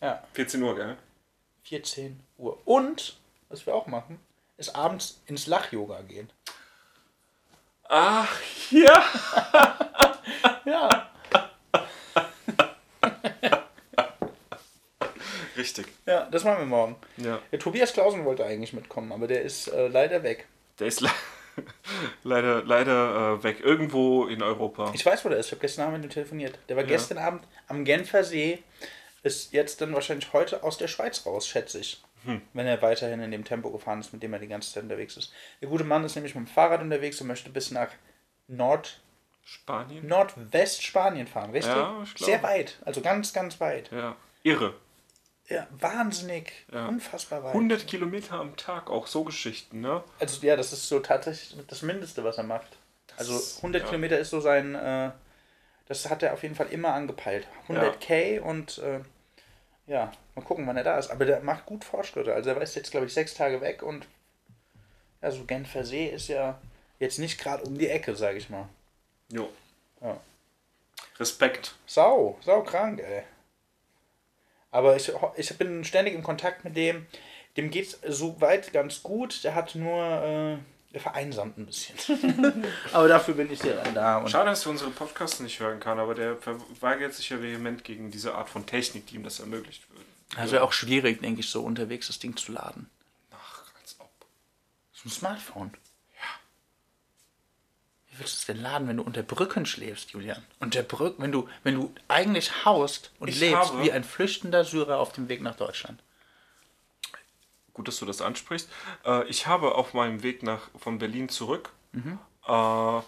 [0.00, 0.22] Ja.
[0.34, 0.96] 14 Uhr, gell?
[1.64, 2.58] 14 Uhr.
[2.64, 3.18] Und,
[3.48, 4.18] was wir auch machen,
[4.56, 6.30] ist abends ins Lach-Yoga gehen.
[7.88, 8.40] Ach,
[8.70, 9.04] ja.
[10.64, 11.10] Ja.
[15.56, 15.86] Richtig.
[16.06, 16.96] Ja, das machen wir morgen.
[17.16, 17.40] Ja.
[17.50, 20.46] Der Tobias Klausen wollte eigentlich mitkommen, aber der ist äh, leider weg.
[20.78, 21.10] Der ist le
[22.22, 23.60] leider, leider äh, weg.
[23.60, 24.90] Irgendwo in Europa.
[24.94, 25.46] Ich weiß, wo der ist.
[25.46, 26.58] Ich habe gestern Abend mit ihm telefoniert.
[26.68, 26.88] Der war Ja.
[26.90, 28.62] gestern Abend am Genfer See.
[29.22, 32.02] Ist jetzt dann wahrscheinlich heute aus der Schweiz raus, schätze ich.
[32.24, 32.42] Hm.
[32.52, 35.16] Wenn er weiterhin in dem Tempo gefahren ist, mit dem er die ganze Zeit unterwegs
[35.16, 35.32] ist.
[35.60, 37.90] Der gute Mann ist nämlich mit dem Fahrrad unterwegs und möchte bis nach
[38.46, 39.00] Nord
[39.42, 40.06] Spanien?
[40.06, 41.74] Nordwestspanien fahren, richtig?
[41.74, 42.30] Ja, ich glaube.
[42.30, 42.78] Sehr weit.
[42.84, 43.90] Also ganz, ganz weit.
[43.90, 44.16] Ja.
[44.42, 44.74] Irre.
[45.48, 46.52] Ja, wahnsinnig.
[46.72, 46.86] Ja.
[46.86, 47.54] Unfassbar weit.
[47.54, 50.04] 100 Kilometer am Tag, auch so Geschichten, ne?
[50.20, 52.78] Also ja, das ist so tatsächlich das Mindeste, was er macht.
[53.16, 53.88] Also 100 ja.
[53.88, 55.10] Kilometer ist so sein, äh,
[55.90, 57.48] das hat er auf jeden Fall immer angepeilt.
[57.66, 59.00] 100k und äh,
[59.88, 61.10] ja, mal gucken, wann er da ist.
[61.10, 62.32] Aber der macht gut Fortschritte.
[62.32, 64.06] Also er ist jetzt, glaube ich, sechs Tage weg und
[65.20, 66.60] ja, so Genfer See ist ja
[67.00, 68.68] jetzt nicht gerade um die Ecke, sage ich mal.
[69.32, 69.48] Jo.
[70.00, 70.16] Ja.
[71.18, 71.74] Respekt.
[71.86, 73.24] Sau, sau krank, ey.
[74.70, 77.08] Aber ich, ich bin ständig in Kontakt mit dem.
[77.56, 79.42] Dem geht's soweit ganz gut.
[79.42, 80.58] Der hat nur, äh,
[80.92, 82.64] der vereinsamt ein bisschen.
[82.92, 84.18] aber dafür bin ich ja dann da.
[84.18, 87.84] Und Schade, dass du unsere Podcasts nicht hören kann, aber der verweigert sich ja vehement
[87.84, 90.04] gegen diese Art von Technik, die ihm das ermöglicht würde.
[90.36, 92.88] Also ja auch schwierig, denke ich, so unterwegs das Ding zu laden.
[93.32, 94.10] Ach, als ob.
[94.92, 95.72] So ein Smartphone.
[96.16, 96.28] Ja.
[98.10, 100.42] Wie willst du es denn laden, wenn du unter Brücken schläfst, Julian?
[100.58, 104.64] Unter Brücken, wenn du, wenn du eigentlich haust und Ich lebst habe- wie ein flüchtender
[104.64, 106.00] Syrer auf dem Weg nach Deutschland.
[107.74, 108.68] Gut, dass du das ansprichst.
[109.04, 112.18] Äh, ich habe auf meinem Weg nach, von Berlin zurück Mhm.
[112.46, 113.00] äh,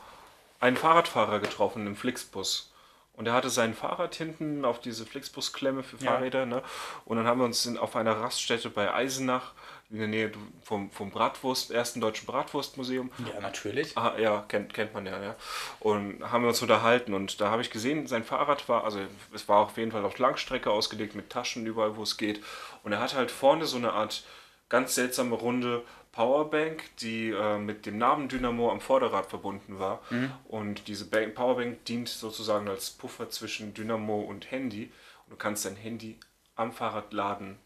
[0.61, 2.69] einen Fahrradfahrer getroffen im Flixbus.
[3.15, 6.13] Und er hatte sein Fahrrad hinten auf diese Flixbus-Klemme für Ja.
[6.13, 6.47] Fahrräder.
[6.47, 6.63] Ne?
[7.05, 9.53] Und dann haben wir uns in, auf einer Raststätte bei Eisenach,
[9.91, 10.33] in der Nähe
[10.63, 13.13] vom, vom Bratwurst, ersten deutschen Bratwurstmuseum.
[13.33, 13.97] Ja, natürlich.
[13.99, 15.37] Ah, ja, kennt, kennt man ja, ja.
[15.81, 19.01] Und haben wir uns unterhalten und da habe ich gesehen, sein Fahrrad war, also
[19.35, 22.43] es war auf jeden Fall auf Langstrecke ausgelegt mit Taschen überall, wo es geht.
[22.83, 24.25] Und er hat halt vorne so eine Art
[24.73, 30.03] ganz seltsame runde Powerbank, die äh, mit dem Nabendynamo am Vorderrad verbunden war.
[30.09, 30.33] Mhm.
[30.49, 34.91] Und diese Bank, Powerbank dient sozusagen als Puffer zwischen Dynamo und Handy.
[35.25, 36.19] Und du kannst dein Handy
[36.57, 37.59] am Fahrrad laden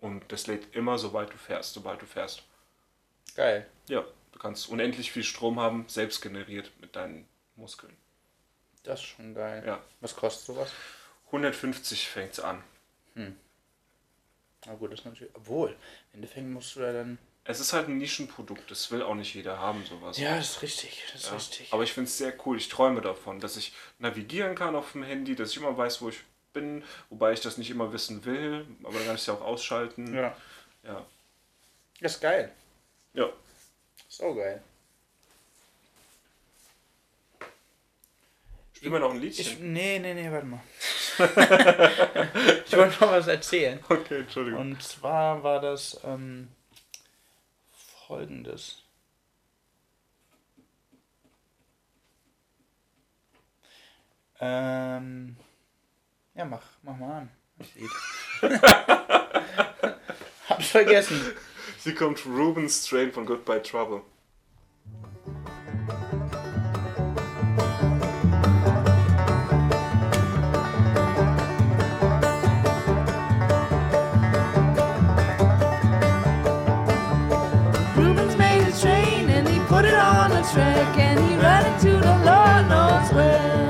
[0.00, 2.42] und das lädt immer, sobald du fährst, sobald du fährst.
[3.36, 3.66] Geil.
[3.88, 7.26] Ja, du kannst unendlich viel Strom haben, selbst generiert mit deinen
[7.56, 7.96] Muskeln.
[8.82, 9.62] Das ist schon geil.
[9.66, 9.80] Ja.
[10.00, 10.72] Was kostet sowas?
[11.26, 12.62] 150 fängt es an.
[14.66, 15.34] Na gut, das ist natürlich.
[15.34, 17.18] Obwohl, im Endeffekt musst du ja dann.
[17.44, 20.18] Es ist halt ein Nischenprodukt, das will auch nicht jeder haben, sowas.
[20.18, 21.02] Ja, das ist richtig.
[21.12, 21.34] Das ist Ja.
[21.36, 21.72] richtig.
[21.72, 22.58] Aber ich finde es sehr cool.
[22.58, 26.10] Ich träume davon, dass ich navigieren kann auf dem Handy, dass ich immer weiß, wo
[26.10, 26.18] ich
[26.52, 29.40] bin, wobei ich das nicht immer wissen will, aber dann kann ich es ja auch
[29.40, 30.14] ausschalten.
[30.14, 30.36] Ja.
[30.82, 31.06] Ja.
[32.00, 32.52] Das ist geil.
[33.14, 33.30] Ja.
[34.08, 34.62] So geil.
[38.74, 39.72] Spielen wir noch ein Ich, Liedchen?
[39.72, 40.60] nee, nee, nee, warte mal.
[42.66, 43.78] ich wollte noch was erzählen.
[43.88, 44.60] Okay, Entschuldigung.
[44.60, 46.48] Und zwar war das ähm,
[48.06, 48.82] folgendes.
[54.40, 55.36] Ähm,
[56.34, 57.30] ja, mach, mach mal an.
[57.58, 57.90] Das Lied.
[60.48, 61.20] Hab's vergessen.
[61.82, 64.02] Hier kommt Ruben Strain von Goodbye Trouble.
[80.42, 83.69] And he ran into the Lord knows where.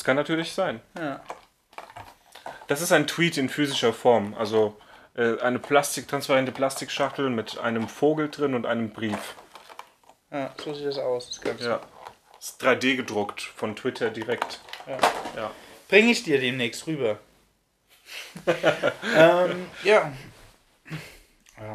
[0.00, 0.80] Das kann natürlich sein.
[0.98, 1.20] Ja.
[2.68, 4.32] Das ist ein Tweet in physischer Form.
[4.32, 4.74] Also
[5.14, 9.34] äh, eine Plastik, transparente Plastikschachtel mit einem Vogel drin und einem Brief.
[10.30, 11.26] ja, so sieht das aus.
[11.26, 11.68] Das Ganze.
[11.68, 11.80] Ja.
[12.38, 14.60] Ist 3D gedruckt von Twitter direkt.
[14.86, 14.96] Ja.
[15.36, 15.50] Ja.
[15.86, 17.18] Bring ich dir demnächst rüber.
[19.14, 20.12] ähm, ja.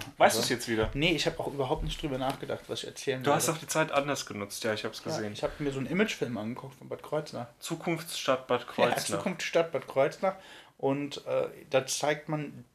[0.05, 0.13] Ja.
[0.17, 0.89] Weißt du es jetzt wieder?
[0.93, 3.59] Nee, ich habe auch überhaupt nicht drüber nachgedacht, was ich erzählen Du hast werde.
[3.59, 4.63] doch die Zeit anders genutzt.
[4.63, 5.33] Ja, ich habe es ja, gesehen.
[5.33, 7.47] ich habe mir so einen Imagefilm angeguckt von Bad Kreuznach.
[7.59, 9.19] Zukunftsstadt Bad Ja, Kreuznach.
[9.19, 10.35] Zukunft Stadt Bad Kreuznach.
[10.77, 12.65] Und äh, da zeigt man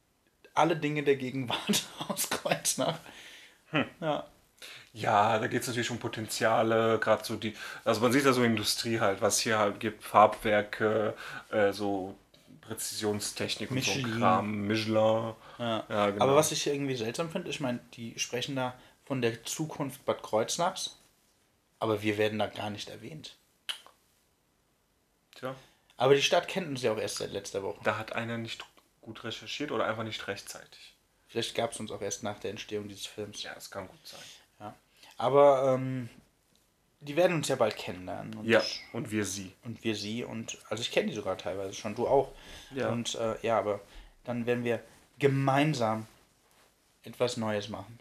[0.53, 2.97] alle Dinge der Gegenwart aus Kreuznach.
[3.99, 4.25] Ja.
[4.93, 7.55] Ja, da geht es natürlich um Potenziale, gerade so die,
[7.85, 11.13] also man sieht da so Industrie halt, was hier halt gibt, Farbwerke,
[11.49, 12.15] äh, so
[12.61, 14.19] Präzisionstechnik und so Michelin.
[14.19, 14.95] Kram, Michelin.
[15.59, 15.85] Ja.
[15.89, 16.23] Ja, genau.
[16.23, 18.73] Aber was ich irgendwie seltsam finde, ich meine, die sprechen da
[19.05, 20.97] von der Zukunft Bad Kreuznachs,
[21.79, 23.35] aber wir werden da gar nicht erwähnt.
[25.35, 25.55] Tja,
[25.97, 27.79] Aber die Stadt kennt uns ja auch erst seit letzter Woche.
[27.83, 28.63] da hat einer nicht
[29.01, 30.93] gut recherchiert oder einfach nicht rechtzeitig.
[31.27, 33.41] Vielleicht gab es uns auch erst nach der Entstehung dieses Films.
[33.41, 34.19] Ja, das kann gut sein.
[34.59, 34.75] Ja.
[35.17, 36.09] Aber ähm,
[36.99, 38.35] die werden uns ja bald kennenlernen.
[38.35, 38.61] Und, Ja,
[38.93, 39.53] und wir sie.
[39.63, 40.23] und wir sie.
[40.23, 42.31] Und also ich kenne die sogar teilweise schon, du auch.
[42.73, 42.89] Ja.
[42.89, 43.79] Und äh, ja, aber
[44.23, 44.81] dann werden wir
[45.19, 46.07] gemeinsam
[47.03, 47.99] etwas Neues machen.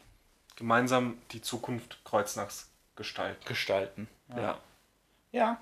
[0.57, 3.45] Gemeinsam die Zukunft Kreuznachs gestalten.
[3.47, 4.09] Gestalten.
[4.37, 4.61] Ja.
[5.33, 5.61] Ja,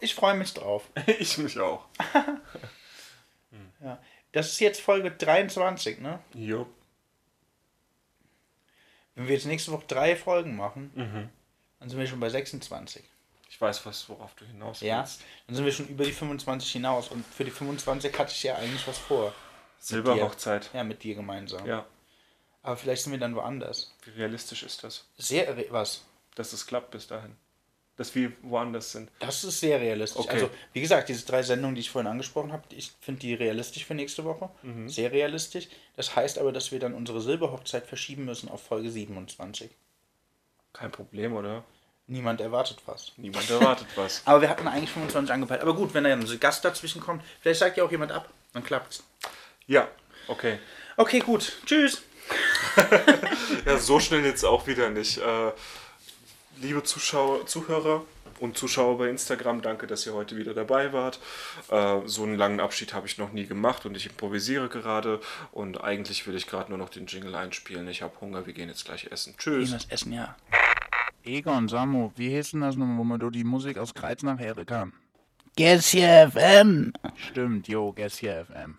[0.00, 0.88] ich freue mich drauf.
[1.18, 1.86] ich mich auch.
[3.80, 3.98] Ja.
[4.32, 6.18] Das ist jetzt Folge 23, ne?
[6.34, 6.66] Jo.
[9.14, 11.28] Wenn wir jetzt nächste Woche drei Folgen machen, Mhm.
[11.78, 13.04] dann sind wir schon bei 26.
[13.48, 15.22] Ich weiß, was, worauf du hinaus Ja, willst.
[15.46, 17.08] dann sind wir schon über die 25 hinaus.
[17.08, 19.34] Und für die 25 hatte ich ja eigentlich was vor.
[19.78, 20.70] Silberhochzeit.
[20.74, 21.66] Ja, mit dir gemeinsam.
[21.66, 21.86] Ja.
[22.62, 23.94] Aber vielleicht sind wir dann woanders.
[24.04, 25.06] Wie realistisch ist das?
[25.16, 26.04] Sehr, was?
[26.34, 27.36] Dass es klappt bis dahin.
[27.96, 29.10] Dass wir woanders sind.
[29.18, 30.24] Das ist sehr realistisch.
[30.24, 30.34] Okay.
[30.34, 33.86] Also, wie gesagt, diese drei Sendungen, die ich vorhin angesprochen habe, ich finde die realistisch
[33.86, 34.50] für nächste Woche.
[34.62, 34.88] Mhm.
[34.88, 35.68] Sehr realistisch.
[35.96, 39.70] Das heißt aber, dass wir dann unsere Silberhochzeit verschieben müssen auf Folge 27.
[40.72, 41.64] Kein Problem, oder?
[42.08, 43.12] Niemand erwartet was.
[43.18, 44.22] Niemand erwartet was.
[44.24, 45.60] Aber wir hatten eigentlich 25 angepeilt.
[45.60, 48.30] Aber gut, wenn da ein Gast dazwischen kommt, vielleicht sagt ja auch jemand ab.
[48.54, 49.04] Dann klappt's.
[49.66, 49.86] Ja,
[50.26, 50.58] okay.
[50.96, 51.52] Okay, gut.
[51.64, 52.02] Tschüss.
[53.64, 55.18] Ja, so schnell jetzt auch wieder nicht.
[55.18, 55.52] Äh,
[56.60, 58.04] liebe Zuschauer, Zuhörer
[58.40, 61.18] und Zuschauer bei Instagram, danke, dass ihr heute wieder dabei wart.
[61.70, 65.20] Äh, so einen langen Abschied habe ich noch nie gemacht und ich improvisiere gerade.
[65.52, 67.88] Und eigentlich will ich gerade nur noch den Jingle einspielen.
[67.88, 69.34] Ich habe Hunger, wir gehen jetzt gleich essen.
[69.36, 69.72] Tschüss.
[69.72, 70.36] das Essen, ja.
[71.28, 74.92] Egon, Samu, wie hieß denn das nochmal, wo man die Musik aus Kreuznach hören kann?
[75.58, 76.94] Guess FM.
[77.16, 78.78] Stimmt, jo, Guess FM.